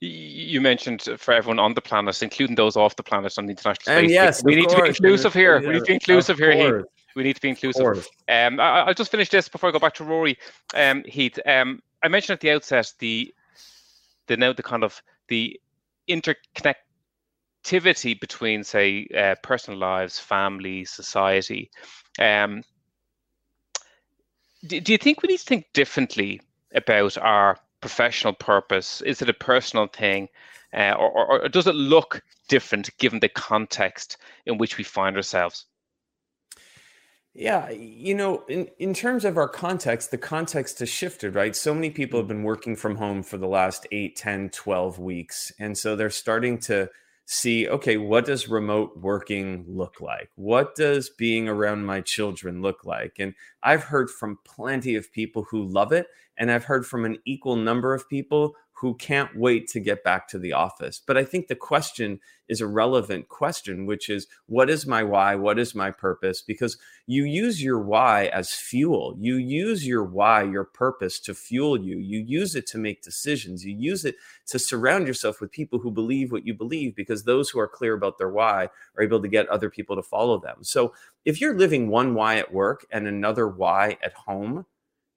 You 0.00 0.60
mentioned 0.60 1.08
for 1.16 1.32
everyone 1.32 1.60
on 1.60 1.72
the 1.72 1.80
planet, 1.80 2.22
including 2.22 2.56
those 2.56 2.76
off 2.76 2.94
the 2.96 3.02
planet 3.02 3.38
on 3.38 3.46
the 3.46 3.52
international 3.52 3.84
space. 3.84 4.02
And 4.02 4.10
yes, 4.10 4.44
we 4.44 4.54
need 4.54 4.68
to 4.68 4.82
be 4.82 4.88
inclusive 4.88 5.32
here. 5.32 5.60
We 5.60 5.68
need 5.68 5.78
to 5.78 5.84
be 5.84 5.94
inclusive 5.94 6.36
here, 6.36 6.52
Heath. 6.52 6.84
We 7.16 7.22
need 7.22 7.36
to 7.36 7.40
be 7.40 7.48
inclusive. 7.48 8.06
Um, 8.28 8.60
I, 8.60 8.84
will 8.84 8.92
just 8.92 9.10
finish 9.10 9.30
this 9.30 9.48
before 9.48 9.70
I 9.70 9.72
go 9.72 9.78
back 9.78 9.94
to 9.94 10.04
Rory. 10.04 10.36
Um, 10.74 11.04
Heath, 11.06 11.38
um, 11.46 11.80
I 12.02 12.08
mentioned 12.08 12.34
at 12.34 12.40
the 12.40 12.50
outset 12.50 12.92
the 12.98 13.32
the 14.26 14.36
now 14.36 14.52
the 14.52 14.62
kind 14.62 14.84
of 14.84 15.02
the 15.28 15.58
interconnectivity 16.08 18.20
between, 18.20 18.64
say, 18.64 19.06
uh, 19.16 19.34
personal 19.42 19.78
lives, 19.78 20.18
family, 20.18 20.84
society. 20.84 21.70
Um, 22.18 22.62
do, 24.66 24.80
do 24.80 24.92
you 24.92 24.98
think 24.98 25.22
we 25.22 25.28
need 25.28 25.38
to 25.38 25.44
think 25.44 25.66
differently 25.72 26.40
about 26.74 27.18
our 27.18 27.58
professional 27.80 28.32
purpose? 28.32 29.00
Is 29.02 29.22
it 29.22 29.28
a 29.28 29.34
personal 29.34 29.86
thing? 29.86 30.28
Uh, 30.72 30.94
or, 30.98 31.42
or, 31.42 31.48
does 31.48 31.66
it 31.66 31.74
look 31.74 32.22
different 32.48 32.96
given 32.98 33.20
the 33.20 33.28
context 33.28 34.16
in 34.46 34.58
which 34.58 34.76
we 34.76 34.84
find 34.84 35.16
ourselves? 35.16 35.66
Yeah, 37.34 37.68
you 37.70 38.14
know, 38.14 38.44
in, 38.48 38.68
in 38.78 38.94
terms 38.94 39.24
of 39.24 39.36
our 39.36 39.48
context, 39.48 40.12
the 40.12 40.18
context 40.18 40.78
has 40.78 40.88
shifted, 40.88 41.34
right? 41.34 41.54
So 41.56 41.74
many 41.74 41.90
people 41.90 42.20
have 42.20 42.26
mm. 42.26 42.28
been 42.28 42.42
working 42.44 42.76
from 42.76 42.94
home 42.96 43.24
for 43.24 43.38
the 43.38 43.48
last 43.48 43.88
8, 43.90 44.14
10, 44.14 44.50
12 44.50 44.98
weeks. 45.00 45.52
And 45.58 45.76
so 45.76 45.96
they're 45.96 46.10
starting 46.10 46.58
to 46.60 46.90
see 47.26 47.66
okay 47.66 47.96
what 47.96 48.26
does 48.26 48.48
remote 48.48 48.94
working 48.98 49.64
look 49.66 49.98
like 49.98 50.28
what 50.34 50.74
does 50.74 51.08
being 51.08 51.48
around 51.48 51.84
my 51.84 52.00
children 52.02 52.60
look 52.60 52.84
like 52.84 53.16
and 53.18 53.34
i've 53.62 53.84
heard 53.84 54.10
from 54.10 54.38
plenty 54.44 54.94
of 54.94 55.10
people 55.10 55.44
who 55.44 55.64
love 55.64 55.90
it 55.90 56.06
and 56.36 56.50
i've 56.50 56.64
heard 56.64 56.86
from 56.86 57.06
an 57.06 57.16
equal 57.24 57.56
number 57.56 57.94
of 57.94 58.06
people 58.10 58.54
who 58.78 58.94
can't 58.94 59.36
wait 59.36 59.68
to 59.68 59.80
get 59.80 60.02
back 60.02 60.26
to 60.28 60.38
the 60.38 60.52
office. 60.52 61.00
But 61.04 61.16
I 61.16 61.24
think 61.24 61.46
the 61.46 61.54
question 61.54 62.18
is 62.48 62.60
a 62.60 62.66
relevant 62.66 63.28
question, 63.28 63.86
which 63.86 64.10
is 64.10 64.26
what 64.46 64.68
is 64.68 64.84
my 64.86 65.02
why? 65.02 65.36
What 65.36 65.58
is 65.58 65.74
my 65.74 65.90
purpose? 65.90 66.42
Because 66.42 66.76
you 67.06 67.24
use 67.24 67.62
your 67.62 67.78
why 67.80 68.26
as 68.26 68.52
fuel. 68.52 69.16
You 69.18 69.36
use 69.36 69.86
your 69.86 70.04
why, 70.04 70.42
your 70.42 70.64
purpose 70.64 71.20
to 71.20 71.34
fuel 71.34 71.80
you. 71.80 71.98
You 71.98 72.18
use 72.18 72.54
it 72.54 72.66
to 72.68 72.78
make 72.78 73.02
decisions. 73.02 73.64
You 73.64 73.74
use 73.74 74.04
it 74.04 74.16
to 74.48 74.58
surround 74.58 75.06
yourself 75.06 75.40
with 75.40 75.52
people 75.52 75.78
who 75.78 75.90
believe 75.90 76.32
what 76.32 76.46
you 76.46 76.52
believe, 76.52 76.96
because 76.96 77.22
those 77.22 77.50
who 77.50 77.60
are 77.60 77.68
clear 77.68 77.94
about 77.94 78.18
their 78.18 78.30
why 78.30 78.68
are 78.96 79.04
able 79.04 79.22
to 79.22 79.28
get 79.28 79.48
other 79.48 79.70
people 79.70 79.96
to 79.96 80.02
follow 80.02 80.38
them. 80.38 80.58
So 80.62 80.92
if 81.24 81.40
you're 81.40 81.56
living 81.56 81.88
one 81.88 82.14
why 82.14 82.38
at 82.38 82.52
work 82.52 82.84
and 82.90 83.06
another 83.06 83.48
why 83.48 83.98
at 84.02 84.12
home, 84.14 84.66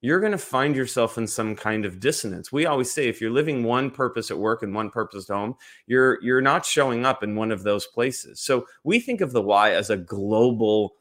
you're 0.00 0.20
going 0.20 0.32
to 0.32 0.38
find 0.38 0.76
yourself 0.76 1.18
in 1.18 1.26
some 1.26 1.56
kind 1.56 1.84
of 1.84 1.98
dissonance. 1.98 2.52
We 2.52 2.66
always 2.66 2.90
say 2.90 3.08
if 3.08 3.20
you're 3.20 3.30
living 3.30 3.64
one 3.64 3.90
purpose 3.90 4.30
at 4.30 4.38
work 4.38 4.62
and 4.62 4.74
one 4.74 4.90
purpose 4.90 5.28
at 5.28 5.34
home, 5.34 5.56
you're 5.86 6.22
you're 6.22 6.40
not 6.40 6.64
showing 6.64 7.04
up 7.04 7.22
in 7.22 7.34
one 7.34 7.50
of 7.50 7.64
those 7.64 7.86
places. 7.86 8.40
So 8.40 8.66
we 8.84 9.00
think 9.00 9.20
of 9.20 9.32
the 9.32 9.42
why 9.42 9.72
as 9.72 9.90
a 9.90 9.96
global 9.96 10.94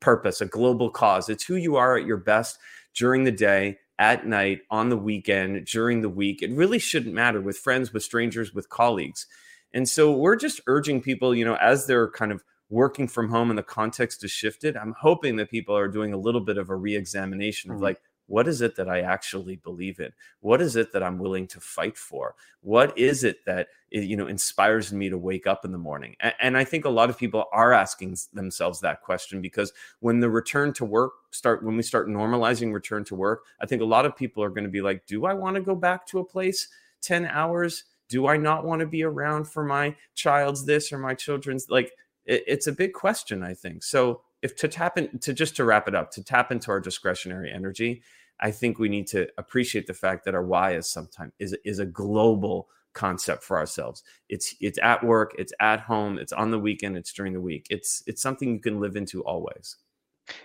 purpose, 0.00 0.40
a 0.40 0.46
global 0.46 0.90
cause. 0.90 1.28
It's 1.28 1.44
who 1.44 1.56
you 1.56 1.76
are 1.76 1.96
at 1.96 2.06
your 2.06 2.16
best 2.16 2.58
during 2.94 3.24
the 3.24 3.32
day, 3.32 3.78
at 3.98 4.26
night, 4.26 4.60
on 4.70 4.88
the 4.88 4.96
weekend, 4.96 5.66
during 5.66 6.00
the 6.00 6.08
week. 6.08 6.42
It 6.42 6.52
really 6.52 6.78
shouldn't 6.78 7.14
matter 7.14 7.40
with 7.40 7.58
friends, 7.58 7.92
with 7.92 8.02
strangers, 8.02 8.54
with 8.54 8.68
colleagues. 8.68 9.26
And 9.74 9.88
so 9.88 10.12
we're 10.12 10.36
just 10.36 10.62
urging 10.66 11.02
people, 11.02 11.34
you 11.34 11.44
know, 11.44 11.56
as 11.56 11.86
they're 11.86 12.10
kind 12.10 12.32
of 12.32 12.42
working 12.70 13.08
from 13.08 13.28
home 13.28 13.50
and 13.50 13.58
the 13.58 13.62
context 13.62 14.22
has 14.22 14.30
shifted, 14.30 14.76
I'm 14.76 14.94
hoping 14.98 15.36
that 15.36 15.50
people 15.50 15.76
are 15.76 15.88
doing 15.88 16.12
a 16.12 16.18
little 16.18 16.40
bit 16.40 16.58
of 16.58 16.70
a 16.70 16.76
re-examination 16.76 17.70
of 17.70 17.76
mm-hmm. 17.76 17.84
like, 17.84 18.00
what 18.28 18.46
is 18.46 18.60
it 18.60 18.76
that 18.76 18.88
I 18.88 19.00
actually 19.00 19.56
believe 19.56 19.98
in? 19.98 20.12
What 20.40 20.60
is 20.60 20.76
it 20.76 20.92
that 20.92 21.02
I'm 21.02 21.18
willing 21.18 21.48
to 21.48 21.60
fight 21.60 21.96
for? 21.96 22.36
What 22.60 22.96
is 22.96 23.24
it 23.24 23.44
that 23.46 23.68
eh, 23.92 24.00
you 24.00 24.16
know 24.16 24.28
inspires 24.28 24.92
me 24.92 25.08
to 25.08 25.18
wake 25.18 25.46
up 25.46 25.64
in 25.64 25.72
the 25.72 25.78
morning? 25.78 26.14
And 26.38 26.56
I 26.56 26.62
think 26.62 26.84
a 26.84 26.90
lot 26.90 27.10
of 27.10 27.18
people 27.18 27.46
are 27.52 27.72
asking 27.72 28.16
themselves 28.32 28.80
that 28.80 29.02
question 29.02 29.40
because 29.40 29.72
when 30.00 30.20
the 30.20 30.30
return 30.30 30.72
to 30.74 30.84
work 30.84 31.12
start 31.30 31.64
when 31.64 31.76
we 31.76 31.82
start 31.82 32.08
normalizing 32.08 32.72
return 32.72 33.02
to 33.04 33.14
work, 33.14 33.44
I 33.60 33.66
think 33.66 33.82
a 33.82 33.86
lot 33.86 34.06
of 34.06 34.14
people 34.14 34.42
are 34.44 34.50
going 34.50 34.64
to 34.64 34.70
be 34.70 34.82
like, 34.82 35.06
do 35.06 35.24
I 35.24 35.34
want 35.34 35.56
to 35.56 35.62
go 35.62 35.74
back 35.74 36.06
to 36.08 36.20
a 36.20 36.24
place 36.24 36.68
10 37.00 37.26
hours? 37.26 37.84
Do 38.08 38.26
I 38.26 38.36
not 38.36 38.64
want 38.64 38.80
to 38.80 38.86
be 38.86 39.02
around 39.02 39.44
for 39.44 39.64
my 39.64 39.96
child's 40.14 40.64
this 40.64 40.92
or 40.92 40.98
my 40.98 41.14
children's 41.14 41.68
like 41.68 41.92
it's 42.28 42.66
a 42.66 42.72
big 42.72 42.92
question, 42.92 43.42
I 43.42 43.54
think. 43.54 43.82
So 43.82 44.20
if 44.42 44.56
to 44.56 44.68
tap 44.68 44.98
in 44.98 45.18
to 45.20 45.32
just 45.32 45.56
to 45.56 45.64
wrap 45.64 45.88
it 45.88 45.94
up, 45.94 46.10
to 46.12 46.22
tap 46.22 46.52
into 46.52 46.70
our 46.70 46.80
discretionary 46.80 47.52
energy, 47.52 48.02
I 48.40 48.50
think 48.50 48.78
we 48.78 48.88
need 48.88 49.06
to 49.08 49.28
appreciate 49.36 49.86
the 49.86 49.94
fact 49.94 50.24
that 50.24 50.34
our 50.34 50.44
why 50.44 50.74
is 50.74 50.88
sometimes 50.88 51.32
is 51.38 51.56
is 51.64 51.78
a 51.78 51.86
global 51.86 52.68
concept 52.94 53.42
for 53.42 53.58
ourselves. 53.58 54.02
It's 54.28 54.54
it's 54.60 54.78
at 54.82 55.02
work, 55.04 55.34
it's 55.38 55.52
at 55.60 55.80
home, 55.80 56.18
it's 56.18 56.32
on 56.32 56.50
the 56.50 56.58
weekend, 56.58 56.96
it's 56.96 57.12
during 57.12 57.32
the 57.32 57.40
week. 57.40 57.66
It's 57.70 58.02
it's 58.06 58.22
something 58.22 58.52
you 58.52 58.60
can 58.60 58.80
live 58.80 58.96
into 58.96 59.22
always. 59.24 59.76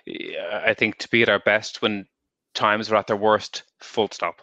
Yeah, 0.05 0.63
I 0.65 0.73
think 0.73 0.97
to 0.99 1.09
be 1.09 1.21
at 1.23 1.29
our 1.29 1.39
best 1.39 1.81
when 1.81 2.05
times 2.53 2.91
are 2.91 2.95
at 2.95 3.07
their 3.07 3.17
worst, 3.17 3.63
full 3.79 4.09
stop. 4.11 4.41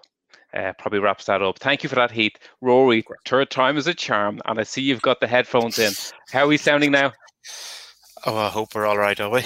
Uh, 0.53 0.72
probably 0.78 0.98
wraps 0.98 1.26
that 1.26 1.42
up. 1.42 1.61
Thank 1.61 1.84
you 1.84 1.88
for 1.88 1.94
that, 1.94 2.11
Heath. 2.11 2.36
Rory, 2.61 3.05
third 3.24 3.51
time 3.51 3.76
is 3.76 3.86
a 3.86 3.94
charm, 3.94 4.40
and 4.46 4.59
I 4.59 4.64
see 4.64 4.82
you've 4.82 5.01
got 5.01 5.20
the 5.20 5.28
headphones 5.28 5.78
in. 5.78 5.92
How 6.32 6.44
are 6.44 6.48
we 6.48 6.57
sounding 6.57 6.90
now? 6.90 7.12
Oh, 8.27 8.37
I 8.37 8.49
hope 8.49 8.75
we're 8.75 8.87
all 8.87 8.99
right, 8.99 9.18
are 9.18 9.31
we? 9.31 9.43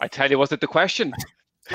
I 0.00 0.08
tell 0.08 0.30
you, 0.30 0.38
was 0.38 0.52
it 0.52 0.60
the 0.60 0.66
question? 0.66 1.12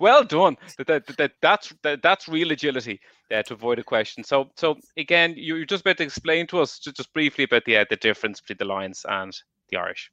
well 0.00 0.24
done. 0.24 0.56
That, 0.76 0.86
that, 0.86 1.06
that, 1.16 1.32
that's 1.40 1.72
that, 1.82 2.02
that's 2.02 2.28
real 2.28 2.50
agility 2.50 3.00
uh, 3.32 3.42
to 3.44 3.54
avoid 3.54 3.78
a 3.78 3.82
question. 3.82 4.22
So 4.22 4.50
so 4.56 4.76
again, 4.98 5.32
you're 5.36 5.64
just 5.64 5.80
about 5.80 5.96
to 5.98 6.04
explain 6.04 6.46
to 6.48 6.60
us 6.60 6.78
just, 6.78 6.98
just 6.98 7.14
briefly 7.14 7.44
about 7.44 7.64
the 7.64 7.78
uh, 7.78 7.86
the 7.88 7.96
difference 7.96 8.42
between 8.42 8.58
the 8.58 8.74
Lions 8.74 9.06
and 9.08 9.34
the 9.70 9.78
Irish. 9.78 10.12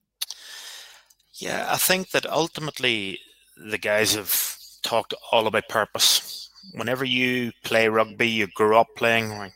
Yeah, 1.33 1.67
I 1.69 1.77
think 1.77 2.11
that 2.11 2.25
ultimately 2.25 3.19
the 3.57 3.77
guys 3.77 4.15
have 4.15 4.55
talked 4.83 5.13
all 5.31 5.47
about 5.47 5.67
purpose. 5.67 6.49
Whenever 6.75 7.03
you 7.03 7.51
play 7.63 7.89
rugby, 7.89 8.29
you 8.29 8.47
grew 8.47 8.77
up 8.77 8.87
playing. 8.95 9.51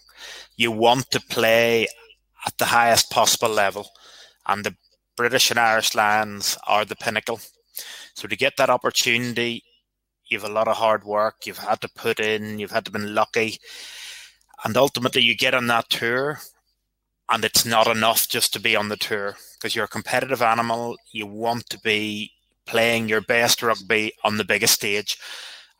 You 0.57 0.71
want 0.71 1.09
to 1.11 1.21
play 1.21 1.87
at 2.45 2.57
the 2.57 2.65
highest 2.65 3.09
possible 3.09 3.49
level, 3.49 3.89
and 4.45 4.63
the 4.63 4.75
British 5.15 5.49
and 5.49 5.59
Irish 5.59 5.95
Lions 5.95 6.57
are 6.67 6.85
the 6.85 6.95
pinnacle. 6.95 7.39
So 8.13 8.27
to 8.27 8.35
get 8.35 8.57
that 8.57 8.69
opportunity, 8.69 9.63
you've 10.27 10.43
a 10.43 10.49
lot 10.49 10.67
of 10.67 10.77
hard 10.77 11.03
work. 11.03 11.45
You've 11.45 11.57
had 11.57 11.81
to 11.81 11.89
put 11.89 12.19
in. 12.19 12.59
You've 12.59 12.71
had 12.71 12.85
to 12.85 12.91
been 12.91 13.15
lucky, 13.15 13.57
and 14.63 14.77
ultimately 14.77 15.21
you 15.21 15.35
get 15.35 15.53
on 15.53 15.67
that 15.67 15.89
tour, 15.89 16.39
and 17.29 17.43
it's 17.43 17.65
not 17.65 17.87
enough 17.87 18.27
just 18.27 18.53
to 18.53 18.59
be 18.59 18.75
on 18.75 18.89
the 18.89 18.97
tour 18.97 19.35
because 19.53 19.75
you're 19.75 19.85
a 19.85 19.89
competitive 19.89 20.41
animal. 20.41 20.95
You 21.11 21.25
want 21.25 21.69
to 21.69 21.79
be 21.79 22.31
playing 22.65 23.09
your 23.09 23.21
best 23.21 23.63
rugby 23.63 24.13
on 24.23 24.37
the 24.37 24.43
biggest 24.43 24.75
stage, 24.75 25.17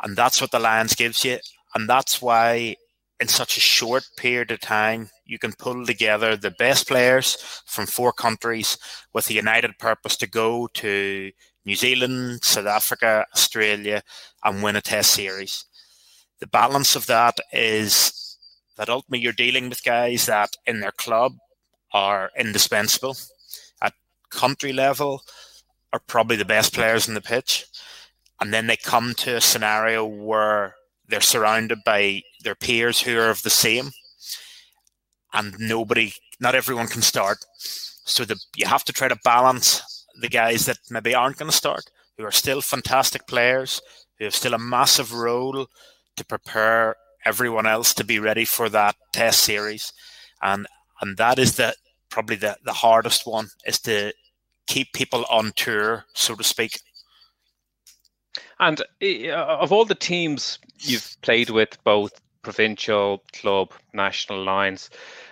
and 0.01 0.15
that's 0.15 0.41
what 0.41 0.51
the 0.51 0.59
Lions 0.59 0.95
gives 0.95 1.23
you, 1.23 1.37
and 1.75 1.89
that's 1.89 2.21
why 2.21 2.75
in 3.19 3.27
such 3.27 3.57
a 3.57 3.61
short 3.61 4.03
period 4.15 4.51
of 4.51 4.59
time, 4.59 5.09
you 5.25 5.39
can 5.39 5.53
pull 5.53 5.85
together 5.85 6.35
the 6.35 6.51
best 6.51 6.87
players 6.87 7.35
from 7.65 7.85
four 7.85 8.13
countries 8.13 8.77
with 9.13 9.29
a 9.29 9.33
united 9.33 9.77
purpose 9.79 10.15
to 10.17 10.27
go 10.27 10.67
to 10.75 11.31
New 11.65 11.75
Zealand, 11.75 12.43
South 12.43 12.67
Africa, 12.67 13.25
Australia, 13.33 14.03
and 14.43 14.61
win 14.61 14.75
a 14.75 14.81
test 14.81 15.11
series. 15.11 15.65
The 16.39 16.47
balance 16.47 16.95
of 16.95 17.07
that 17.07 17.37
is 17.51 18.37
that 18.77 18.89
ultimately 18.89 19.23
you're 19.23 19.33
dealing 19.33 19.69
with 19.69 19.83
guys 19.83 20.27
that 20.27 20.51
in 20.65 20.79
their 20.79 20.91
club 20.91 21.33
are 21.93 22.29
indispensable. 22.37 23.17
At 23.81 23.93
country 24.29 24.71
level, 24.71 25.23
are 25.93 25.99
probably 25.99 26.35
the 26.35 26.45
best 26.45 26.73
players 26.73 27.07
in 27.07 27.13
the 27.13 27.21
pitch. 27.21 27.65
And 28.39 28.53
then 28.53 28.67
they 28.67 28.77
come 28.77 29.13
to 29.15 29.37
a 29.37 29.41
scenario 29.41 30.05
where 30.05 30.75
they're 31.07 31.21
surrounded 31.21 31.79
by 31.85 32.21
their 32.43 32.55
peers 32.55 33.01
who 33.01 33.17
are 33.17 33.29
of 33.29 33.43
the 33.43 33.49
same, 33.49 33.91
and 35.33 35.55
nobody, 35.59 36.13
not 36.39 36.55
everyone 36.55 36.87
can 36.87 37.01
start. 37.01 37.39
So 37.57 38.25
the, 38.25 38.39
you 38.55 38.67
have 38.67 38.83
to 38.85 38.93
try 38.93 39.07
to 39.07 39.19
balance 39.23 40.05
the 40.19 40.29
guys 40.29 40.65
that 40.65 40.77
maybe 40.89 41.13
aren't 41.13 41.37
going 41.37 41.51
to 41.51 41.57
start, 41.57 41.85
who 42.17 42.23
are 42.23 42.31
still 42.31 42.61
fantastic 42.61 43.27
players, 43.27 43.81
who 44.17 44.25
have 44.25 44.35
still 44.35 44.53
a 44.53 44.59
massive 44.59 45.13
role 45.13 45.67
to 46.15 46.25
prepare 46.25 46.95
everyone 47.25 47.67
else 47.67 47.93
to 47.93 48.03
be 48.03 48.19
ready 48.19 48.45
for 48.45 48.69
that 48.69 48.95
test 49.11 49.41
series, 49.41 49.93
and 50.41 50.67
and 51.01 51.17
that 51.17 51.37
is 51.39 51.55
the 51.55 51.75
probably 52.09 52.35
the, 52.37 52.57
the 52.63 52.73
hardest 52.73 53.27
one 53.27 53.47
is 53.65 53.79
to 53.79 54.13
keep 54.67 54.91
people 54.93 55.25
on 55.29 55.51
tour, 55.55 56.05
so 56.13 56.35
to 56.35 56.43
speak. 56.43 56.79
And 58.59 58.81
uh, 59.01 59.33
of 59.33 59.71
all 59.71 59.85
the 59.85 59.95
teams 59.95 60.59
you've 60.79 61.15
played 61.21 61.49
with, 61.49 61.77
both 61.83 62.19
provincial, 62.41 63.23
club, 63.33 63.71
national 63.93 64.43
Lions, 64.43 64.89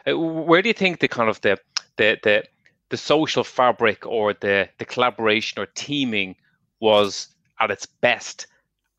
uh, 0.07 0.17
where 0.17 0.61
do 0.61 0.69
you 0.69 0.73
think 0.73 0.99
the 0.99 1.07
kind 1.07 1.29
of 1.29 1.41
the 1.41 1.57
the 1.97 2.17
the, 2.23 2.43
the 2.89 2.97
social 2.97 3.43
fabric 3.43 4.05
or 4.05 4.33
the 4.33 4.69
the 4.77 4.85
collaboration 4.85 5.59
or 5.59 5.65
teaming 5.65 6.35
was 6.79 7.27
at 7.59 7.71
its 7.71 7.85
best, 7.85 8.47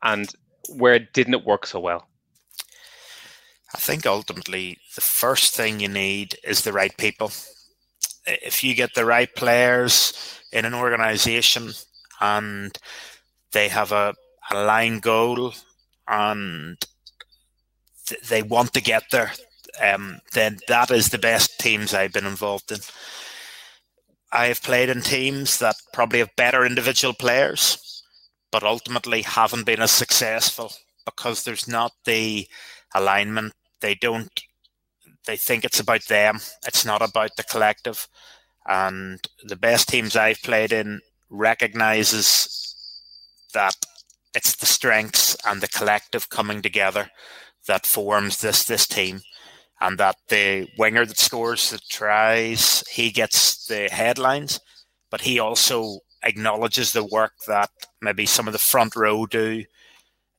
and 0.03 0.33
where 0.69 0.99
didn't 0.99 1.35
it 1.35 1.45
work 1.45 1.65
so 1.65 1.79
well? 1.79 2.07
I 3.73 3.79
think 3.79 4.05
ultimately 4.05 4.77
the 4.95 5.01
first 5.01 5.55
thing 5.55 5.79
you 5.79 5.89
need 5.89 6.35
is 6.43 6.61
the 6.61 6.73
right 6.73 6.95
people. 6.97 7.31
If 8.25 8.63
you 8.63 8.75
get 8.75 8.93
the 8.93 9.05
right 9.05 9.33
players 9.35 10.13
in 10.51 10.65
an 10.65 10.73
organization 10.73 11.71
and 12.19 12.77
they 13.53 13.67
have 13.69 13.91
a, 13.91 14.13
a 14.51 14.63
line 14.63 14.99
goal 14.99 15.53
and 16.07 16.77
th- 18.07 18.21
they 18.21 18.41
want 18.41 18.73
to 18.73 18.81
get 18.81 19.03
there, 19.11 19.33
um, 19.81 20.19
then 20.33 20.59
that 20.67 20.91
is 20.91 21.09
the 21.09 21.17
best 21.17 21.59
teams 21.59 21.93
I've 21.93 22.13
been 22.13 22.25
involved 22.25 22.71
in. 22.71 22.79
I 24.31 24.47
have 24.47 24.61
played 24.61 24.89
in 24.89 25.01
teams 25.01 25.59
that 25.59 25.75
probably 25.93 26.19
have 26.19 26.35
better 26.35 26.65
individual 26.65 27.13
players, 27.13 28.03
but 28.51 28.63
ultimately 28.63 29.21
haven't 29.21 29.65
been 29.65 29.81
as 29.81 29.91
successful 29.91 30.73
because 31.05 31.43
there's 31.43 31.67
not 31.67 31.93
the 32.05 32.47
alignment. 32.93 33.53
They 33.81 33.95
don't. 33.95 34.29
They 35.25 35.37
think 35.37 35.63
it's 35.63 35.79
about 35.79 36.05
them. 36.05 36.39
It's 36.65 36.85
not 36.85 37.01
about 37.01 37.31
the 37.37 37.43
collective. 37.43 38.07
And 38.65 39.19
the 39.43 39.55
best 39.55 39.87
teams 39.89 40.15
I've 40.15 40.41
played 40.41 40.73
in 40.73 41.01
recognizes 41.29 42.66
that 43.57 43.75
it's 44.35 44.55
the 44.55 44.67
strengths 44.67 45.35
and 45.47 45.61
the 45.61 45.67
collective 45.67 46.29
coming 46.29 46.61
together 46.61 47.09
that 47.67 47.87
forms 47.87 48.39
this 48.39 48.63
this 48.65 48.85
team 48.85 49.19
and 49.81 49.97
that 49.97 50.15
the 50.29 50.67
winger 50.77 51.07
that 51.07 51.17
scores 51.17 51.71
the 51.71 51.79
tries 51.89 52.83
he 52.87 53.09
gets 53.09 53.65
the 53.65 53.89
headlines 53.89 54.59
but 55.09 55.21
he 55.21 55.39
also 55.39 55.99
acknowledges 56.21 56.91
the 56.91 57.03
work 57.03 57.33
that 57.47 57.71
maybe 57.99 58.27
some 58.27 58.45
of 58.47 58.53
the 58.53 58.59
front 58.59 58.95
row 58.95 59.25
do 59.25 59.63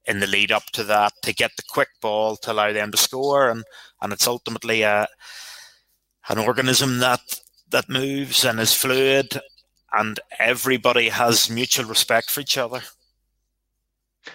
in 0.06 0.20
the 0.20 0.26
lead 0.28 0.52
up 0.52 0.66
to 0.72 0.84
that 0.84 1.12
to 1.22 1.34
get 1.34 1.50
the 1.56 1.68
quick 1.68 1.88
ball 2.00 2.36
to 2.36 2.52
allow 2.52 2.72
them 2.72 2.92
to 2.92 2.96
score 2.96 3.50
and 3.50 3.64
and 4.00 4.12
it's 4.12 4.28
ultimately 4.28 4.82
a 4.82 5.08
an 6.28 6.38
organism 6.38 6.98
that 6.98 7.20
that 7.68 7.88
moves 7.88 8.44
and 8.44 8.60
is 8.60 8.72
fluid 8.72 9.40
and 9.92 10.20
everybody 10.38 11.08
has 11.08 11.50
mutual 11.50 11.86
respect 11.86 12.30
for 12.30 12.42
each 12.42 12.56
other 12.56 12.82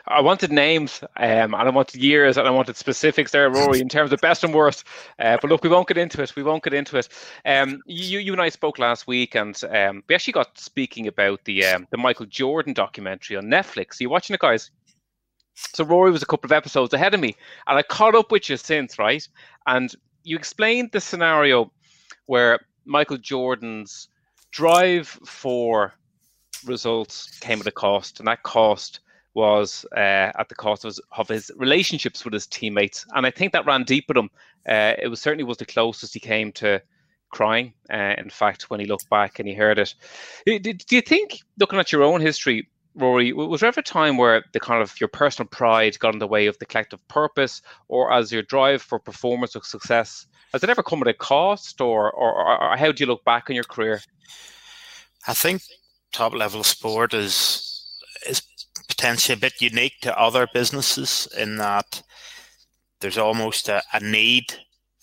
I 0.08 0.22
wanted 0.22 0.52
names, 0.52 1.02
um, 1.18 1.54
and 1.54 1.56
I 1.56 1.70
wanted 1.70 2.02
years, 2.02 2.38
and 2.38 2.48
I 2.48 2.52
wanted 2.52 2.76
specifics 2.76 3.32
there, 3.32 3.50
Rory, 3.50 3.80
in 3.80 3.90
terms 3.90 4.12
of 4.12 4.22
best 4.22 4.44
and 4.44 4.54
worst. 4.54 4.86
Uh, 5.20 5.38
but 5.42 5.50
look, 5.50 5.64
we 5.64 5.70
won't 5.70 5.88
get 5.88 5.98
into 5.98 6.22
it. 6.22 6.36
We 6.36 6.44
won't 6.44 6.64
get 6.64 6.74
into 6.74 6.98
it. 6.98 7.10
Um, 7.46 7.82
you, 7.86 8.20
you 8.20 8.32
and 8.32 8.42
I 8.42 8.50
spoke 8.50 8.80
last 8.80 9.08
week, 9.08 9.36
and 9.36 9.60
um, 9.70 10.04
we 10.08 10.16
actually 10.16 10.34
got 10.34 10.58
speaking 10.58 11.08
about 11.08 11.44
the 11.46 11.66
um, 11.66 11.88
the 11.92 11.98
Michael 11.98 12.26
Jordan 12.26 12.74
documentary 12.74 13.38
on 13.38 13.46
Netflix. 13.46 14.00
Are 14.00 14.04
you 14.04 14.10
watching 14.10 14.34
it, 14.34 14.40
guys? 14.40 14.72
So 15.56 15.84
Rory 15.84 16.12
was 16.12 16.24
a 16.24 16.28
couple 16.28 16.48
of 16.48 16.52
episodes 16.52 16.94
ahead 16.94 17.14
of 17.14 17.20
me, 17.20 17.36
and 17.68 17.78
I 17.78 17.84
caught 17.84 18.16
up 18.16 18.32
with 18.32 18.50
you 18.50 18.58
since, 18.58 18.98
right? 18.98 19.28
And 19.68 19.94
you 20.24 20.36
explained 20.36 20.92
the 20.92 21.02
scenario 21.02 21.72
where 22.26 22.60
Michael 22.86 23.18
Jordan's 23.18 24.08
drive 24.52 25.08
for 25.08 25.94
results 26.66 27.38
came 27.40 27.60
at 27.60 27.68
a 27.68 27.72
cost, 27.72 28.20
and 28.20 28.28
that 28.28 28.44
cost 28.44 29.00
was 29.34 29.86
uh, 29.96 30.32
at 30.38 30.50
the 30.50 30.56
cost 30.56 30.86
of 30.86 30.90
his, 30.90 31.02
of 31.18 31.28
his, 31.28 31.52
relationships 31.56 32.24
with 32.24 32.34
his 32.34 32.48
teammates, 32.48 33.06
and 33.14 33.26
I 33.26 33.32
think 33.32 33.54
that 33.54 33.66
ran 33.66 33.84
deep 33.84 34.06
with 34.08 34.18
him. 34.18 34.30
Uh, 34.68 34.94
it 35.02 35.10
was 35.10 35.22
certainly 35.22 35.44
was 35.44 35.58
the 35.58 35.66
closest 35.66 36.14
he 36.14 36.20
came 36.20 36.52
to 36.54 36.82
crying. 37.32 37.74
Uh, 37.92 38.14
in 38.18 38.30
fact, 38.30 38.70
when 38.70 38.80
he 38.80 38.86
looked 38.86 39.10
back 39.10 39.40
and 39.40 39.48
he 39.48 39.54
heard 39.54 39.80
it, 39.80 39.94
do, 40.46 40.74
you 40.90 41.02
think, 41.02 41.40
looking 41.60 41.80
at 41.80 41.92
your 41.92 42.04
own 42.04 42.22
history, 42.22 42.70
Rory, 42.96 43.34
was 43.34 43.62
there 43.62 43.68
ever 43.70 43.80
a 43.80 43.84
time 43.84 44.18
where 44.18 44.44
the 44.54 44.60
kind 44.60 44.82
of 44.82 45.00
your 45.02 45.08
personal 45.08 45.48
pride 45.48 45.98
got 46.00 46.14
in 46.14 46.20
the 46.20 46.28
way 46.28 46.46
of 46.46 46.58
the 46.60 46.66
collective 46.66 47.06
purpose, 47.08 47.62
or 47.88 48.14
as 48.14 48.32
your 48.32 48.44
drive 48.44 48.82
for 48.82 49.00
performance 49.00 49.56
or 49.56 49.64
success, 49.64 50.28
has 50.54 50.64
it 50.64 50.70
ever 50.70 50.84
come 50.84 51.02
at 51.02 51.08
a 51.08 51.14
cost, 51.14 51.82
or, 51.82 52.12
or, 52.12 52.62
or 52.62 52.78
how 52.78 52.92
do 52.92 53.04
you 53.04 53.08
look 53.08 53.26
back 53.26 53.50
on 53.50 53.56
your 53.56 53.64
career? 53.64 54.00
I 55.28 55.34
think 55.34 55.64
top 56.12 56.34
level 56.34 56.64
sport 56.64 57.14
is 57.14 57.70
is 58.30 58.42
potentially 59.04 59.34
a 59.34 59.38
bit 59.38 59.62
unique 59.62 60.00
to 60.02 60.18
other 60.18 60.48
businesses 60.54 61.28
in 61.38 61.58
that 61.58 62.02
there's 63.02 63.18
almost 63.18 63.68
a, 63.68 63.84
a 63.92 64.00
need 64.00 64.46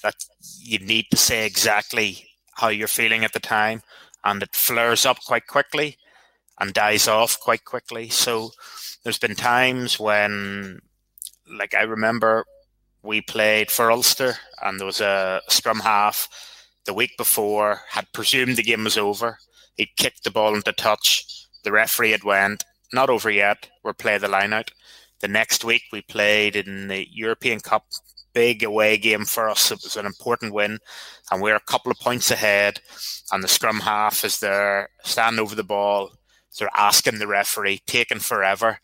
that 0.03 0.15
you 0.59 0.79
need 0.79 1.05
to 1.11 1.19
say 1.19 1.45
exactly 1.45 2.25
how 2.55 2.69
you're 2.69 2.89
feeling 2.89 3.27
at 3.27 3.35
the 3.35 3.41
time, 3.41 3.83
and 4.25 4.43
it 4.43 4.55
flares 4.55 5.05
up 5.05 5.19
quite 5.27 5.47
quickly 5.47 5.99
and 6.59 6.73
dies 6.73 7.07
off 7.07 7.39
quite 7.41 7.67
quickly. 7.67 8.09
So 8.09 8.53
there's 9.05 9.19
been 9.19 9.35
times 9.35 10.01
when, 10.01 10.79
like 11.47 11.75
I 11.75 11.83
remember, 11.83 12.47
we 13.03 13.21
played 13.21 13.71
for 13.71 13.93
Ulster, 13.93 14.33
and 14.63 14.81
there 14.81 14.87
was 14.87 15.03
a 15.03 15.43
scrum 15.51 15.81
half 15.81 16.27
the 16.87 16.95
week 16.95 17.19
before 17.19 17.81
had 17.91 18.11
presumed 18.15 18.57
the 18.57 18.63
game 18.63 18.85
was 18.85 18.97
over. 18.97 19.37
He'd 19.75 19.95
kicked 19.99 20.25
the 20.25 20.31
ball 20.31 20.55
into 20.55 20.73
touch. 20.73 21.47
The 21.65 21.73
referee 21.73 22.13
had 22.13 22.25
went, 22.25 22.65
not 22.93 23.11
over 23.11 23.31
yet. 23.31 23.69
We're 23.83 23.93
play 23.93 24.19
the 24.19 24.29
line 24.29 24.53
out. 24.53 24.71
The 25.21 25.29
next 25.29 25.65
week 25.65 25.83
we 25.93 26.03
played 26.03 26.57
in 26.57 26.89
the 26.89 27.07
European 27.11 27.61
Cup, 27.61 27.85
big 28.33 28.63
away 28.63 28.97
game 28.97 29.25
for 29.25 29.51
us. 29.51 29.71
It 29.71 29.81
was 29.85 29.97
an 29.97 30.07
important 30.07 30.55
win, 30.55 30.79
and 31.31 31.43
we're 31.43 31.57
a 31.57 31.61
couple 31.61 31.93
of 31.93 31.99
points 31.99 32.31
ahead. 32.31 32.81
And 33.33 33.45
the 33.45 33.49
scrum 33.49 33.81
half 33.81 34.25
is 34.25 34.41
there, 34.41 34.89
standing 35.05 35.41
over 35.41 35.55
the 35.55 35.63
ball. 35.63 36.11
They're 36.59 36.71
asking 36.75 37.19
the 37.19 37.27
referee, 37.27 37.81
taking 37.87 38.19
forever. 38.19 38.79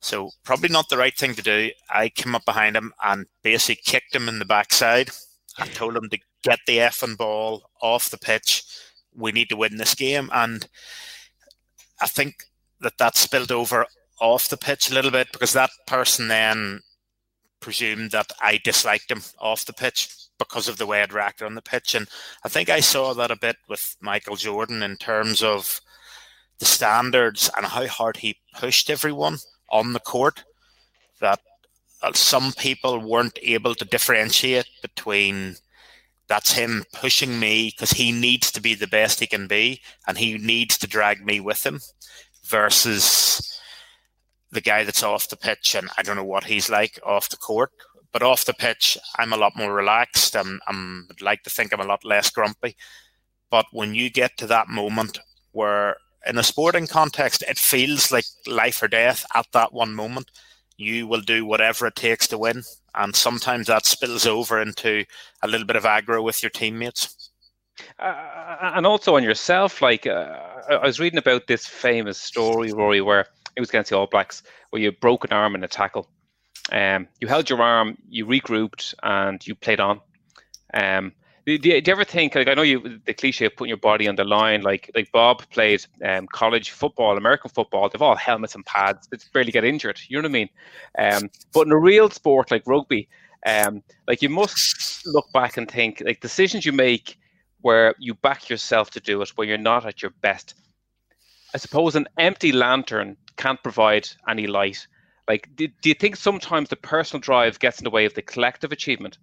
So 0.00 0.30
probably 0.44 0.68
not 0.68 0.90
the 0.90 0.98
right 0.98 1.16
thing 1.16 1.34
to 1.34 1.42
do. 1.42 1.70
I 1.88 2.10
came 2.10 2.34
up 2.34 2.44
behind 2.44 2.76
him 2.76 2.92
and 3.02 3.26
basically 3.42 3.80
kicked 3.86 4.14
him 4.14 4.28
in 4.28 4.38
the 4.38 4.44
backside. 4.44 5.10
I 5.58 5.66
told 5.68 5.96
him 5.96 6.10
to 6.10 6.18
get 6.42 6.58
the 6.66 6.78
effing 6.78 7.16
ball 7.16 7.70
off 7.80 8.10
the 8.10 8.18
pitch. 8.18 8.64
We 9.16 9.32
need 9.32 9.48
to 9.48 9.56
win 9.56 9.76
this 9.76 9.94
game. 9.94 10.28
And 10.32 10.68
I 12.00 12.06
think 12.06 12.34
that 12.84 12.98
that 12.98 13.16
spilled 13.16 13.50
over 13.50 13.86
off 14.20 14.48
the 14.48 14.56
pitch 14.56 14.90
a 14.90 14.94
little 14.94 15.10
bit 15.10 15.32
because 15.32 15.52
that 15.52 15.70
person 15.86 16.28
then 16.28 16.80
presumed 17.60 18.12
that 18.12 18.30
I 18.40 18.60
disliked 18.62 19.10
him 19.10 19.22
off 19.40 19.64
the 19.64 19.72
pitch 19.72 20.08
because 20.38 20.68
of 20.68 20.76
the 20.76 20.86
way 20.86 21.02
I'd 21.02 21.12
reacted 21.12 21.46
on 21.46 21.54
the 21.54 21.62
pitch. 21.62 21.94
And 21.94 22.06
I 22.44 22.48
think 22.48 22.68
I 22.68 22.80
saw 22.80 23.14
that 23.14 23.30
a 23.30 23.36
bit 23.36 23.56
with 23.68 23.96
Michael 24.00 24.36
Jordan 24.36 24.82
in 24.82 24.96
terms 24.96 25.42
of 25.42 25.80
the 26.58 26.66
standards 26.66 27.50
and 27.56 27.66
how 27.66 27.86
hard 27.86 28.18
he 28.18 28.36
pushed 28.54 28.90
everyone 28.90 29.38
on 29.70 29.92
the 29.92 30.00
court. 30.00 30.44
That 31.20 31.40
uh, 32.02 32.12
some 32.12 32.52
people 32.52 32.98
weren't 32.98 33.38
able 33.42 33.74
to 33.76 33.84
differentiate 33.84 34.68
between 34.82 35.56
that's 36.28 36.52
him 36.52 36.84
pushing 36.92 37.38
me 37.38 37.70
because 37.70 37.92
he 37.92 38.12
needs 38.12 38.50
to 38.52 38.60
be 38.60 38.74
the 38.74 38.86
best 38.86 39.20
he 39.20 39.26
can 39.26 39.46
be 39.46 39.80
and 40.06 40.18
he 40.18 40.38
needs 40.38 40.78
to 40.78 40.86
drag 40.86 41.24
me 41.24 41.38
with 41.38 41.64
him 41.64 41.80
versus 42.46 43.60
the 44.50 44.60
guy 44.60 44.84
that's 44.84 45.02
off 45.02 45.28
the 45.28 45.36
pitch, 45.36 45.74
and 45.74 45.88
I 45.98 46.02
don't 46.02 46.16
know 46.16 46.24
what 46.24 46.44
he's 46.44 46.70
like 46.70 46.98
off 47.04 47.28
the 47.30 47.36
court. 47.36 47.70
But 48.12 48.22
off 48.22 48.44
the 48.44 48.54
pitch, 48.54 48.96
I'm 49.18 49.32
a 49.32 49.36
lot 49.36 49.56
more 49.56 49.74
relaxed. 49.74 50.36
I'm, 50.36 50.60
I'm 50.68 51.08
I'd 51.10 51.20
like 51.20 51.42
to 51.42 51.50
think 51.50 51.72
I'm 51.72 51.80
a 51.80 51.84
lot 51.84 52.04
less 52.04 52.30
grumpy. 52.30 52.76
But 53.50 53.66
when 53.72 53.94
you 53.94 54.08
get 54.08 54.36
to 54.38 54.46
that 54.46 54.68
moment 54.68 55.18
where, 55.50 55.96
in 56.24 56.38
a 56.38 56.44
sporting 56.44 56.86
context, 56.86 57.42
it 57.48 57.58
feels 57.58 58.12
like 58.12 58.24
life 58.46 58.82
or 58.82 58.88
death 58.88 59.26
at 59.34 59.46
that 59.52 59.72
one 59.72 59.94
moment, 59.94 60.30
you 60.76 61.06
will 61.08 61.20
do 61.20 61.44
whatever 61.44 61.86
it 61.86 61.96
takes 61.96 62.28
to 62.28 62.38
win. 62.38 62.62
And 62.94 63.14
sometimes 63.16 63.66
that 63.66 63.84
spills 63.84 64.26
over 64.26 64.60
into 64.62 65.04
a 65.42 65.48
little 65.48 65.66
bit 65.66 65.76
of 65.76 65.82
aggro 65.82 66.22
with 66.22 66.42
your 66.42 66.50
teammates. 66.50 67.23
Uh, 67.98 68.72
and 68.74 68.86
also 68.86 69.16
on 69.16 69.22
yourself, 69.22 69.82
like 69.82 70.06
uh, 70.06 70.38
I 70.68 70.86
was 70.86 71.00
reading 71.00 71.18
about 71.18 71.46
this 71.46 71.66
famous 71.66 72.18
story, 72.18 72.72
Rory, 72.72 73.00
where 73.00 73.26
it 73.56 73.60
was 73.60 73.68
against 73.68 73.90
the 73.90 73.96
All 73.96 74.06
Blacks, 74.06 74.42
where 74.70 74.82
you 74.82 74.92
broke 74.92 75.24
an 75.24 75.32
arm 75.32 75.54
in 75.54 75.64
a 75.64 75.68
tackle, 75.68 76.08
Um, 76.72 77.08
you 77.20 77.28
held 77.28 77.50
your 77.50 77.62
arm, 77.62 77.96
you 78.08 78.26
regrouped, 78.26 78.94
and 79.02 79.44
you 79.46 79.54
played 79.54 79.80
on. 79.80 80.00
Um, 80.72 81.12
do, 81.46 81.58
do, 81.58 81.68
you 81.68 81.82
ever 81.88 82.04
think 82.04 82.34
like 82.34 82.48
I 82.48 82.54
know 82.54 82.62
you 82.62 83.00
the 83.04 83.12
cliche 83.12 83.44
of 83.46 83.54
putting 83.54 83.68
your 83.68 83.76
body 83.76 84.08
on 84.08 84.16
the 84.16 84.24
line 84.24 84.62
like 84.62 84.90
like 84.94 85.12
Bob 85.12 85.42
played 85.50 85.84
um, 86.02 86.26
college 86.26 86.70
football, 86.70 87.18
American 87.18 87.50
football. 87.50 87.88
They've 87.88 88.00
all 88.00 88.16
helmets 88.16 88.54
and 88.54 88.64
pads. 88.64 89.06
They 89.08 89.18
barely 89.32 89.52
get 89.52 89.64
injured. 89.64 90.00
You 90.08 90.16
know 90.16 90.28
what 90.28 90.30
I 90.30 90.32
mean? 90.32 90.48
Um, 90.98 91.30
but 91.52 91.66
in 91.66 91.72
a 91.72 91.78
real 91.78 92.08
sport 92.08 92.50
like 92.50 92.62
rugby, 92.66 93.08
um, 93.46 93.82
like 94.08 94.22
you 94.22 94.30
must 94.30 95.06
look 95.06 95.30
back 95.32 95.58
and 95.58 95.70
think 95.70 96.02
like 96.04 96.20
decisions 96.20 96.64
you 96.64 96.72
make 96.72 97.18
where 97.64 97.94
you 97.98 98.12
back 98.12 98.50
yourself 98.50 98.90
to 98.90 99.00
do 99.00 99.22
it 99.22 99.30
when 99.36 99.48
you're 99.48 99.56
not 99.56 99.86
at 99.86 100.02
your 100.02 100.10
best. 100.20 100.54
I 101.54 101.56
suppose 101.56 101.96
an 101.96 102.06
empty 102.18 102.52
lantern 102.52 103.16
can't 103.38 103.62
provide 103.62 104.06
any 104.28 104.46
light. 104.46 104.86
Like, 105.26 105.48
do, 105.56 105.66
do 105.80 105.88
you 105.88 105.94
think 105.94 106.16
sometimes 106.16 106.68
the 106.68 106.76
personal 106.76 107.22
drive 107.22 107.58
gets 107.58 107.78
in 107.78 107.84
the 107.84 107.90
way 107.90 108.04
of 108.04 108.12
the 108.12 108.20
collective 108.20 108.70
achievement? 108.70 109.16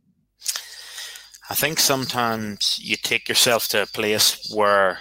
I 1.52 1.54
think 1.54 1.80
sometimes 1.80 2.80
you 2.82 2.96
take 2.96 3.30
yourself 3.30 3.68
to 3.68 3.84
a 3.84 3.86
place 3.86 4.52
where, 4.52 4.98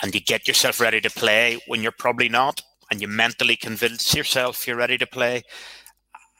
and 0.00 0.14
you 0.14 0.20
get 0.22 0.48
yourself 0.48 0.80
ready 0.80 1.02
to 1.02 1.10
play 1.10 1.58
when 1.66 1.82
you're 1.82 1.92
probably 1.92 2.30
not, 2.30 2.62
and 2.90 3.02
you 3.02 3.08
mentally 3.08 3.56
convince 3.56 4.14
yourself 4.14 4.66
you're 4.66 4.76
ready 4.76 4.96
to 4.96 5.06
play. 5.06 5.42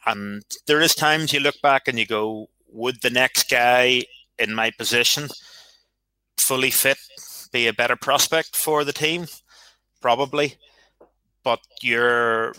And 0.07 0.41
there 0.65 0.81
is 0.81 0.95
times 0.95 1.31
you 1.31 1.41
look 1.41 1.61
back 1.61 1.87
and 1.87 1.99
you 1.99 2.07
go, 2.07 2.47
would 2.69 3.03
the 3.03 3.11
next 3.11 3.51
guy 3.51 4.01
in 4.39 4.55
my 4.55 4.71
position 4.71 5.27
fully 6.47 6.71
fit 6.71 6.97
be 7.51 7.67
a 7.67 7.73
better 7.73 7.95
prospect 7.95 8.55
for 8.55 8.83
the 8.83 8.93
team? 8.93 9.27
Probably. 10.01 10.55
But 11.43 11.59
you're 11.81 12.53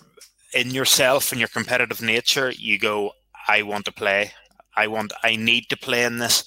in 0.54 0.70
yourself 0.70 1.30
and 1.30 1.38
your 1.38 1.48
competitive 1.48 2.00
nature, 2.00 2.50
you 2.50 2.78
go, 2.78 3.12
I 3.46 3.62
want 3.62 3.84
to 3.86 3.92
play. 3.92 4.32
I 4.76 4.86
want 4.86 5.12
I 5.22 5.36
need 5.36 5.68
to 5.70 5.76
play 5.76 6.04
in 6.04 6.18
this. 6.18 6.44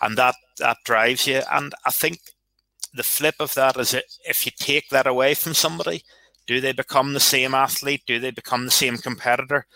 And 0.00 0.16
that 0.18 0.34
that 0.58 0.78
drives 0.84 1.26
you. 1.26 1.42
And 1.50 1.74
I 1.84 1.90
think 1.90 2.18
the 2.94 3.02
flip 3.02 3.36
of 3.40 3.54
that 3.54 3.76
is 3.76 3.94
if 4.24 4.46
you 4.46 4.52
take 4.56 4.88
that 4.90 5.06
away 5.06 5.34
from 5.34 5.54
somebody, 5.54 6.02
do 6.46 6.60
they 6.60 6.72
become 6.72 7.12
the 7.12 7.20
same 7.20 7.54
athlete? 7.54 8.02
Do 8.06 8.18
they 8.18 8.30
become 8.30 8.64
the 8.64 8.70
same 8.70 8.96
competitor? 8.98 9.66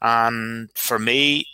And 0.00 0.70
for 0.74 0.98
me, 0.98 1.46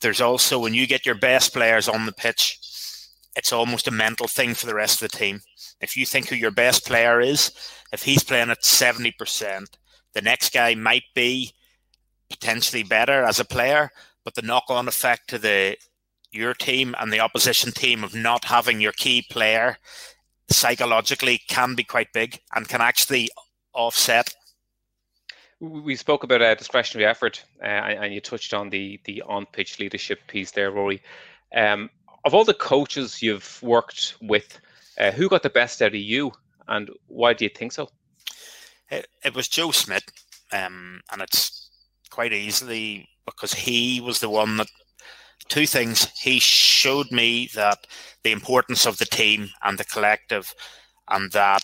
there's 0.00 0.20
also 0.20 0.58
when 0.58 0.74
you 0.74 0.86
get 0.86 1.06
your 1.06 1.14
best 1.14 1.52
players 1.52 1.88
on 1.88 2.06
the 2.06 2.12
pitch, 2.12 2.58
it's 3.36 3.52
almost 3.52 3.86
a 3.86 3.92
mental 3.92 4.26
thing 4.26 4.54
for 4.54 4.66
the 4.66 4.74
rest 4.74 5.02
of 5.02 5.10
the 5.10 5.16
team. 5.16 5.40
If 5.80 5.96
you 5.96 6.06
think 6.06 6.28
who 6.28 6.36
your 6.36 6.50
best 6.50 6.86
player 6.86 7.20
is, 7.20 7.52
if 7.92 8.02
he's 8.02 8.24
playing 8.24 8.50
at 8.50 8.62
70%, 8.62 9.66
the 10.14 10.22
next 10.22 10.52
guy 10.52 10.74
might 10.74 11.04
be 11.14 11.52
potentially 12.30 12.82
better 12.82 13.22
as 13.22 13.38
a 13.38 13.44
player, 13.44 13.90
but 14.24 14.34
the 14.34 14.42
knock 14.42 14.64
on 14.68 14.88
effect 14.88 15.28
to 15.28 15.38
the 15.38 15.76
your 16.32 16.54
team 16.54 16.94
and 16.98 17.12
the 17.12 17.20
opposition 17.20 17.70
team 17.70 18.02
of 18.02 18.14
not 18.14 18.46
having 18.46 18.80
your 18.80 18.92
key 18.92 19.24
player 19.30 19.78
psychologically 20.50 21.40
can 21.48 21.74
be 21.74 21.84
quite 21.84 22.12
big 22.12 22.40
and 22.54 22.68
can 22.68 22.80
actually 22.80 23.28
offset 23.72 24.34
we 25.60 25.96
spoke 25.96 26.22
about 26.22 26.42
a 26.42 26.54
discretionary 26.54 27.06
effort, 27.06 27.42
uh, 27.62 27.66
and 27.66 28.12
you 28.12 28.20
touched 28.20 28.52
on 28.52 28.68
the 28.68 29.00
the 29.04 29.22
on 29.22 29.46
pitch 29.46 29.78
leadership 29.78 30.20
piece 30.26 30.50
there, 30.50 30.70
Rory. 30.70 31.02
Um, 31.54 31.90
of 32.26 32.34
all 32.34 32.44
the 32.44 32.52
coaches 32.52 33.22
you've 33.22 33.62
worked 33.62 34.16
with, 34.20 34.60
uh, 34.98 35.12
who 35.12 35.28
got 35.28 35.44
the 35.44 35.48
best 35.48 35.80
out 35.80 35.88
of 35.88 35.94
you, 35.94 36.32
and 36.66 36.90
why 37.06 37.32
do 37.32 37.44
you 37.44 37.48
think 37.48 37.70
so? 37.70 37.88
It, 38.90 39.06
it 39.24 39.34
was 39.34 39.46
Joe 39.46 39.70
Schmidt, 39.70 40.02
um, 40.52 41.00
and 41.12 41.22
it's 41.22 41.70
quite 42.10 42.32
easily 42.32 43.08
because 43.24 43.54
he 43.54 44.00
was 44.00 44.18
the 44.18 44.28
one 44.28 44.56
that 44.56 44.66
two 45.48 45.66
things. 45.66 46.08
He 46.18 46.40
showed 46.40 47.12
me 47.12 47.48
that 47.54 47.86
the 48.24 48.32
importance 48.32 48.86
of 48.86 48.98
the 48.98 49.04
team 49.04 49.48
and 49.62 49.78
the 49.78 49.84
collective, 49.84 50.52
and 51.08 51.30
that 51.30 51.62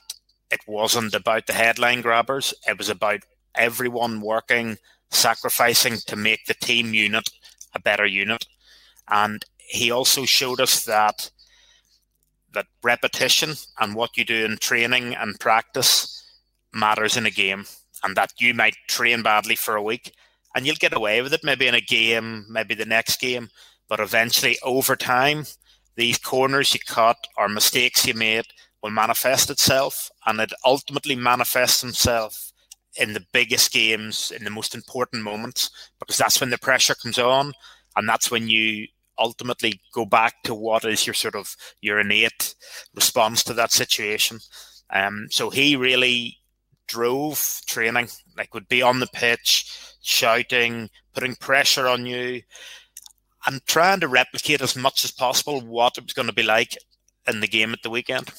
it 0.53 0.61
wasn't 0.69 1.15
about 1.15 1.49
the 1.49 1.55
headline 1.55 2.03
grabbers. 2.03 2.55
It 2.69 2.79
was 2.79 2.89
about 2.89 3.23
everyone 3.57 4.21
working, 4.21 4.79
sacrificing 5.11 5.97
to 6.07 6.15
make 6.15 6.47
the 6.47 6.55
team 6.55 6.95
unit 6.95 7.29
a 7.75 7.81
better 7.81 8.07
unit. 8.07 8.47
And 9.09 9.45
he 9.73 9.91
also 9.91 10.27
showed 10.27 10.61
us 10.61 10.85
that 10.85 11.31
that 12.53 12.66
repetition 12.83 13.55
and 13.81 13.95
what 13.95 14.14
you 14.18 14.25
do 14.25 14.45
in 14.45 14.59
training 14.59 15.14
and 15.14 15.41
practice 15.41 16.23
matters 16.75 17.16
in 17.16 17.25
a 17.25 17.31
game 17.31 17.64
and 18.05 18.14
that 18.14 18.31
you 18.39 18.53
might 18.53 18.77
train 18.87 19.23
badly 19.23 19.57
for 19.57 19.75
a 19.75 19.83
week 19.83 20.12
and 20.55 20.66
you'll 20.66 20.77
get 20.77 20.95
away 20.95 21.23
with 21.23 21.33
it 21.33 21.41
maybe 21.43 21.66
in 21.66 21.75
a 21.75 21.81
game 21.81 22.45
maybe 22.51 22.75
the 22.75 22.85
next 22.85 23.18
game 23.18 23.49
but 23.89 23.99
eventually 23.99 24.59
over 24.62 24.95
time 24.95 25.47
these 25.97 26.18
corners 26.18 26.75
you 26.75 26.81
cut 26.87 27.16
or 27.39 27.49
mistakes 27.49 28.07
you 28.07 28.12
made 28.12 28.45
will 28.83 28.91
manifest 28.91 29.49
itself 29.49 30.11
and 30.27 30.39
it 30.39 30.53
ultimately 30.66 31.16
manifests 31.16 31.83
itself 31.83 32.53
in 32.97 33.14
the 33.14 33.25
biggest 33.33 33.73
games 33.73 34.31
in 34.37 34.45
the 34.45 34.51
most 34.51 34.75
important 34.75 35.23
moments 35.23 35.70
because 35.99 36.18
that's 36.18 36.41
when 36.41 36.51
the 36.51 36.59
pressure 36.59 36.95
comes 36.95 37.18
on 37.18 37.55
and 37.97 38.07
that's 38.07 38.31
when 38.31 38.51
you 38.51 38.87
ultimately 39.23 39.81
go 39.95 40.05
back 40.05 40.43
to 40.45 40.55
what 40.55 40.85
is 40.85 41.07
your 41.07 41.14
sort 41.14 41.37
of 41.37 41.55
your 41.81 42.01
innate 42.01 42.55
response 42.95 43.43
to 43.45 43.55
that 43.55 43.73
situation. 43.73 44.41
Um, 44.91 45.29
so 45.31 45.51
he 45.51 45.77
really 45.77 46.39
drove 46.89 47.61
training, 47.66 48.09
like 48.37 48.53
would 48.53 48.68
be 48.68 48.83
on 48.83 49.01
the 49.01 49.07
pitch, 49.07 49.70
shouting, 50.03 50.91
putting 51.14 51.35
pressure 51.37 51.87
on 51.87 52.05
you, 52.05 52.43
and 53.47 53.64
trying 53.66 54.01
to 54.01 54.09
replicate 54.09 54.61
as 54.61 54.77
much 54.77 55.05
as 55.05 55.11
possible 55.11 55.61
what 55.61 55.97
it 55.97 56.05
was 56.05 56.12
going 56.12 56.29
to 56.29 56.35
be 56.35 56.43
like 56.43 56.77
in 57.27 57.41
the 57.41 57.49
game 57.49 57.73
at 57.73 57.83
the 57.83 57.91
weekend. 57.91 58.31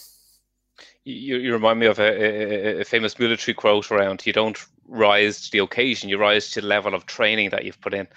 You, 1.05 1.37
you 1.37 1.53
remind 1.53 1.79
me 1.79 1.87
of 1.87 1.99
a, 1.99 2.77
a, 2.77 2.81
a 2.81 2.85
famous 2.85 3.19
military 3.19 3.53
quote 3.53 3.91
around 3.91 4.25
you 4.25 4.33
don't 4.33 4.57
rise 4.87 5.45
to 5.45 5.51
the 5.51 5.59
occasion, 5.59 6.09
you 6.09 6.17
rise 6.17 6.49
to 6.51 6.61
the 6.61 6.67
level 6.67 6.93
of 6.93 7.05
training 7.05 7.49
that 7.49 7.65
you've 7.65 7.81
put 7.81 7.93
in. 7.93 8.07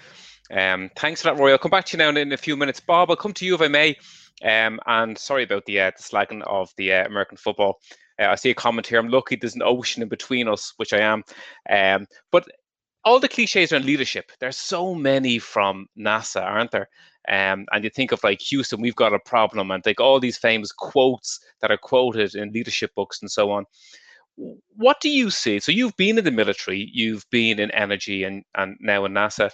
Um, 0.51 0.89
thanks 0.95 1.21
for 1.21 1.29
that, 1.29 1.39
Roy. 1.39 1.51
I'll 1.51 1.57
come 1.57 1.71
back 1.71 1.85
to 1.85 1.97
you 1.97 2.03
now 2.03 2.09
in, 2.09 2.31
a 2.31 2.37
few 2.37 2.55
minutes. 2.55 2.79
Bob, 2.79 3.09
I'll 3.09 3.15
come 3.15 3.33
to 3.33 3.45
you 3.45 3.55
if 3.55 3.61
I 3.61 3.67
may. 3.67 3.97
Um, 4.43 4.79
and 4.85 5.17
sorry 5.17 5.43
about 5.43 5.65
the, 5.65 5.79
uh, 5.79 5.91
the 5.95 6.03
slagging 6.03 6.41
of 6.43 6.71
the 6.77 6.93
uh, 6.93 7.05
American 7.05 7.37
football. 7.37 7.79
Uh, 8.19 8.27
I 8.27 8.35
see 8.35 8.49
a 8.49 8.55
comment 8.55 8.87
here. 8.87 8.99
I'm 8.99 9.09
lucky 9.09 9.35
there's 9.35 9.55
an 9.55 9.63
ocean 9.63 10.03
in 10.03 10.09
between 10.09 10.47
us, 10.47 10.73
which 10.77 10.93
I 10.93 10.99
am. 10.99 11.23
Um, 11.69 12.07
but 12.31 12.47
all 13.03 13.19
the 13.19 13.29
cliches 13.29 13.71
around 13.71 13.85
leadership, 13.85 14.31
there's 14.39 14.57
so 14.57 14.93
many 14.93 15.39
from 15.39 15.87
NASA, 15.97 16.43
aren't 16.43 16.71
there? 16.71 16.89
Um, 17.29 17.65
and 17.71 17.83
you 17.83 17.89
think 17.89 18.11
of 18.11 18.23
like 18.23 18.41
Houston, 18.41 18.81
we've 18.81 18.95
got 18.95 19.13
a 19.13 19.19
problem, 19.19 19.71
and 19.71 19.85
like 19.85 19.99
all 19.99 20.19
these 20.19 20.37
famous 20.37 20.71
quotes 20.71 21.39
that 21.61 21.71
are 21.71 21.77
quoted 21.77 22.35
in 22.35 22.51
leadership 22.51 22.91
books 22.95 23.21
and 23.21 23.29
so 23.29 23.51
on. 23.51 23.65
What 24.75 25.01
do 25.01 25.09
you 25.09 25.29
see? 25.29 25.59
So 25.59 25.71
you've 25.71 25.97
been 25.97 26.17
in 26.17 26.23
the 26.23 26.31
military, 26.31 26.89
you've 26.93 27.25
been 27.31 27.59
in 27.59 27.71
energy, 27.71 28.23
and 28.23 28.43
and 28.55 28.77
now 28.79 29.03
in 29.05 29.13
NASA 29.13 29.49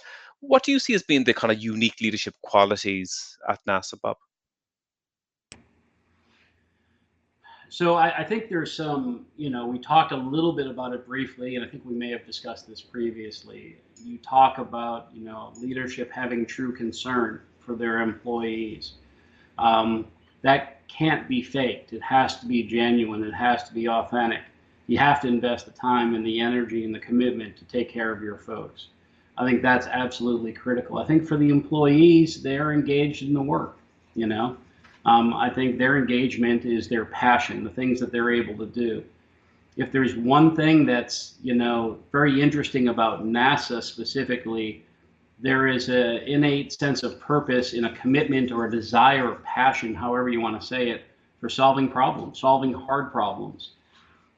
what 0.48 0.62
do 0.62 0.72
you 0.72 0.78
see 0.78 0.94
as 0.94 1.02
being 1.02 1.24
the 1.24 1.34
kind 1.34 1.52
of 1.52 1.62
unique 1.62 2.00
leadership 2.00 2.34
qualities 2.42 3.36
at 3.48 3.64
NASA, 3.66 4.00
Bob? 4.00 4.16
So 7.68 7.94
I, 7.94 8.18
I, 8.18 8.24
think 8.24 8.48
there's 8.48 8.72
some, 8.72 9.26
you 9.36 9.50
know, 9.50 9.66
we 9.66 9.80
talked 9.80 10.12
a 10.12 10.16
little 10.16 10.52
bit 10.52 10.68
about 10.68 10.92
it 10.92 11.04
briefly, 11.04 11.56
and 11.56 11.64
I 11.64 11.68
think 11.68 11.84
we 11.84 11.94
may 11.94 12.08
have 12.10 12.24
discussed 12.24 12.68
this 12.68 12.80
previously. 12.80 13.78
You 14.04 14.18
talk 14.18 14.58
about, 14.58 15.08
you 15.12 15.24
know, 15.24 15.52
leadership 15.56 16.12
having 16.12 16.46
true 16.46 16.72
concern 16.72 17.40
for 17.58 17.74
their 17.74 18.00
employees. 18.00 18.92
Um, 19.58 20.06
that 20.42 20.86
can't 20.86 21.26
be 21.28 21.42
faked. 21.42 21.92
It 21.92 22.02
has 22.02 22.38
to 22.40 22.46
be 22.46 22.62
genuine. 22.62 23.24
It 23.24 23.34
has 23.34 23.64
to 23.64 23.74
be 23.74 23.88
authentic. 23.88 24.42
You 24.86 24.98
have 24.98 25.20
to 25.22 25.26
invest 25.26 25.66
the 25.66 25.72
time 25.72 26.14
and 26.14 26.24
the 26.24 26.38
energy 26.40 26.84
and 26.84 26.94
the 26.94 27.00
commitment 27.00 27.56
to 27.56 27.64
take 27.64 27.88
care 27.88 28.12
of 28.12 28.22
your 28.22 28.38
folks. 28.38 28.88
I 29.36 29.44
think 29.44 29.62
that's 29.62 29.86
absolutely 29.86 30.52
critical. 30.52 30.98
I 30.98 31.06
think 31.06 31.26
for 31.26 31.36
the 31.36 31.48
employees, 31.48 32.42
they're 32.42 32.72
engaged 32.72 33.22
in 33.22 33.34
the 33.34 33.42
work. 33.42 33.78
You 34.14 34.26
know, 34.26 34.56
um, 35.04 35.34
I 35.34 35.50
think 35.50 35.76
their 35.76 35.98
engagement 35.98 36.64
is 36.64 36.88
their 36.88 37.04
passion, 37.06 37.64
the 37.64 37.70
things 37.70 37.98
that 38.00 38.12
they're 38.12 38.30
able 38.30 38.56
to 38.58 38.66
do. 38.66 39.02
If 39.76 39.90
there's 39.90 40.14
one 40.14 40.54
thing 40.54 40.86
that's 40.86 41.34
you 41.42 41.54
know 41.54 41.98
very 42.12 42.40
interesting 42.40 42.88
about 42.88 43.24
NASA 43.24 43.82
specifically, 43.82 44.84
there 45.40 45.66
is 45.66 45.88
an 45.88 46.18
innate 46.26 46.72
sense 46.72 47.02
of 47.02 47.18
purpose 47.18 47.72
in 47.72 47.86
a 47.86 47.96
commitment 47.96 48.52
or 48.52 48.66
a 48.66 48.70
desire 48.70 49.32
or 49.32 49.36
passion, 49.36 49.94
however 49.94 50.28
you 50.28 50.40
want 50.40 50.60
to 50.60 50.66
say 50.66 50.90
it, 50.90 51.02
for 51.40 51.48
solving 51.48 51.88
problems, 51.88 52.38
solving 52.38 52.72
hard 52.72 53.10
problems. 53.10 53.72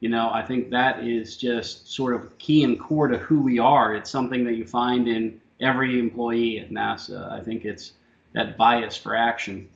You 0.00 0.10
know, 0.10 0.30
I 0.30 0.42
think 0.42 0.70
that 0.70 1.04
is 1.04 1.36
just 1.36 1.90
sort 1.92 2.14
of 2.14 2.36
key 2.38 2.64
and 2.64 2.78
core 2.78 3.08
to 3.08 3.18
who 3.18 3.40
we 3.40 3.58
are. 3.58 3.94
It's 3.94 4.10
something 4.10 4.44
that 4.44 4.54
you 4.54 4.66
find 4.66 5.08
in 5.08 5.40
every 5.60 5.98
employee 5.98 6.60
at 6.60 6.70
NASA. 6.70 7.32
I 7.32 7.40
think 7.40 7.64
it's 7.64 7.92
that 8.34 8.58
bias 8.58 8.96
for 8.96 9.16
action. 9.16 9.68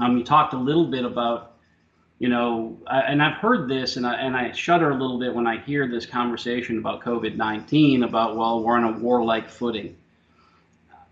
Um, 0.00 0.18
you 0.18 0.24
talked 0.24 0.52
a 0.52 0.58
little 0.58 0.86
bit 0.86 1.04
about 1.04 1.54
you 2.18 2.28
know, 2.28 2.76
I, 2.88 3.02
and 3.02 3.22
I've 3.22 3.36
heard 3.36 3.68
this, 3.68 3.96
and 3.96 4.04
I 4.06 4.14
and 4.14 4.36
I 4.36 4.50
shudder 4.52 4.90
a 4.90 4.94
little 4.94 5.18
bit 5.18 5.34
when 5.34 5.46
I 5.46 5.58
hear 5.58 5.86
this 5.86 6.04
conversation 6.04 6.78
about 6.78 7.00
COVID 7.00 7.36
nineteen. 7.36 8.02
About 8.02 8.36
well, 8.36 8.62
we're 8.62 8.76
on 8.76 8.84
a 8.84 8.98
warlike 8.98 9.48
footing. 9.48 9.96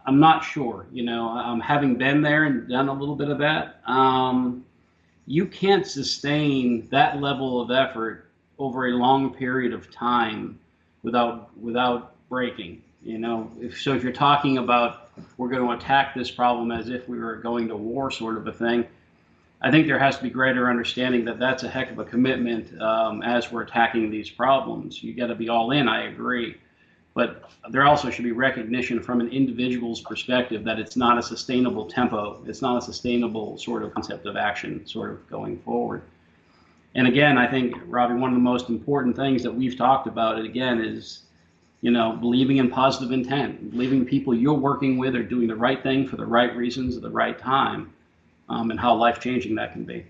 I'm 0.04 0.18
not 0.18 0.44
sure. 0.44 0.86
You 0.92 1.04
know, 1.04 1.28
um, 1.28 1.60
having 1.60 1.96
been 1.96 2.22
there 2.22 2.44
and 2.44 2.68
done 2.68 2.88
a 2.88 2.92
little 2.92 3.14
bit 3.14 3.28
of 3.28 3.38
that, 3.38 3.80
um, 3.86 4.64
you 5.26 5.46
can't 5.46 5.86
sustain 5.86 6.88
that 6.90 7.20
level 7.20 7.60
of 7.60 7.70
effort 7.70 8.25
over 8.58 8.86
a 8.88 8.92
long 8.92 9.32
period 9.34 9.72
of 9.72 9.90
time 9.90 10.58
without 11.02 11.56
without 11.58 12.14
breaking. 12.28 12.82
You 13.02 13.18
know, 13.18 13.50
if 13.60 13.80
so, 13.80 13.94
if 13.94 14.02
you're 14.02 14.12
talking 14.12 14.58
about 14.58 15.10
we're 15.36 15.48
going 15.48 15.66
to 15.66 15.72
attack 15.72 16.14
this 16.14 16.30
problem 16.30 16.70
as 16.70 16.88
if 16.88 17.08
we 17.08 17.18
were 17.18 17.36
going 17.36 17.68
to 17.68 17.76
war, 17.76 18.10
sort 18.10 18.36
of 18.36 18.46
a 18.46 18.52
thing 18.52 18.86
I 19.62 19.70
think 19.70 19.86
there 19.86 19.98
has 19.98 20.16
to 20.18 20.22
be 20.22 20.30
greater 20.30 20.68
understanding 20.68 21.24
that 21.24 21.38
that's 21.38 21.62
a 21.62 21.68
heck 21.68 21.90
of 21.90 21.98
a 21.98 22.04
commitment 22.04 22.80
um, 22.80 23.22
as 23.22 23.50
we're 23.50 23.62
attacking 23.62 24.10
these 24.10 24.28
problems. 24.28 25.02
You 25.02 25.14
got 25.14 25.28
to 25.28 25.34
be 25.34 25.48
all 25.48 25.70
in. 25.70 25.88
I 25.88 26.08
agree, 26.08 26.56
but 27.14 27.50
there 27.70 27.84
also 27.84 28.10
should 28.10 28.24
be 28.24 28.32
recognition 28.32 29.02
from 29.02 29.20
an 29.20 29.28
individual's 29.30 30.02
perspective 30.02 30.62
that 30.64 30.78
it's 30.78 30.96
not 30.96 31.16
a 31.16 31.22
sustainable 31.22 31.86
tempo. 31.86 32.42
It's 32.46 32.60
not 32.60 32.76
a 32.76 32.82
sustainable 32.82 33.56
sort 33.56 33.82
of 33.82 33.94
concept 33.94 34.26
of 34.26 34.36
action, 34.36 34.86
sort 34.86 35.10
of 35.10 35.26
going 35.28 35.58
forward. 35.60 36.02
And 36.94 37.06
again, 37.06 37.36
I 37.36 37.46
think 37.46 37.74
Robbie, 37.86 38.14
one 38.14 38.30
of 38.30 38.36
the 38.36 38.42
most 38.42 38.68
important 38.68 39.16
things 39.16 39.42
that 39.42 39.52
we've 39.52 39.76
talked 39.76 40.06
about, 40.06 40.38
it 40.38 40.44
again, 40.44 40.80
is 40.80 41.24
you 41.82 41.90
know 41.90 42.16
believing 42.16 42.56
in 42.56 42.70
positive 42.70 43.12
intent, 43.12 43.70
believing 43.70 44.04
people 44.04 44.34
you're 44.34 44.54
working 44.54 44.96
with 44.96 45.14
are 45.14 45.22
doing 45.22 45.48
the 45.48 45.56
right 45.56 45.82
thing 45.82 46.06
for 46.06 46.16
the 46.16 46.24
right 46.24 46.54
reasons 46.56 46.96
at 46.96 47.02
the 47.02 47.10
right 47.10 47.38
time 47.38 47.92
um, 48.48 48.70
and 48.70 48.80
how 48.80 48.94
life 48.94 49.20
changing 49.20 49.54
that 49.56 49.72
can 49.72 49.84
be. 49.84 50.06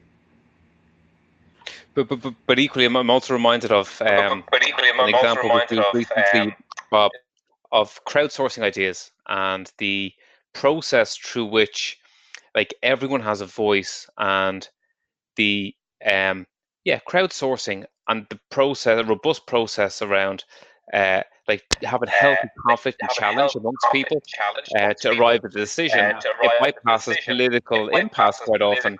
But, 1.94 2.08
but, 2.08 2.34
but 2.46 2.58
equally, 2.58 2.84
I'm 2.84 3.10
also 3.10 3.32
reminded 3.32 3.72
of 3.72 4.00
um, 4.02 4.44
but 4.50 4.66
equally, 4.66 4.90
I'm 4.90 5.00
an 5.00 5.14
also 5.14 5.16
example 5.16 5.44
we 5.44 5.48
reminded 5.50 5.78
of, 5.78 5.94
recently, 5.94 6.40
um, 6.40 6.54
Bob, 6.90 7.10
of 7.72 8.04
crowdsourcing 8.04 8.62
ideas 8.62 9.10
and 9.28 9.72
the 9.78 10.12
process 10.52 11.16
through 11.16 11.46
which, 11.46 11.98
like, 12.54 12.74
everyone 12.82 13.22
has 13.22 13.40
a 13.40 13.46
voice 13.46 14.06
and 14.18 14.68
the 15.36 15.74
um, 16.10 16.46
yeah 16.86 17.00
crowdsourcing 17.10 17.84
and 18.08 18.26
the 18.30 18.38
process, 18.50 19.00
a 19.00 19.04
robust 19.04 19.46
process 19.46 20.00
around 20.00 20.44
uh, 20.94 21.20
like 21.48 21.64
having 21.82 22.08
healthy 22.08 22.48
conflict 22.66 22.98
and 23.02 23.10
challenge 23.10 23.54
amongst 23.56 23.86
people 23.92 24.22
challenge 24.26 24.68
uh, 24.76 24.94
to 24.94 25.10
people, 25.10 25.26
arrive 25.26 25.44
at 25.44 25.50
a 25.50 25.58
decision. 25.58 25.98
uh, 25.98 26.20
to 26.20 26.28
it 26.28 26.34
arrive 26.40 26.62
at 26.62 26.76
a 26.76 26.88
bypasses 26.88 27.06
decision. 27.08 27.36
political 27.36 27.88
It 27.88 27.98
impasse 28.04 28.40
quite 28.40 28.62
often 28.62 28.96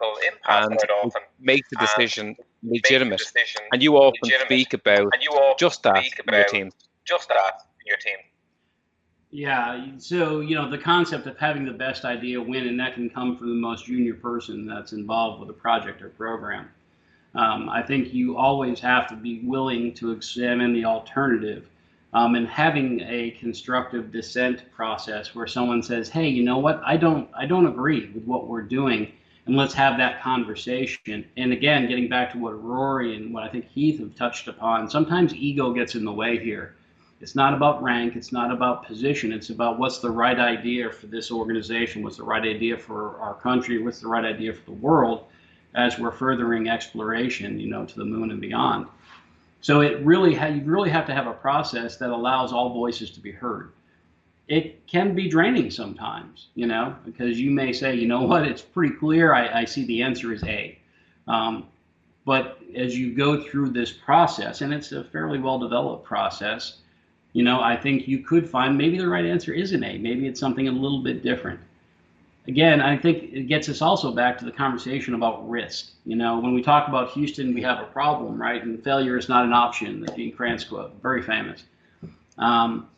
and 0.49 0.77
quite 0.77 0.91
often, 0.91 1.23
makes 1.39 1.69
the 1.71 1.77
decision 1.77 2.37
make 2.63 2.83
the 2.83 2.89
legitimate. 2.89 3.19
decision 3.19 3.63
And 3.73 3.83
you 3.83 3.95
often 3.97 4.19
legitimate. 4.23 4.47
speak 4.47 4.75
about 4.75 5.15
and 5.15 5.23
you 5.23 5.31
all 5.33 5.55
just 5.59 5.83
that 5.85 6.05
in 6.27 6.35
your 6.35 6.45
team. 6.45 6.71
just 7.05 7.29
that 7.29 7.63
in 7.81 7.87
your 7.87 7.99
team. 7.99 8.17
Yeah, 9.31 9.87
so 9.99 10.41
you 10.41 10.57
know 10.57 10.71
the 10.71 10.79
concept 10.79 11.27
of 11.27 11.37
having 11.39 11.65
the 11.65 11.73
best 11.73 12.05
idea 12.05 12.41
win, 12.41 12.67
and 12.67 12.81
that 12.81 12.95
can 12.95 13.11
come 13.11 13.37
from 13.37 13.49
the 13.49 13.61
most 13.61 13.87
junior 13.87 14.15
person 14.15 14.67
that's 14.67 14.93
involved 14.93 15.41
with 15.41 15.51
a 15.51 15.59
project 15.61 16.03
or 16.03 16.09
program. 16.11 16.71
Um, 17.37 17.69
I 17.69 17.83
think 17.83 18.15
you 18.15 18.39
always 18.39 18.81
have 18.81 19.07
to 19.09 19.15
be 19.15 19.41
willing 19.45 19.93
to 19.95 20.11
examine 20.11 20.73
the 20.73 20.87
alternative, 20.87 21.69
um, 22.15 22.35
and 22.35 22.49
having 22.49 23.01
a 23.03 23.33
constructive 23.33 24.11
dissent 24.11 24.65
process 24.73 25.35
where 25.35 25.47
someone 25.47 25.83
says, 25.83 26.09
"Hey, 26.09 26.29
you 26.29 26.43
know 26.43 26.57
what? 26.57 26.81
I 26.85 26.97
don't, 26.97 27.29
I 27.39 27.45
don't 27.45 27.67
agree 27.67 28.11
with 28.15 28.25
what 28.25 28.49
we're 28.49 28.63
doing, 28.63 29.13
and 29.45 29.55
let's 29.55 29.75
have 29.75 29.99
that 29.99 30.23
conversation." 30.23 31.27
And 31.37 31.53
again, 31.53 31.87
getting 31.89 32.09
back 32.09 32.33
to 32.33 32.39
what 32.39 32.63
Rory 32.63 33.17
and 33.17 33.35
what 33.35 33.43
I 33.43 33.49
think 33.49 33.69
Heath 33.69 34.01
have 34.01 34.15
touched 34.15 34.49
upon, 34.49 34.89
sometimes 34.89 35.35
ego 35.35 35.75
gets 35.75 35.95
in 35.95 36.07
the 36.07 36.13
way 36.13 36.43
here. 36.43 36.77
It's 37.21 37.35
not 37.35 37.53
about 37.53 37.83
rank. 37.83 38.17
It's 38.17 38.33
not 38.33 38.51
about 38.51 38.87
position. 38.87 39.33
It's 39.33 39.51
about 39.51 39.79
what's 39.79 39.99
the 39.99 40.11
right 40.11 40.39
idea 40.39 40.91
for 40.91 41.07
this 41.07 41.31
organization. 41.31 42.03
What's 42.03 42.19
the 42.19 42.25
right 42.25 42.45
idea 42.45 42.79
for 42.79 43.19
our 43.21 43.35
country? 43.35 43.83
What's 43.83 44.01
the 44.01 44.09
right 44.09 44.25
idea 44.25 44.55
for 44.55 44.65
the 44.65 44.73
world 44.73 45.27
as 45.77 45.99
we're 45.99 46.11
furthering 46.11 46.69
exploration, 46.69 47.61
you 47.61 47.69
know, 47.69 47.85
to 47.85 47.97
the 47.97 48.05
moon 48.05 48.31
and 48.31 48.41
beyond. 48.41 48.87
So 49.61 49.83
it 49.83 50.05
really 50.05 50.35
ha- 50.35 50.47
you 50.47 50.63
really 50.65 50.91
have 50.91 51.07
to 51.07 51.15
have 51.15 51.27
a 51.27 51.33
process 51.33 51.97
that 51.99 52.11
allows 52.11 52.53
all 52.53 52.73
voices 52.73 53.11
to 53.11 53.21
be 53.21 53.31
heard. 53.31 53.73
It 54.49 54.87
can 54.87 55.15
be 55.15 55.29
draining 55.29 55.71
sometimes, 55.71 56.49
you 56.55 56.67
know, 56.67 56.95
because 57.05 57.39
you 57.39 57.51
may 57.51 57.73
say, 57.73 57.95
you 57.95 58.07
know 58.07 58.23
what, 58.23 58.47
it's 58.47 58.63
pretty 58.63 58.95
clear. 58.95 59.35
I, 59.35 59.61
I 59.61 59.65
see 59.65 59.85
the 59.87 60.03
answer 60.03 60.33
is 60.33 60.43
A. 60.45 60.79
Um, 61.29 61.67
but 62.25 62.59
as 62.75 62.97
you 62.99 63.15
go 63.15 63.43
through 63.43 63.71
this 63.71 63.93
process, 63.93 64.61
and 64.61 64.73
it's 64.73 64.93
a 64.93 65.05
fairly 65.05 65.39
well 65.39 65.59
developed 65.59 66.05
process, 66.05 66.79
you 67.33 67.43
know, 67.43 67.61
I 67.61 67.77
think 67.77 68.09
you 68.09 68.21
could 68.21 68.49
find 68.49 68.79
maybe 68.79 68.99
the 68.99 69.09
right 69.09 69.27
answer 69.27 69.53
is 69.53 69.73
an 69.73 69.85
A. 69.85 69.99
Maybe 69.99 70.27
it's 70.27 70.41
something 70.41 70.69
a 70.69 70.73
little 70.73 71.03
bit 71.03 71.23
different. 71.23 71.61
Again, 72.49 72.81
I 72.81 72.97
think 72.97 73.25
it 73.33 73.49
gets 73.49 73.69
us 73.69 73.83
also 73.83 74.13
back 74.13 74.39
to 74.39 74.45
the 74.45 74.53
conversation 74.53 75.15
about 75.15 75.49
risk. 75.49 75.91
You 76.05 76.15
know, 76.15 76.39
when 76.39 76.55
we 76.55 76.63
talk 76.63 76.87
about 76.87 77.11
Houston, 77.11 77.53
we 77.53 77.63
have 77.63 77.81
a 77.81 77.87
problem, 77.87 78.41
right? 78.41 78.63
And 78.63 78.83
failure 78.83 79.19
is 79.19 79.29
not 79.29 79.45
an 79.45 79.53
option. 79.53 80.01
The 80.01 80.13
Gene 80.13 80.33
Kranz 80.33 80.65
quote, 80.65 80.93
very 81.03 81.23
famous. 81.23 81.65
Um, 82.39 82.89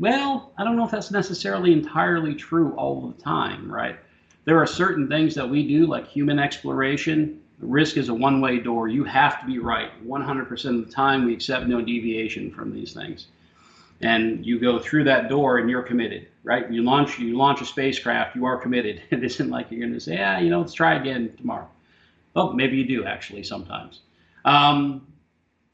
well, 0.00 0.52
I 0.58 0.64
don't 0.64 0.76
know 0.76 0.84
if 0.84 0.90
that's 0.90 1.12
necessarily 1.12 1.72
entirely 1.72 2.34
true 2.34 2.72
all 2.72 3.00
the 3.00 3.22
time, 3.22 3.70
right? 3.70 3.96
There 4.44 4.58
are 4.58 4.66
certain 4.66 5.08
things 5.08 5.34
that 5.36 5.48
we 5.48 5.66
do, 5.66 5.86
like 5.86 6.08
human 6.08 6.40
exploration. 6.40 7.40
Risk 7.60 7.96
is 7.96 8.08
a 8.08 8.14
one 8.14 8.40
way 8.40 8.58
door. 8.58 8.88
You 8.88 9.04
have 9.04 9.40
to 9.40 9.46
be 9.46 9.58
right 9.58 9.90
100% 10.06 10.78
of 10.78 10.86
the 10.86 10.92
time. 10.92 11.24
We 11.24 11.32
accept 11.32 11.66
no 11.66 11.80
deviation 11.80 12.50
from 12.50 12.72
these 12.72 12.92
things 12.92 13.28
and 14.00 14.44
you 14.44 14.58
go 14.60 14.78
through 14.78 15.04
that 15.04 15.28
door 15.28 15.58
and 15.58 15.70
you're 15.70 15.82
committed 15.82 16.26
right? 16.46 16.70
You 16.70 16.82
launch 16.82 17.18
you 17.18 17.36
launch 17.36 17.60
a 17.60 17.66
spacecraft 17.66 18.36
you 18.36 18.46
are 18.46 18.56
committed. 18.56 19.02
It 19.10 19.22
isn't 19.22 19.50
like 19.50 19.70
you're 19.70 19.80
going 19.80 19.92
to 19.92 20.00
say 20.00 20.14
yeah 20.14 20.38
you 20.38 20.48
know 20.48 20.60
let's 20.60 20.72
try 20.72 20.94
again 20.94 21.34
tomorrow. 21.36 21.68
Well 22.32 22.54
maybe 22.54 22.78
you 22.78 22.86
do 22.86 23.04
actually 23.04 23.42
sometimes. 23.42 24.00
Um, 24.44 25.06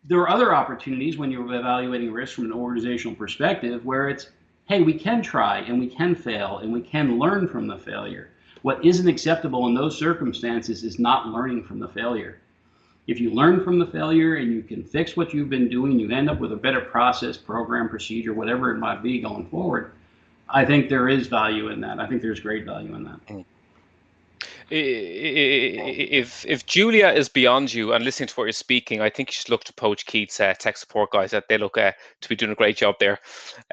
there 0.04 0.18
are 0.18 0.30
other 0.30 0.54
opportunities 0.54 1.16
when 1.16 1.30
you're 1.30 1.54
evaluating 1.54 2.10
risk 2.10 2.34
from 2.34 2.46
an 2.46 2.52
organizational 2.52 3.14
perspective 3.14 3.84
where 3.84 4.08
it's 4.08 4.30
hey 4.64 4.80
we 4.80 4.94
can 4.94 5.22
try 5.22 5.58
and 5.58 5.78
we 5.78 5.86
can 5.86 6.14
fail 6.14 6.58
and 6.58 6.72
we 6.72 6.80
can 6.80 7.18
learn 7.18 7.46
from 7.46 7.66
the 7.66 7.78
failure. 7.78 8.30
What 8.62 8.84
isn't 8.84 9.08
acceptable 9.08 9.66
in 9.66 9.74
those 9.74 9.98
circumstances 9.98 10.84
is 10.84 10.98
not 10.98 11.28
learning 11.28 11.64
from 11.64 11.80
the 11.80 11.88
failure 11.88 12.40
if 13.06 13.20
you 13.20 13.30
learn 13.30 13.64
from 13.64 13.78
the 13.78 13.86
failure 13.86 14.36
and 14.36 14.52
you 14.52 14.62
can 14.62 14.84
fix 14.84 15.16
what 15.16 15.34
you've 15.34 15.50
been 15.50 15.68
doing, 15.68 15.98
you 15.98 16.10
end 16.10 16.30
up 16.30 16.38
with 16.38 16.52
a 16.52 16.56
better 16.56 16.80
process, 16.80 17.36
program, 17.36 17.88
procedure, 17.88 18.32
whatever 18.32 18.70
it 18.70 18.78
might 18.78 19.02
be 19.02 19.20
going 19.20 19.46
forward. 19.48 19.92
I 20.48 20.64
think 20.64 20.88
there 20.88 21.08
is 21.08 21.26
value 21.26 21.68
in 21.68 21.80
that. 21.80 21.98
I 21.98 22.06
think 22.06 22.22
there's 22.22 22.40
great 22.40 22.64
value 22.64 22.94
in 22.94 23.04
that. 23.04 23.44
If 24.70 26.46
if 26.46 26.64
Julia 26.64 27.08
is 27.08 27.28
beyond 27.28 27.74
you 27.74 27.92
and 27.92 28.04
listening 28.04 28.28
to 28.28 28.34
what 28.34 28.44
you're 28.44 28.52
speaking, 28.52 29.02
I 29.02 29.10
think 29.10 29.28
you 29.28 29.34
should 29.34 29.50
look 29.50 29.64
to 29.64 29.72
Poach 29.74 30.06
Keith's 30.06 30.40
uh, 30.40 30.54
tech 30.58 30.76
support 30.78 31.10
guys. 31.10 31.32
That 31.32 31.44
they 31.48 31.58
look 31.58 31.76
uh, 31.76 31.92
to 32.20 32.28
be 32.28 32.36
doing 32.36 32.52
a 32.52 32.54
great 32.54 32.76
job 32.76 32.94
there. 32.98 33.18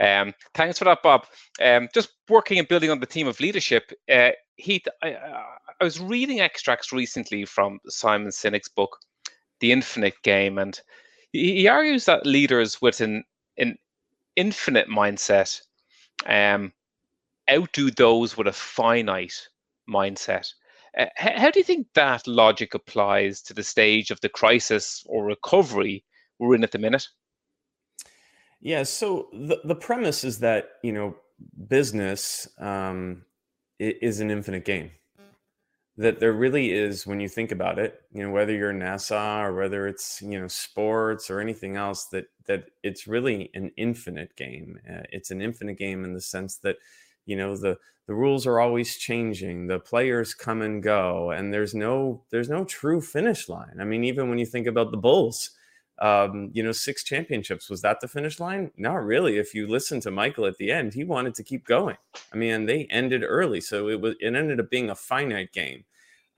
Um, 0.01 0.33
thanks 0.55 0.79
for 0.79 0.85
that, 0.85 1.01
Bob. 1.01 1.25
Um, 1.61 1.87
just 1.93 2.09
working 2.27 2.59
and 2.59 2.67
building 2.67 2.89
on 2.89 2.99
the 2.99 3.05
theme 3.05 3.27
of 3.27 3.39
leadership. 3.39 3.93
Uh, 4.11 4.31
Heath, 4.57 4.87
I, 5.01 5.15
I 5.79 5.83
was 5.83 6.01
reading 6.01 6.41
extracts 6.41 6.91
recently 6.91 7.45
from 7.45 7.79
Simon 7.87 8.29
Sinek's 8.29 8.67
book, 8.67 8.97
The 9.59 9.71
Infinite 9.71 10.21
Game, 10.23 10.57
and 10.57 10.79
he, 11.31 11.67
argues 11.67 12.05
that 12.05 12.25
leaders 12.25 12.81
with 12.81 13.01
an 13.01 13.23
an 13.57 13.77
infinite 14.35 14.87
mindset 14.87 15.61
um, 16.25 16.73
outdo 17.49 17.91
those 17.91 18.37
with 18.37 18.47
a 18.47 18.53
finite 18.53 19.47
mindset. 19.89 20.53
Uh, 20.97 21.05
how 21.15 21.51
do 21.51 21.59
you 21.59 21.63
think 21.63 21.87
that 21.93 22.27
logic 22.27 22.73
applies 22.73 23.41
to 23.43 23.53
the 23.53 23.63
stage 23.63 24.11
of 24.11 24.19
the 24.21 24.29
crisis 24.29 25.03
or 25.07 25.23
recovery 25.23 26.03
we're 26.39 26.55
in 26.55 26.63
at 26.63 26.71
the 26.71 26.79
minute? 26.79 27.07
Yeah. 28.61 28.83
So 28.83 29.27
the, 29.31 29.59
the 29.63 29.75
premise 29.75 30.23
is 30.23 30.39
that, 30.39 30.69
you 30.83 30.91
know, 30.91 31.15
business 31.67 32.47
um, 32.57 33.23
is 33.79 34.19
an 34.19 34.31
infinite 34.31 34.65
game. 34.65 34.91
That 35.99 36.21
there 36.21 36.31
really 36.31 36.71
is, 36.71 37.05
when 37.05 37.19
you 37.19 37.27
think 37.27 37.51
about 37.51 37.77
it, 37.77 38.01
you 38.13 38.23
know, 38.23 38.31
whether 38.31 38.53
you're 38.53 38.71
NASA 38.73 39.43
or 39.43 39.53
whether 39.53 39.85
it's, 39.85 40.21
you 40.21 40.39
know, 40.39 40.47
sports 40.47 41.29
or 41.29 41.41
anything 41.41 41.75
else, 41.75 42.05
that 42.13 42.27
that 42.47 42.69
it's 42.83 43.05
really 43.05 43.51
an 43.53 43.71
infinite 43.75 44.35
game. 44.37 44.79
Uh, 44.89 45.03
it's 45.11 45.29
an 45.29 45.41
infinite 45.41 45.77
game 45.77 46.05
in 46.05 46.13
the 46.13 46.21
sense 46.21 46.55
that, 46.59 46.77
you 47.25 47.35
know, 47.35 47.57
the 47.57 47.77
the 48.07 48.15
rules 48.15 48.47
are 48.47 48.61
always 48.61 48.97
changing. 48.97 49.67
The 49.67 49.79
players 49.79 50.33
come 50.33 50.61
and 50.61 50.81
go, 50.81 51.31
and 51.31 51.53
there's 51.53 51.73
no 51.75 52.23
there's 52.31 52.49
no 52.49 52.63
true 52.63 53.01
finish 53.01 53.49
line. 53.49 53.77
I 53.81 53.83
mean, 53.83 54.05
even 54.05 54.29
when 54.29 54.39
you 54.39 54.45
think 54.45 54.67
about 54.67 54.91
the 54.91 54.97
Bulls, 54.97 55.51
um, 55.99 56.49
you 56.53 56.63
know, 56.63 56.71
six 56.71 57.03
championships. 57.03 57.69
Was 57.69 57.81
that 57.81 57.99
the 57.99 58.07
finish 58.07 58.39
line? 58.39 58.71
Not 58.77 59.03
really. 59.05 59.37
If 59.37 59.53
you 59.53 59.67
listen 59.67 59.99
to 60.01 60.11
Michael 60.11 60.45
at 60.45 60.57
the 60.57 60.71
end, 60.71 60.93
he 60.93 61.03
wanted 61.03 61.35
to 61.35 61.43
keep 61.43 61.65
going. 61.65 61.97
I 62.33 62.37
mean, 62.37 62.65
they 62.67 62.85
ended 62.89 63.23
early, 63.23 63.59
so 63.59 63.89
it 63.89 63.99
was 63.99 64.15
it 64.21 64.33
ended 64.33 64.59
up 64.61 64.69
being 64.69 64.89
a 64.89 64.95
finite 64.95 65.51
game. 65.51 65.83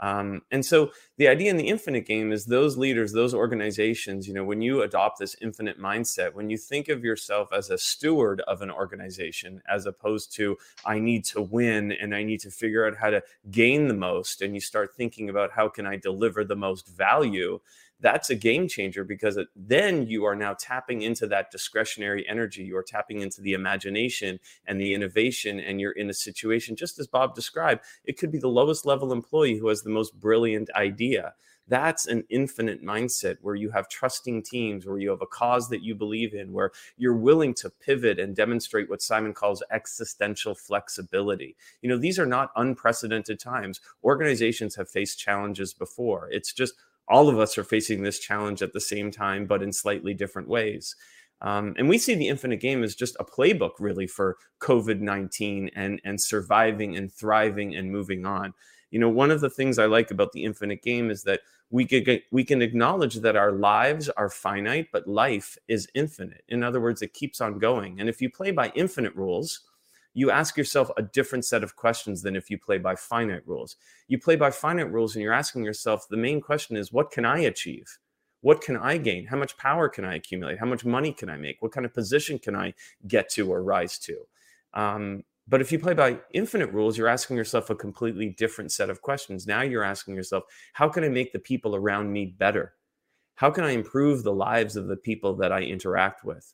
Um, 0.01 0.41
and 0.49 0.65
so 0.65 0.91
the 1.17 1.27
idea 1.27 1.51
in 1.51 1.57
the 1.57 1.67
infinite 1.67 2.07
game 2.07 2.31
is 2.31 2.45
those 2.45 2.75
leaders, 2.75 3.13
those 3.13 3.35
organizations, 3.35 4.27
you 4.27 4.33
know, 4.33 4.43
when 4.43 4.61
you 4.61 4.81
adopt 4.81 5.19
this 5.19 5.35
infinite 5.41 5.79
mindset, 5.79 6.33
when 6.33 6.49
you 6.49 6.57
think 6.57 6.89
of 6.89 7.03
yourself 7.03 7.49
as 7.53 7.69
a 7.69 7.77
steward 7.77 8.41
of 8.41 8.63
an 8.63 8.71
organization, 8.71 9.61
as 9.69 9.85
opposed 9.85 10.33
to, 10.37 10.57
I 10.85 10.99
need 10.99 11.23
to 11.25 11.41
win 11.41 11.91
and 11.91 12.15
I 12.15 12.23
need 12.23 12.39
to 12.41 12.49
figure 12.49 12.87
out 12.87 12.97
how 12.97 13.11
to 13.11 13.21
gain 13.51 13.87
the 13.87 13.93
most, 13.93 14.41
and 14.41 14.55
you 14.55 14.61
start 14.61 14.95
thinking 14.95 15.29
about 15.29 15.51
how 15.51 15.69
can 15.69 15.85
I 15.85 15.97
deliver 15.97 16.43
the 16.43 16.55
most 16.55 16.87
value, 16.87 17.59
that's 18.01 18.29
a 18.29 18.35
game 18.35 18.67
changer 18.67 19.03
because 19.03 19.39
then 19.55 20.07
you 20.07 20.25
are 20.25 20.35
now 20.35 20.53
tapping 20.53 21.03
into 21.03 21.27
that 21.27 21.51
discretionary 21.51 22.27
energy. 22.27 22.63
You 22.63 22.75
are 22.77 22.83
tapping 22.83 23.21
into 23.21 23.41
the 23.41 23.53
imagination 23.53 24.39
and 24.65 24.81
the 24.81 24.93
innovation, 24.93 25.59
and 25.59 25.79
you're 25.79 25.91
in 25.91 26.09
a 26.09 26.13
situation, 26.13 26.75
just 26.75 26.99
as 26.99 27.07
Bob 27.07 27.35
described, 27.35 27.83
it 28.03 28.17
could 28.17 28.31
be 28.31 28.39
the 28.39 28.47
lowest 28.47 28.85
level 28.85 29.13
employee 29.13 29.57
who 29.57 29.67
has 29.67 29.83
the 29.83 29.89
most 29.89 30.19
brilliant 30.19 30.69
idea. 30.75 31.33
That's 31.67 32.07
an 32.07 32.23
infinite 32.29 32.83
mindset 32.83 33.37
where 33.41 33.55
you 33.55 33.69
have 33.69 33.87
trusting 33.87 34.43
teams, 34.43 34.85
where 34.85 34.97
you 34.97 35.09
have 35.11 35.21
a 35.21 35.27
cause 35.27 35.69
that 35.69 35.83
you 35.83 35.95
believe 35.95 36.33
in, 36.33 36.51
where 36.51 36.71
you're 36.97 37.15
willing 37.15 37.53
to 37.55 37.69
pivot 37.69 38.19
and 38.19 38.35
demonstrate 38.35 38.89
what 38.89 39.01
Simon 39.01 39.33
calls 39.33 39.63
existential 39.71 40.53
flexibility. 40.53 41.55
You 41.81 41.89
know, 41.89 41.97
these 41.97 42.19
are 42.19 42.25
not 42.25 42.51
unprecedented 42.55 43.39
times. 43.39 43.79
Organizations 44.03 44.75
have 44.75 44.89
faced 44.89 45.19
challenges 45.19 45.73
before. 45.73 46.27
It's 46.31 46.51
just 46.51 46.73
all 47.07 47.29
of 47.29 47.39
us 47.39 47.57
are 47.57 47.63
facing 47.63 48.03
this 48.03 48.19
challenge 48.19 48.61
at 48.61 48.73
the 48.73 48.79
same 48.79 49.11
time, 49.11 49.45
but 49.45 49.61
in 49.61 49.73
slightly 49.73 50.13
different 50.13 50.47
ways. 50.47 50.95
Um, 51.41 51.73
and 51.77 51.89
we 51.89 51.97
see 51.97 52.13
the 52.13 52.27
infinite 52.27 52.59
game 52.59 52.83
as 52.83 52.95
just 52.95 53.15
a 53.19 53.25
playbook, 53.25 53.71
really, 53.79 54.07
for 54.07 54.37
COVID 54.61 54.99
19 54.99 55.71
and, 55.75 55.99
and 56.05 56.21
surviving 56.21 56.95
and 56.95 57.11
thriving 57.11 57.75
and 57.75 57.91
moving 57.91 58.25
on. 58.25 58.53
You 58.91 58.99
know, 58.99 59.09
one 59.09 59.31
of 59.31 59.41
the 59.41 59.49
things 59.49 59.79
I 59.79 59.85
like 59.85 60.11
about 60.11 60.33
the 60.33 60.43
infinite 60.43 60.83
game 60.83 61.09
is 61.09 61.23
that 61.23 61.41
we 61.71 61.85
can, 61.85 62.19
we 62.31 62.43
can 62.43 62.61
acknowledge 62.61 63.15
that 63.15 63.37
our 63.37 63.53
lives 63.53 64.09
are 64.09 64.29
finite, 64.29 64.87
but 64.91 65.07
life 65.07 65.57
is 65.67 65.87
infinite. 65.95 66.43
In 66.49 66.61
other 66.61 66.81
words, 66.81 67.01
it 67.01 67.13
keeps 67.13 67.41
on 67.41 67.57
going. 67.57 67.99
And 67.99 68.09
if 68.09 68.21
you 68.21 68.29
play 68.29 68.51
by 68.51 68.71
infinite 68.75 69.15
rules, 69.15 69.61
you 70.13 70.31
ask 70.31 70.57
yourself 70.57 70.89
a 70.97 71.01
different 71.01 71.45
set 71.45 71.63
of 71.63 71.75
questions 71.75 72.21
than 72.21 72.35
if 72.35 72.49
you 72.49 72.57
play 72.57 72.77
by 72.77 72.95
finite 72.95 73.47
rules. 73.47 73.77
You 74.07 74.19
play 74.19 74.35
by 74.35 74.51
finite 74.51 74.91
rules 74.91 75.15
and 75.15 75.23
you're 75.23 75.33
asking 75.33 75.63
yourself 75.63 76.07
the 76.09 76.17
main 76.17 76.41
question 76.41 76.75
is 76.75 76.91
what 76.91 77.11
can 77.11 77.25
I 77.25 77.39
achieve? 77.39 77.87
What 78.41 78.61
can 78.61 78.75
I 78.75 78.97
gain? 78.97 79.27
How 79.27 79.37
much 79.37 79.57
power 79.57 79.87
can 79.87 80.03
I 80.03 80.15
accumulate? 80.15 80.59
How 80.59 80.65
much 80.65 80.83
money 80.83 81.13
can 81.13 81.29
I 81.29 81.37
make? 81.37 81.61
What 81.61 81.71
kind 81.71 81.85
of 81.85 81.93
position 81.93 82.39
can 82.39 82.55
I 82.55 82.73
get 83.07 83.29
to 83.29 83.51
or 83.51 83.63
rise 83.63 83.99
to? 83.99 84.17
Um, 84.73 85.23
but 85.47 85.61
if 85.61 85.71
you 85.71 85.79
play 85.79 85.93
by 85.93 86.19
infinite 86.33 86.71
rules, 86.71 86.97
you're 86.97 87.07
asking 87.07 87.37
yourself 87.37 87.69
a 87.69 87.75
completely 87.75 88.29
different 88.29 88.71
set 88.71 88.89
of 88.89 89.01
questions. 89.01 89.47
Now 89.47 89.61
you're 89.61 89.83
asking 89.83 90.15
yourself, 90.15 90.43
how 90.73 90.89
can 90.89 91.03
I 91.03 91.09
make 91.09 91.33
the 91.33 91.39
people 91.39 91.75
around 91.75 92.11
me 92.11 92.25
better? 92.25 92.73
How 93.35 93.49
can 93.49 93.63
I 93.63 93.71
improve 93.71 94.23
the 94.23 94.33
lives 94.33 94.75
of 94.75 94.87
the 94.87 94.97
people 94.97 95.35
that 95.35 95.51
I 95.51 95.61
interact 95.61 96.23
with? 96.23 96.53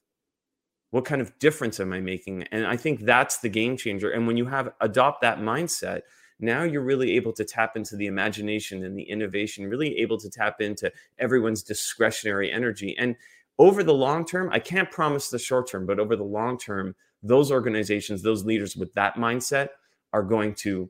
What 0.91 1.05
kind 1.05 1.21
of 1.21 1.37
difference 1.39 1.79
am 1.79 1.93
i 1.93 1.99
making? 1.99 2.43
And 2.51 2.65
i 2.65 2.77
think 2.77 3.01
that's 3.01 3.39
the 3.39 3.49
game 3.49 3.77
changer. 3.77 4.11
And 4.11 4.27
when 4.27 4.37
you 4.37 4.45
have 4.45 4.73
adopt 4.81 5.21
that 5.21 5.39
mindset 5.39 6.01
now 6.39 6.63
you're 6.63 6.83
really 6.83 7.15
able 7.15 7.33
to 7.33 7.43
tap 7.43 7.75
into 7.75 7.95
the 7.95 8.05
imagination 8.05 8.83
and 8.83 8.97
the 8.97 9.03
innovation 9.03 9.67
really 9.67 9.97
able 9.97 10.19
to 10.19 10.29
tap 10.29 10.61
into 10.61 10.91
everyone's 11.17 11.63
discretionary 11.63 12.51
energy. 12.51 12.95
And 12.97 13.15
over 13.59 13.83
the 13.83 13.93
long 13.93 14.25
term 14.25 14.49
i 14.51 14.59
can't 14.59 14.91
promise 14.91 15.29
the 15.29 15.39
short 15.39 15.69
term 15.69 15.85
but 15.85 15.99
over 15.99 16.15
the 16.15 16.23
long 16.23 16.57
term 16.57 16.95
those 17.23 17.51
organizations 17.51 18.21
those 18.21 18.45
leaders 18.45 18.75
with 18.75 18.93
that 18.93 19.15
mindset 19.15 19.69
are 20.13 20.23
going 20.23 20.53
to 20.53 20.89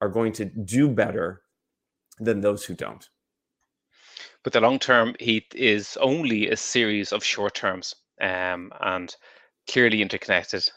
are 0.00 0.08
going 0.08 0.32
to 0.32 0.44
do 0.44 0.88
better 0.88 1.42
than 2.18 2.40
those 2.40 2.64
who 2.64 2.74
don't. 2.74 3.08
But 4.42 4.52
the 4.52 4.60
long 4.60 4.78
term 4.78 5.14
Heath 5.18 5.54
is 5.54 5.96
only 6.00 6.48
a 6.48 6.56
series 6.56 7.12
of 7.12 7.24
short 7.24 7.54
terms 7.54 7.94
um, 8.20 8.72
and 8.80 9.14
clearly 9.68 10.02
interconnected. 10.02 10.70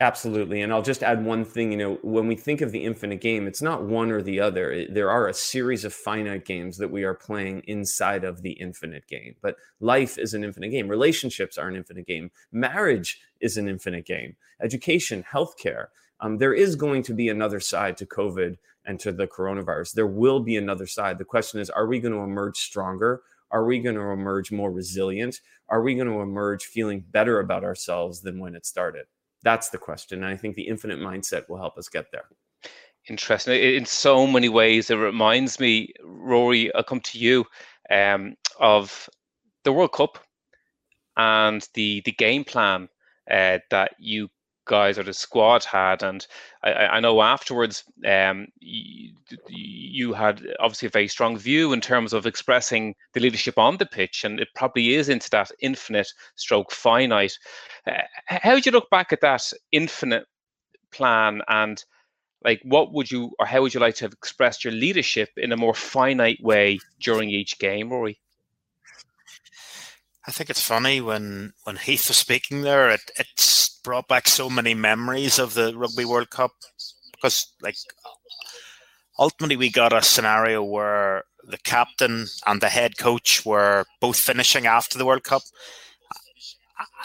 Absolutely. 0.00 0.62
And 0.62 0.72
I'll 0.72 0.82
just 0.82 1.02
add 1.02 1.24
one 1.24 1.44
thing. 1.44 1.72
You 1.72 1.78
know, 1.78 1.98
when 2.02 2.28
we 2.28 2.36
think 2.36 2.60
of 2.60 2.70
the 2.70 2.84
infinite 2.84 3.20
game, 3.20 3.48
it's 3.48 3.60
not 3.60 3.82
one 3.82 4.12
or 4.12 4.22
the 4.22 4.38
other. 4.38 4.86
There 4.88 5.10
are 5.10 5.26
a 5.26 5.34
series 5.34 5.84
of 5.84 5.92
finite 5.92 6.44
games 6.44 6.76
that 6.76 6.92
we 6.92 7.02
are 7.02 7.14
playing 7.14 7.62
inside 7.66 8.22
of 8.22 8.42
the 8.42 8.52
infinite 8.52 9.08
game. 9.08 9.34
But 9.42 9.56
life 9.80 10.16
is 10.16 10.34
an 10.34 10.44
infinite 10.44 10.68
game. 10.68 10.86
Relationships 10.86 11.58
are 11.58 11.66
an 11.66 11.74
infinite 11.74 12.06
game. 12.06 12.30
Marriage 12.52 13.20
is 13.40 13.56
an 13.56 13.68
infinite 13.68 14.06
game. 14.06 14.36
Education, 14.62 15.24
healthcare. 15.32 15.86
Um, 16.20 16.38
there 16.38 16.54
is 16.54 16.76
going 16.76 17.02
to 17.04 17.12
be 17.12 17.28
another 17.28 17.58
side 17.58 17.96
to 17.96 18.06
COVID 18.06 18.56
and 18.84 19.00
to 19.00 19.10
the 19.10 19.26
coronavirus. 19.26 19.94
There 19.94 20.06
will 20.06 20.38
be 20.38 20.56
another 20.56 20.86
side. 20.86 21.18
The 21.18 21.24
question 21.24 21.58
is, 21.58 21.70
are 21.70 21.86
we 21.88 21.98
going 21.98 22.14
to 22.14 22.20
emerge 22.20 22.56
stronger 22.56 23.22
are 23.50 23.64
we 23.64 23.78
going 23.78 23.96
to 23.96 24.10
emerge 24.10 24.52
more 24.52 24.70
resilient? 24.70 25.40
Are 25.68 25.82
we 25.82 25.94
going 25.94 26.08
to 26.08 26.20
emerge 26.20 26.64
feeling 26.64 27.04
better 27.10 27.40
about 27.40 27.64
ourselves 27.64 28.20
than 28.20 28.38
when 28.38 28.54
it 28.54 28.66
started? 28.66 29.06
That's 29.42 29.70
the 29.70 29.78
question. 29.78 30.24
And 30.24 30.32
I 30.32 30.36
think 30.36 30.56
the 30.56 30.66
infinite 30.68 30.98
mindset 30.98 31.48
will 31.48 31.58
help 31.58 31.78
us 31.78 31.88
get 31.88 32.06
there. 32.12 32.24
Interesting. 33.08 33.54
In 33.54 33.86
so 33.86 34.26
many 34.26 34.48
ways, 34.48 34.90
it 34.90 34.96
reminds 34.96 35.60
me, 35.60 35.92
Rory, 36.02 36.74
I'll 36.74 36.82
come 36.82 37.00
to 37.00 37.18
you, 37.18 37.44
um, 37.90 38.34
of 38.60 39.08
the 39.64 39.72
World 39.72 39.92
Cup 39.92 40.18
and 41.16 41.66
the 41.74 42.02
the 42.04 42.12
game 42.12 42.44
plan 42.44 42.88
uh, 43.30 43.58
that 43.70 43.92
you 43.98 44.28
guys 44.68 44.98
or 44.98 45.02
the 45.02 45.12
squad 45.12 45.64
had. 45.64 46.02
And 46.04 46.24
I, 46.62 46.72
I 46.72 47.00
know 47.00 47.20
afterwards 47.20 47.82
um, 48.06 48.46
you, 48.60 49.12
you, 49.48 50.12
had 50.12 50.46
obviously 50.60 50.86
a 50.86 50.90
very 50.90 51.08
strong 51.08 51.36
view 51.36 51.72
in 51.72 51.80
terms 51.80 52.12
of 52.12 52.26
expressing 52.26 52.94
the 53.14 53.20
leadership 53.20 53.58
on 53.58 53.78
the 53.78 53.86
pitch, 53.86 54.22
and 54.22 54.38
it 54.38 54.48
probably 54.54 54.94
is 54.94 55.08
into 55.08 55.28
that 55.30 55.50
infinite 55.60 56.12
stroke 56.36 56.70
finite. 56.70 57.36
Uh, 57.86 58.02
how 58.26 58.54
do 58.54 58.62
you 58.64 58.72
look 58.72 58.88
back 58.90 59.12
at 59.12 59.20
that 59.22 59.50
infinite 59.72 60.26
plan 60.92 61.42
and 61.48 61.84
like 62.44 62.60
what 62.62 62.92
would 62.92 63.10
you 63.10 63.32
or 63.38 63.46
how 63.46 63.60
would 63.60 63.74
you 63.74 63.80
like 63.80 63.96
to 63.96 64.04
have 64.04 64.12
expressed 64.12 64.64
your 64.64 64.72
leadership 64.72 65.28
in 65.36 65.52
a 65.52 65.56
more 65.56 65.74
finite 65.74 66.42
way 66.42 66.78
during 67.00 67.30
each 67.30 67.58
game, 67.58 67.90
Rory? 67.90 68.20
I 70.26 70.30
think 70.30 70.50
it's 70.50 70.60
funny 70.60 71.00
when 71.00 71.54
when 71.64 71.76
Heath 71.84 72.08
was 72.08 72.18
speaking 72.18 72.62
there, 72.62 72.90
it, 72.90 73.10
it's 73.18 73.67
brought 73.88 74.06
back 74.06 74.28
so 74.28 74.50
many 74.50 74.74
memories 74.74 75.38
of 75.38 75.54
the 75.54 75.74
Rugby 75.74 76.04
World 76.04 76.28
Cup 76.28 76.50
because, 77.10 77.54
like, 77.62 77.76
ultimately 79.18 79.56
we 79.56 79.70
got 79.70 79.94
a 79.94 80.02
scenario 80.02 80.62
where 80.62 81.24
the 81.42 81.56
captain 81.56 82.26
and 82.46 82.60
the 82.60 82.68
head 82.68 82.98
coach 82.98 83.46
were 83.46 83.86
both 83.98 84.18
finishing 84.18 84.66
after 84.66 84.98
the 84.98 85.06
World 85.06 85.24
Cup. 85.24 85.40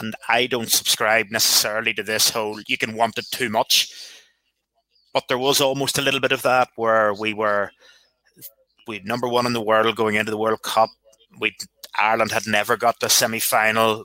And 0.01 0.13
I 0.27 0.45
don't 0.45 0.69
subscribe 0.69 1.27
necessarily 1.31 1.93
to 1.93 2.03
this 2.03 2.31
whole 2.31 2.59
you 2.67 2.77
can 2.77 2.97
want 2.97 3.17
it 3.17 3.27
too 3.31 3.49
much. 3.49 3.87
But 5.13 5.29
there 5.29 5.39
was 5.39 5.61
almost 5.61 5.97
a 5.97 6.01
little 6.01 6.19
bit 6.19 6.33
of 6.33 6.41
that 6.41 6.67
where 6.75 7.13
we 7.13 7.33
were 7.33 7.71
we 8.87 8.99
number 9.05 9.29
one 9.29 9.45
in 9.45 9.53
the 9.53 9.61
world 9.61 9.95
going 9.95 10.15
into 10.15 10.31
the 10.31 10.37
World 10.37 10.63
Cup. 10.63 10.89
We 11.39 11.55
Ireland 11.97 12.33
had 12.33 12.45
never 12.45 12.75
got 12.75 12.99
the 12.99 13.07
semi 13.07 13.39
final. 13.39 14.03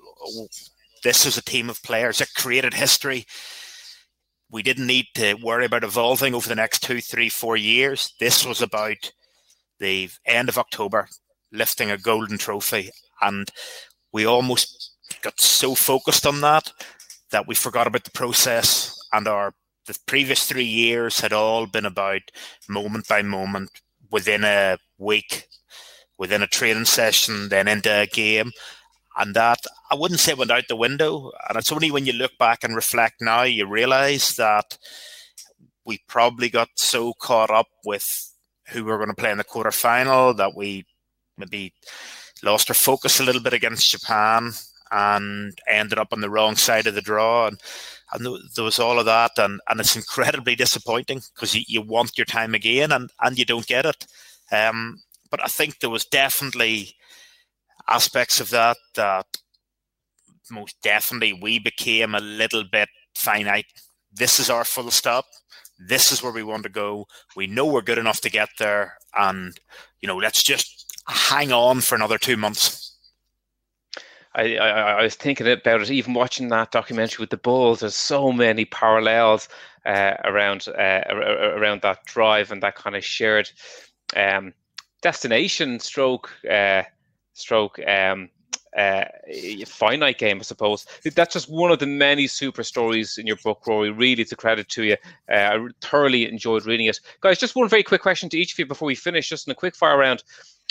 This 1.02 1.24
was 1.24 1.36
a 1.36 1.42
team 1.42 1.70
of 1.70 1.82
players 1.82 2.18
that 2.18 2.34
created 2.34 2.74
history. 2.74 3.26
We 4.50 4.62
didn't 4.62 4.86
need 4.86 5.06
to 5.14 5.34
worry 5.34 5.66
about 5.66 5.84
evolving 5.84 6.34
over 6.34 6.48
the 6.48 6.54
next 6.54 6.82
two, 6.82 7.00
three, 7.00 7.28
four 7.28 7.56
years. 7.56 8.14
This 8.18 8.46
was 8.46 8.62
about 8.62 9.12
the 9.78 10.10
end 10.26 10.48
of 10.48 10.58
October, 10.58 11.08
lifting 11.52 11.90
a 11.90 11.98
golden 11.98 12.38
trophy. 12.38 12.90
And 13.20 13.48
we 14.12 14.24
almost 14.24 14.92
got 15.22 15.40
so 15.40 15.74
focused 15.74 16.26
on 16.26 16.40
that 16.40 16.72
that 17.30 17.46
we 17.46 17.54
forgot 17.54 17.86
about 17.86 18.04
the 18.04 18.10
process 18.10 18.96
and 19.12 19.28
our 19.28 19.54
the 19.86 19.98
previous 20.06 20.46
three 20.46 20.64
years 20.64 21.20
had 21.20 21.32
all 21.32 21.66
been 21.66 21.86
about 21.86 22.20
moment 22.68 23.08
by 23.08 23.22
moment 23.22 23.70
within 24.10 24.44
a 24.44 24.76
week 24.98 25.48
within 26.18 26.42
a 26.42 26.46
training 26.46 26.84
session, 26.84 27.48
then 27.48 27.68
into 27.68 27.90
a 27.90 28.06
game. 28.06 28.50
And 29.16 29.34
that 29.34 29.60
I 29.90 29.94
wouldn't 29.94 30.20
say 30.20 30.34
went 30.34 30.50
out 30.50 30.64
the 30.68 30.76
window. 30.76 31.32
And 31.48 31.58
it's 31.58 31.72
only 31.72 31.90
when 31.90 32.06
you 32.06 32.12
look 32.12 32.36
back 32.38 32.64
and 32.64 32.74
reflect 32.74 33.20
now, 33.20 33.42
you 33.42 33.66
realize 33.66 34.36
that 34.36 34.78
we 35.84 36.00
probably 36.06 36.50
got 36.50 36.68
so 36.76 37.14
caught 37.14 37.50
up 37.50 37.68
with 37.84 38.32
who 38.68 38.84
we 38.84 38.90
were 38.90 38.98
going 38.98 39.08
to 39.08 39.14
play 39.14 39.30
in 39.30 39.38
the 39.38 39.44
quarter 39.44 39.70
final 39.70 40.34
that 40.34 40.54
we 40.54 40.84
maybe 41.38 41.72
lost 42.42 42.70
our 42.70 42.74
focus 42.74 43.18
a 43.18 43.24
little 43.24 43.42
bit 43.42 43.54
against 43.54 43.90
Japan 43.90 44.52
and 44.90 45.58
ended 45.66 45.98
up 45.98 46.12
on 46.12 46.20
the 46.20 46.30
wrong 46.30 46.56
side 46.56 46.86
of 46.86 46.94
the 46.94 47.00
draw. 47.00 47.46
And, 47.46 47.58
and 48.12 48.26
there 48.54 48.64
was 48.64 48.78
all 48.78 48.98
of 48.98 49.06
that. 49.06 49.32
And, 49.38 49.60
and 49.68 49.80
it's 49.80 49.96
incredibly 49.96 50.54
disappointing 50.54 51.22
because 51.34 51.54
you, 51.54 51.62
you 51.66 51.80
want 51.80 52.18
your 52.18 52.26
time 52.26 52.54
again 52.54 52.92
and, 52.92 53.10
and 53.22 53.38
you 53.38 53.44
don't 53.44 53.66
get 53.66 53.86
it. 53.86 54.06
Um, 54.52 55.00
but 55.30 55.42
I 55.42 55.48
think 55.48 55.78
there 55.78 55.90
was 55.90 56.04
definitely 56.04 56.94
aspects 57.88 58.40
of 58.40 58.50
that 58.50 58.76
that 58.94 59.26
most 60.50 60.76
definitely 60.82 61.32
we 61.32 61.58
became 61.58 62.14
a 62.14 62.20
little 62.20 62.64
bit 62.64 62.88
finite. 63.14 63.66
This 64.12 64.40
is 64.40 64.50
our 64.50 64.64
full 64.64 64.90
stop. 64.90 65.26
This 65.78 66.10
is 66.10 66.22
where 66.22 66.32
we 66.32 66.42
want 66.42 66.64
to 66.64 66.68
go. 66.68 67.06
We 67.36 67.46
know 67.46 67.66
we're 67.66 67.82
good 67.82 67.98
enough 67.98 68.20
to 68.22 68.30
get 68.30 68.48
there, 68.58 68.98
and 69.16 69.58
you 70.00 70.08
know, 70.08 70.16
let's 70.16 70.42
just 70.42 70.86
hang 71.06 71.52
on 71.52 71.80
for 71.80 71.94
another 71.94 72.18
two 72.18 72.36
months. 72.36 72.96
I, 74.34 74.56
I, 74.56 74.68
I, 74.68 75.02
was 75.02 75.14
thinking 75.14 75.46
about 75.46 75.80
it, 75.80 75.90
even 75.90 76.14
watching 76.14 76.48
that 76.48 76.70
documentary 76.70 77.22
with 77.22 77.30
the 77.30 77.38
Bulls. 77.38 77.80
There's 77.80 77.94
so 77.94 78.30
many 78.30 78.64
parallels 78.66 79.48
uh, 79.86 80.14
around 80.24 80.68
uh, 80.68 81.02
around 81.08 81.82
that 81.82 82.04
drive 82.04 82.52
and 82.52 82.62
that 82.62 82.76
kind 82.76 82.94
of 82.94 83.04
shared 83.04 83.50
um, 84.16 84.52
destination 85.02 85.80
stroke 85.80 86.30
uh, 86.48 86.82
stroke 87.32 87.78
um, 87.86 88.28
uh, 88.76 89.04
finite 89.66 90.18
game, 90.18 90.38
I 90.38 90.42
suppose. 90.42 90.86
That's 91.14 91.32
just 91.32 91.48
one 91.48 91.70
of 91.70 91.78
the 91.78 91.86
many 91.86 92.26
super 92.26 92.62
stories 92.62 93.18
in 93.18 93.26
your 93.26 93.36
book, 93.36 93.66
Rory. 93.66 93.90
Really, 93.90 94.22
it's 94.22 94.32
a 94.32 94.36
credit 94.36 94.68
to 94.70 94.84
you. 94.84 94.96
Uh, 95.30 95.34
I 95.34 95.68
thoroughly 95.80 96.28
enjoyed 96.28 96.66
reading 96.66 96.86
it, 96.86 97.00
guys. 97.20 97.38
Just 97.38 97.56
one 97.56 97.68
very 97.68 97.82
quick 97.82 98.02
question 98.02 98.28
to 98.30 98.38
each 98.38 98.52
of 98.52 98.58
you 98.58 98.66
before 98.66 98.86
we 98.86 98.94
finish, 98.94 99.28
just 99.28 99.46
in 99.46 99.52
a 99.52 99.54
quick 99.54 99.74
fire 99.74 99.98
round. 99.98 100.22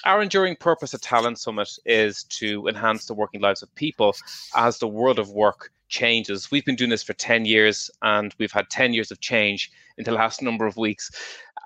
Our 0.05 0.21
enduring 0.21 0.57
purpose 0.57 0.93
at 0.93 1.01
Talent 1.01 1.39
Summit 1.39 1.69
is 1.85 2.23
to 2.25 2.67
enhance 2.67 3.05
the 3.05 3.15
working 3.15 3.41
lives 3.41 3.63
of 3.63 3.73
people 3.75 4.15
as 4.55 4.77
the 4.77 4.87
world 4.87 5.17
of 5.17 5.31
work 5.31 5.71
changes. 5.89 6.51
We've 6.51 6.65
been 6.65 6.75
doing 6.75 6.91
this 6.91 7.03
for 7.03 7.13
10 7.13 7.45
years 7.45 7.89
and 8.03 8.33
we've 8.37 8.51
had 8.51 8.69
10 8.69 8.93
years 8.93 9.11
of 9.11 9.19
change 9.21 9.71
in 9.97 10.03
the 10.03 10.11
last 10.11 10.41
number 10.41 10.67
of 10.67 10.77
weeks. 10.77 11.09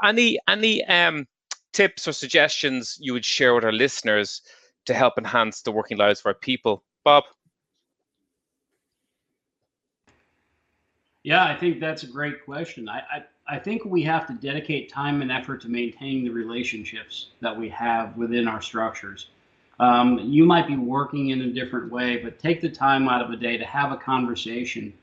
Any 0.04 0.40
any 0.48 0.84
um, 0.86 1.28
tips 1.74 2.08
or 2.08 2.14
suggestions 2.14 2.98
you 3.02 3.14
would 3.14 3.26
share 3.26 3.54
with 3.54 3.66
our 3.66 3.72
listeners 3.72 4.42
to 4.86 4.94
help 4.94 5.18
enhance 5.18 5.62
the 5.62 5.72
working 5.72 5.98
lives 5.98 6.20
of 6.20 6.26
our 6.28 6.34
people? 6.34 6.84
Bob? 7.04 7.24
Yeah, 11.24 11.46
I 11.46 11.56
think 11.56 11.80
that's 11.80 12.04
a 12.04 12.08
great 12.08 12.44
question. 12.46 12.90
I, 12.90 13.04
I, 13.12 13.24
I 13.48 13.60
think 13.60 13.86
we 13.86 14.02
have 14.04 14.26
to 14.28 14.34
dedicate 14.34 14.92
time 14.92 15.22
and 15.22 15.32
effort 15.32 15.62
to 15.62 15.70
maintaining 15.70 16.24
the 16.24 16.32
relationships 16.32 17.28
that 17.42 17.56
we 17.56 17.70
have 17.70 18.18
within 18.18 18.48
our 18.48 18.62
structures. 18.62 19.28
Um, 19.80 20.20
you 20.20 20.46
might 20.46 20.68
be 20.68 20.78
working 20.78 21.30
in 21.30 21.42
a 21.42 21.52
different 21.52 21.92
way, 21.92 22.18
but 22.18 22.40
take 22.40 22.62
the 22.62 22.70
time 22.70 23.08
out 23.08 23.22
of 23.22 23.32
a 23.32 23.36
day 23.36 23.58
to 23.58 23.66
have 23.66 23.92
a 23.92 23.98
conversation 23.98 24.94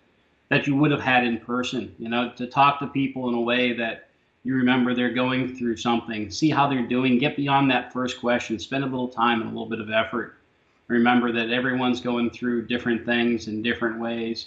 that 0.50 0.66
you 0.66 0.76
would 0.76 0.90
have 0.90 1.00
had 1.00 1.24
in 1.24 1.38
person, 1.38 1.94
you 1.98 2.08
know, 2.08 2.32
to 2.36 2.46
talk 2.46 2.78
to 2.80 2.86
people 2.86 3.28
in 3.28 3.34
a 3.34 3.40
way 3.40 3.72
that 3.74 4.07
you 4.48 4.54
remember 4.54 4.94
they're 4.94 5.12
going 5.12 5.54
through 5.54 5.76
something, 5.76 6.30
see 6.30 6.48
how 6.48 6.66
they're 6.66 6.86
doing, 6.86 7.18
get 7.18 7.36
beyond 7.36 7.70
that 7.70 7.92
first 7.92 8.18
question, 8.18 8.58
spend 8.58 8.82
a 8.82 8.86
little 8.86 9.06
time 9.06 9.42
and 9.42 9.50
a 9.50 9.52
little 9.52 9.68
bit 9.68 9.78
of 9.78 9.90
effort. 9.90 10.38
Remember 10.86 11.30
that 11.32 11.50
everyone's 11.50 12.00
going 12.00 12.30
through 12.30 12.66
different 12.66 13.04
things 13.04 13.46
in 13.46 13.60
different 13.60 14.00
ways. 14.00 14.46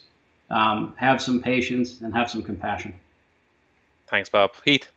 Um, 0.50 0.96
have 0.98 1.22
some 1.22 1.40
patience 1.40 2.02
and 2.02 2.12
have 2.16 2.32
some 2.32 2.42
compassion. 2.42 2.96
Thanks, 4.08 4.28
Bob. 4.28 4.54
Heath. 4.66 4.88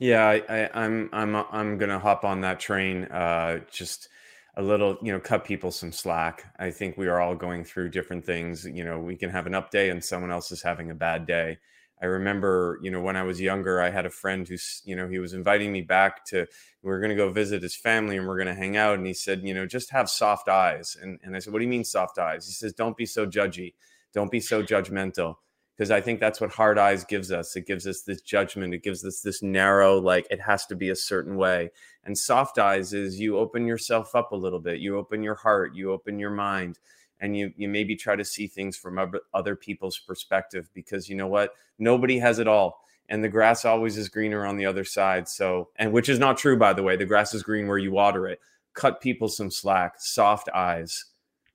Yeah, 0.00 0.26
I, 0.26 0.42
I, 0.48 0.70
I'm 0.82 1.10
I'm 1.12 1.36
I'm 1.36 1.76
gonna 1.76 1.98
hop 1.98 2.24
on 2.24 2.40
that 2.40 2.58
train. 2.58 3.04
Uh, 3.04 3.60
just 3.70 4.08
a 4.56 4.62
little, 4.62 4.96
you 5.02 5.12
know, 5.12 5.20
cut 5.20 5.44
people 5.44 5.70
some 5.70 5.92
slack. 5.92 6.50
I 6.58 6.70
think 6.70 6.96
we 6.96 7.06
are 7.06 7.20
all 7.20 7.34
going 7.34 7.64
through 7.64 7.90
different 7.90 8.24
things. 8.24 8.64
You 8.64 8.82
know, 8.82 8.98
we 8.98 9.14
can 9.14 9.28
have 9.28 9.46
an 9.46 9.54
up 9.54 9.70
day 9.70 9.90
and 9.90 10.02
someone 10.02 10.32
else 10.32 10.50
is 10.52 10.62
having 10.62 10.90
a 10.90 10.94
bad 10.94 11.26
day. 11.26 11.58
I 12.02 12.06
remember, 12.06 12.80
you 12.82 12.90
know, 12.90 13.00
when 13.00 13.14
I 13.14 13.22
was 13.22 13.40
younger, 13.40 13.80
I 13.80 13.90
had 13.90 14.06
a 14.06 14.10
friend 14.10 14.46
who's, 14.48 14.82
you 14.84 14.96
know, 14.96 15.06
he 15.06 15.20
was 15.20 15.34
inviting 15.34 15.70
me 15.70 15.82
back 15.82 16.24
to, 16.26 16.48
we 16.82 16.90
are 16.90 16.98
going 16.98 17.10
to 17.10 17.16
go 17.16 17.30
visit 17.30 17.62
his 17.62 17.76
family 17.76 18.16
and 18.16 18.26
we're 18.26 18.36
going 18.36 18.48
to 18.48 18.54
hang 18.54 18.76
out. 18.76 18.98
And 18.98 19.06
he 19.06 19.14
said, 19.14 19.42
you 19.44 19.54
know, 19.54 19.66
just 19.66 19.90
have 19.90 20.10
soft 20.10 20.48
eyes. 20.48 20.96
And, 21.00 21.20
and 21.22 21.36
I 21.36 21.38
said, 21.38 21.52
what 21.52 21.60
do 21.60 21.64
you 21.64 21.70
mean 21.70 21.84
soft 21.84 22.18
eyes? 22.18 22.44
He 22.44 22.52
says, 22.52 22.72
don't 22.72 22.96
be 22.96 23.06
so 23.06 23.24
judgy. 23.24 23.74
Don't 24.12 24.32
be 24.32 24.40
so 24.40 24.64
judgmental. 24.64 25.36
Because 25.76 25.92
I 25.92 26.00
think 26.00 26.18
that's 26.18 26.40
what 26.40 26.50
hard 26.52 26.76
eyes 26.76 27.04
gives 27.04 27.30
us. 27.30 27.54
It 27.54 27.66
gives 27.68 27.86
us 27.86 28.02
this 28.02 28.20
judgment. 28.20 28.74
It 28.74 28.82
gives 28.82 29.04
us 29.04 29.20
this 29.20 29.40
narrow, 29.40 30.00
like 30.00 30.26
it 30.28 30.40
has 30.40 30.66
to 30.66 30.74
be 30.74 30.90
a 30.90 30.96
certain 30.96 31.36
way. 31.36 31.70
And 32.04 32.18
soft 32.18 32.58
eyes 32.58 32.92
is 32.92 33.20
you 33.20 33.38
open 33.38 33.66
yourself 33.66 34.14
up 34.16 34.32
a 34.32 34.36
little 34.36 34.60
bit. 34.60 34.80
You 34.80 34.98
open 34.98 35.22
your 35.22 35.36
heart. 35.36 35.76
You 35.76 35.92
open 35.92 36.18
your 36.18 36.30
mind 36.30 36.80
and 37.22 37.36
you 37.36 37.52
you 37.56 37.68
maybe 37.68 37.96
try 37.96 38.16
to 38.16 38.24
see 38.24 38.46
things 38.46 38.76
from 38.76 38.98
other 39.32 39.56
people's 39.56 39.98
perspective 39.98 40.68
because 40.74 41.08
you 41.08 41.16
know 41.16 41.28
what? 41.28 41.54
Nobody 41.78 42.18
has 42.18 42.38
it 42.38 42.48
all 42.48 42.82
and 43.08 43.22
the 43.22 43.28
grass 43.28 43.64
always 43.64 43.96
is 43.96 44.08
greener 44.08 44.44
on 44.44 44.56
the 44.56 44.66
other 44.66 44.84
side. 44.84 45.28
So 45.28 45.68
and 45.76 45.92
which 45.92 46.08
is 46.08 46.18
not 46.18 46.36
true 46.36 46.58
by 46.58 46.72
the 46.72 46.82
way. 46.82 46.96
The 46.96 47.06
grass 47.06 47.32
is 47.32 47.42
green 47.42 47.68
where 47.68 47.78
you 47.78 47.92
water 47.92 48.26
it. 48.26 48.40
Cut 48.74 49.00
people 49.00 49.28
some 49.28 49.50
slack. 49.50 49.94
Soft 49.98 50.48
eyes. 50.52 51.06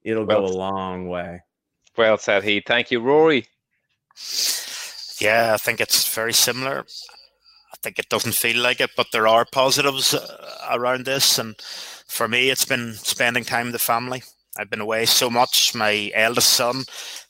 It'll 0.04 0.26
well, 0.26 0.48
go 0.48 0.54
a 0.54 0.56
long 0.58 1.10
way. 1.10 1.42
Well 1.98 2.18
said 2.18 2.44
he 2.44 2.62
thank 2.66 2.90
you 2.90 3.02
rory. 3.02 3.46
Yeah 5.20 5.54
i 5.54 5.58
think 5.58 5.82
it's 5.82 6.14
very 6.14 6.34
similar. 6.34 6.86
I 7.74 7.78
think 7.84 8.00
it 8.00 8.10
doesn't 8.10 8.34
feel 8.34 8.62
like 8.62 8.80
it 8.80 8.92
but 8.96 9.08
there 9.12 9.28
are 9.28 9.46
positives 9.52 10.14
uh, 10.14 10.68
around 10.72 11.06
this 11.06 11.38
and 11.38 11.56
for 12.08 12.28
me 12.28 12.50
it's 12.50 12.66
been 12.66 12.94
spending 12.94 13.44
time 13.44 13.68
with 13.68 13.74
the 13.74 13.80
family 13.80 14.24
I've 14.58 14.70
been 14.70 14.82
away 14.82 15.06
so 15.06 15.30
much. 15.30 15.76
My 15.76 16.12
eldest 16.14 16.50
son 16.50 16.84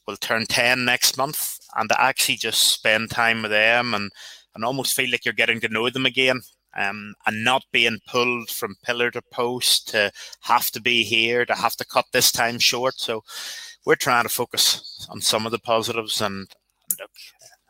will 0.08 0.18
turn 0.18 0.46
10 0.46 0.86
next 0.86 1.18
month, 1.18 1.60
and 1.76 1.90
to 1.90 2.02
actually 2.02 2.38
just 2.38 2.64
spend 2.64 3.12
time 3.12 3.42
with 3.42 3.52
them 3.52 3.94
and, 3.94 4.12
and 4.56 4.64
almost 4.64 4.96
feel 4.96 5.12
like 5.12 5.26
you're 5.26 5.34
getting 5.34 5.60
to 5.62 5.70
know 5.70 5.90
them 5.90 6.06
again. 6.06 6.42
Um, 6.76 7.16
and 7.26 7.44
not 7.44 7.64
being 7.72 7.98
pulled 8.08 8.52
from 8.52 8.76
pillar 8.84 9.10
to 9.10 9.22
post 9.32 9.88
to 9.90 10.12
have 10.42 10.70
to 10.72 10.80
be 10.80 11.04
here, 11.04 11.44
to 11.44 11.56
have 11.56 11.76
to 11.78 11.86
cut 11.86 12.06
this 12.14 12.32
time 12.32 12.60
short. 12.60 13.00
So 13.00 13.24
we're 13.84 13.96
trying 13.96 14.24
to 14.24 14.30
focus 14.30 15.08
on 15.10 15.22
some 15.22 15.48
of 15.48 15.52
the 15.52 15.58
positives, 15.58 16.22
and 16.22 16.48
look, 17.00 17.10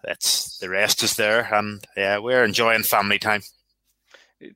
that's 0.03 0.58
the 0.58 0.68
rest 0.68 1.03
is 1.03 1.16
there. 1.16 1.47
And 1.53 1.86
yeah, 1.95 2.18
we're 2.18 2.43
enjoying 2.43 2.84
family 2.84 3.18
time 3.18 3.43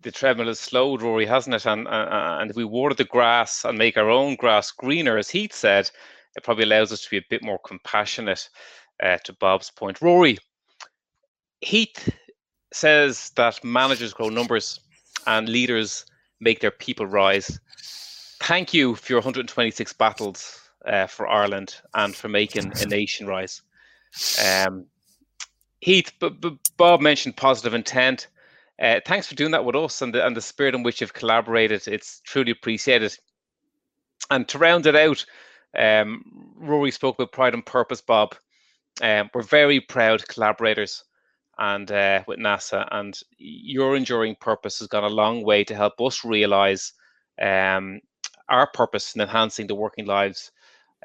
the 0.01 0.11
treadmill 0.11 0.47
has 0.47 0.59
slowed, 0.59 1.01
Rory, 1.01 1.25
hasn't 1.25 1.55
it? 1.55 1.65
And, 1.65 1.87
and 1.87 2.49
if 2.49 2.55
we 2.55 2.65
water 2.65 2.95
the 2.95 3.03
grass 3.03 3.65
and 3.65 3.77
make 3.77 3.97
our 3.97 4.09
own 4.09 4.35
grass 4.35 4.71
greener, 4.71 5.17
as 5.17 5.29
Heath 5.29 5.53
said, 5.53 5.89
it 6.35 6.43
probably 6.43 6.63
allows 6.63 6.91
us 6.91 7.01
to 7.03 7.09
be 7.09 7.17
a 7.17 7.25
bit 7.29 7.43
more 7.43 7.59
compassionate. 7.59 8.49
Uh, 9.01 9.17
to 9.23 9.33
Bob's 9.33 9.71
point, 9.71 9.99
Rory, 9.99 10.37
Heath 11.61 12.13
says 12.71 13.31
that 13.35 13.63
managers 13.63 14.13
grow 14.13 14.29
numbers 14.29 14.79
and 15.25 15.49
leaders 15.49 16.05
make 16.39 16.59
their 16.59 16.69
people 16.71 17.07
rise. 17.07 17.59
Thank 18.41 18.75
you 18.75 18.93
for 18.93 19.13
your 19.13 19.19
126 19.19 19.93
battles 19.93 20.69
uh, 20.85 21.07
for 21.07 21.27
Ireland 21.27 21.75
and 21.95 22.15
for 22.15 22.27
making 22.27 22.73
a 22.79 22.85
nation 22.85 23.25
rise. 23.25 23.63
Um, 24.43 24.85
Heath, 25.79 26.11
b- 26.19 26.29
b- 26.29 26.59
Bob 26.77 27.01
mentioned 27.01 27.37
positive 27.37 27.73
intent. 27.73 28.27
Uh, 28.81 28.99
thanks 29.05 29.27
for 29.27 29.35
doing 29.35 29.51
that 29.51 29.63
with 29.63 29.75
us 29.75 30.01
and 30.01 30.13
the, 30.13 30.25
and 30.25 30.35
the 30.35 30.41
spirit 30.41 30.75
in 30.75 30.83
which 30.83 31.01
you've 31.01 31.13
collaborated. 31.13 31.87
It's 31.87 32.21
truly 32.25 32.51
appreciated. 32.51 33.15
And 34.31 34.47
to 34.49 34.57
round 34.57 34.87
it 34.87 34.95
out, 34.95 35.23
um, 35.77 36.23
Rory 36.57 36.91
spoke 36.91 37.19
with 37.19 37.31
pride 37.31 37.53
and 37.53 37.65
purpose, 37.65 38.01
Bob. 38.01 38.35
Um, 39.01 39.29
we're 39.33 39.43
very 39.43 39.79
proud 39.79 40.27
collaborators 40.27 41.03
and 41.59 41.91
uh, 41.91 42.23
with 42.27 42.39
NASA, 42.39 42.87
and 42.91 43.19
your 43.37 43.95
enduring 43.95 44.35
purpose 44.41 44.79
has 44.79 44.87
gone 44.87 45.03
a 45.03 45.09
long 45.09 45.43
way 45.43 45.63
to 45.63 45.75
help 45.75 46.01
us 46.01 46.25
realize 46.25 46.93
um, 47.41 48.01
our 48.49 48.67
purpose 48.73 49.15
in 49.15 49.21
enhancing 49.21 49.67
the 49.67 49.75
working 49.75 50.05
lives 50.05 50.51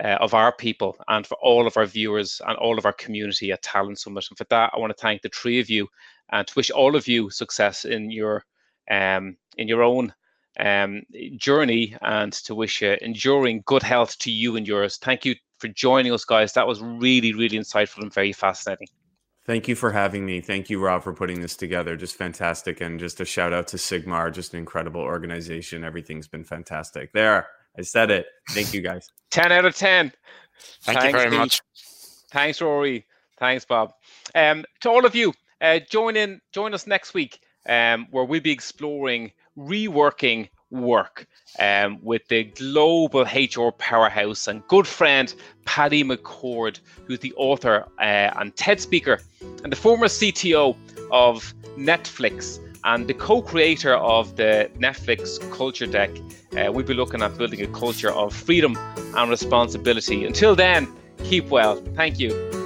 uh, 0.02 0.16
of 0.20 0.34
our 0.34 0.54
people 0.54 0.96
and 1.08 1.26
for 1.26 1.36
all 1.42 1.66
of 1.66 1.76
our 1.76 1.86
viewers 1.86 2.40
and 2.46 2.56
all 2.58 2.78
of 2.78 2.86
our 2.86 2.92
community 2.94 3.52
at 3.52 3.62
Talent 3.62 3.98
Summit. 3.98 4.26
And 4.30 4.38
for 4.38 4.44
that, 4.50 4.70
I 4.74 4.78
want 4.78 4.96
to 4.96 5.00
thank 5.02 5.22
the 5.22 5.30
three 5.30 5.60
of 5.60 5.70
you 5.70 5.88
and 6.32 6.46
to 6.46 6.54
wish 6.56 6.70
all 6.70 6.96
of 6.96 7.08
you 7.08 7.30
success 7.30 7.84
in 7.84 8.10
your 8.10 8.44
um, 8.90 9.36
in 9.56 9.68
your 9.68 9.82
own 9.82 10.12
um, 10.60 11.02
journey 11.36 11.96
and 12.02 12.32
to 12.32 12.54
wish 12.54 12.82
you 12.82 12.96
enduring 13.00 13.62
good 13.66 13.82
health 13.82 14.18
to 14.18 14.30
you 14.30 14.56
and 14.56 14.66
yours. 14.66 14.96
Thank 14.96 15.24
you 15.24 15.34
for 15.58 15.68
joining 15.68 16.12
us, 16.12 16.24
guys. 16.24 16.52
That 16.52 16.66
was 16.66 16.80
really, 16.80 17.32
really 17.32 17.58
insightful 17.58 18.02
and 18.02 18.12
very 18.12 18.32
fascinating. 18.32 18.88
Thank 19.46 19.68
you 19.68 19.76
for 19.76 19.92
having 19.92 20.26
me. 20.26 20.40
Thank 20.40 20.68
you, 20.70 20.80
Rob, 20.80 21.04
for 21.04 21.12
putting 21.12 21.40
this 21.40 21.56
together. 21.56 21.96
Just 21.96 22.16
fantastic. 22.16 22.80
And 22.80 22.98
just 22.98 23.20
a 23.20 23.24
shout 23.24 23.52
out 23.52 23.68
to 23.68 23.76
Sigmar, 23.76 24.32
just 24.32 24.54
an 24.54 24.58
incredible 24.58 25.00
organization. 25.00 25.84
Everything's 25.84 26.26
been 26.26 26.42
fantastic. 26.42 27.12
There, 27.12 27.46
I 27.78 27.82
said 27.82 28.10
it. 28.10 28.26
Thank 28.50 28.74
you, 28.74 28.80
guys. 28.80 29.08
10 29.30 29.52
out 29.52 29.64
of 29.64 29.76
10. 29.76 30.12
Thank 30.82 30.98
Thanks, 30.98 31.12
you 31.12 31.18
very 31.18 31.36
much. 31.36 31.60
Thanks, 32.32 32.60
Rory. 32.60 33.06
Thanks, 33.38 33.64
Bob. 33.64 33.92
Um, 34.34 34.64
to 34.80 34.90
all 34.90 35.06
of 35.06 35.14
you, 35.14 35.32
uh, 35.60 35.80
join 35.90 36.16
in, 36.16 36.40
join 36.52 36.74
us 36.74 36.86
next 36.86 37.14
week, 37.14 37.40
um, 37.68 38.06
where 38.10 38.24
we'll 38.24 38.40
be 38.40 38.52
exploring 38.52 39.32
reworking 39.56 40.48
work 40.70 41.26
um, 41.58 41.98
with 42.02 42.26
the 42.28 42.44
global 42.44 43.22
HR 43.22 43.70
powerhouse 43.70 44.48
and 44.48 44.66
good 44.68 44.86
friend 44.86 45.34
Patty 45.64 46.02
McCord, 46.04 46.80
who's 47.06 47.20
the 47.20 47.32
author 47.36 47.86
uh, 47.98 48.30
and 48.36 48.54
TED 48.56 48.80
speaker 48.80 49.20
and 49.62 49.72
the 49.72 49.76
former 49.76 50.06
CTO 50.06 50.76
of 51.10 51.54
Netflix 51.76 52.60
and 52.84 53.08
the 53.08 53.14
co-creator 53.14 53.94
of 53.94 54.36
the 54.36 54.70
Netflix 54.78 55.40
Culture 55.52 55.86
Deck. 55.86 56.10
Uh, 56.56 56.70
we'll 56.72 56.84
be 56.86 56.94
looking 56.94 57.22
at 57.22 57.36
building 57.36 57.62
a 57.62 57.66
culture 57.68 58.12
of 58.12 58.32
freedom 58.34 58.76
and 58.96 59.30
responsibility. 59.30 60.24
Until 60.24 60.54
then, 60.54 60.88
keep 61.24 61.48
well. 61.48 61.76
Thank 61.94 62.20
you. 62.20 62.65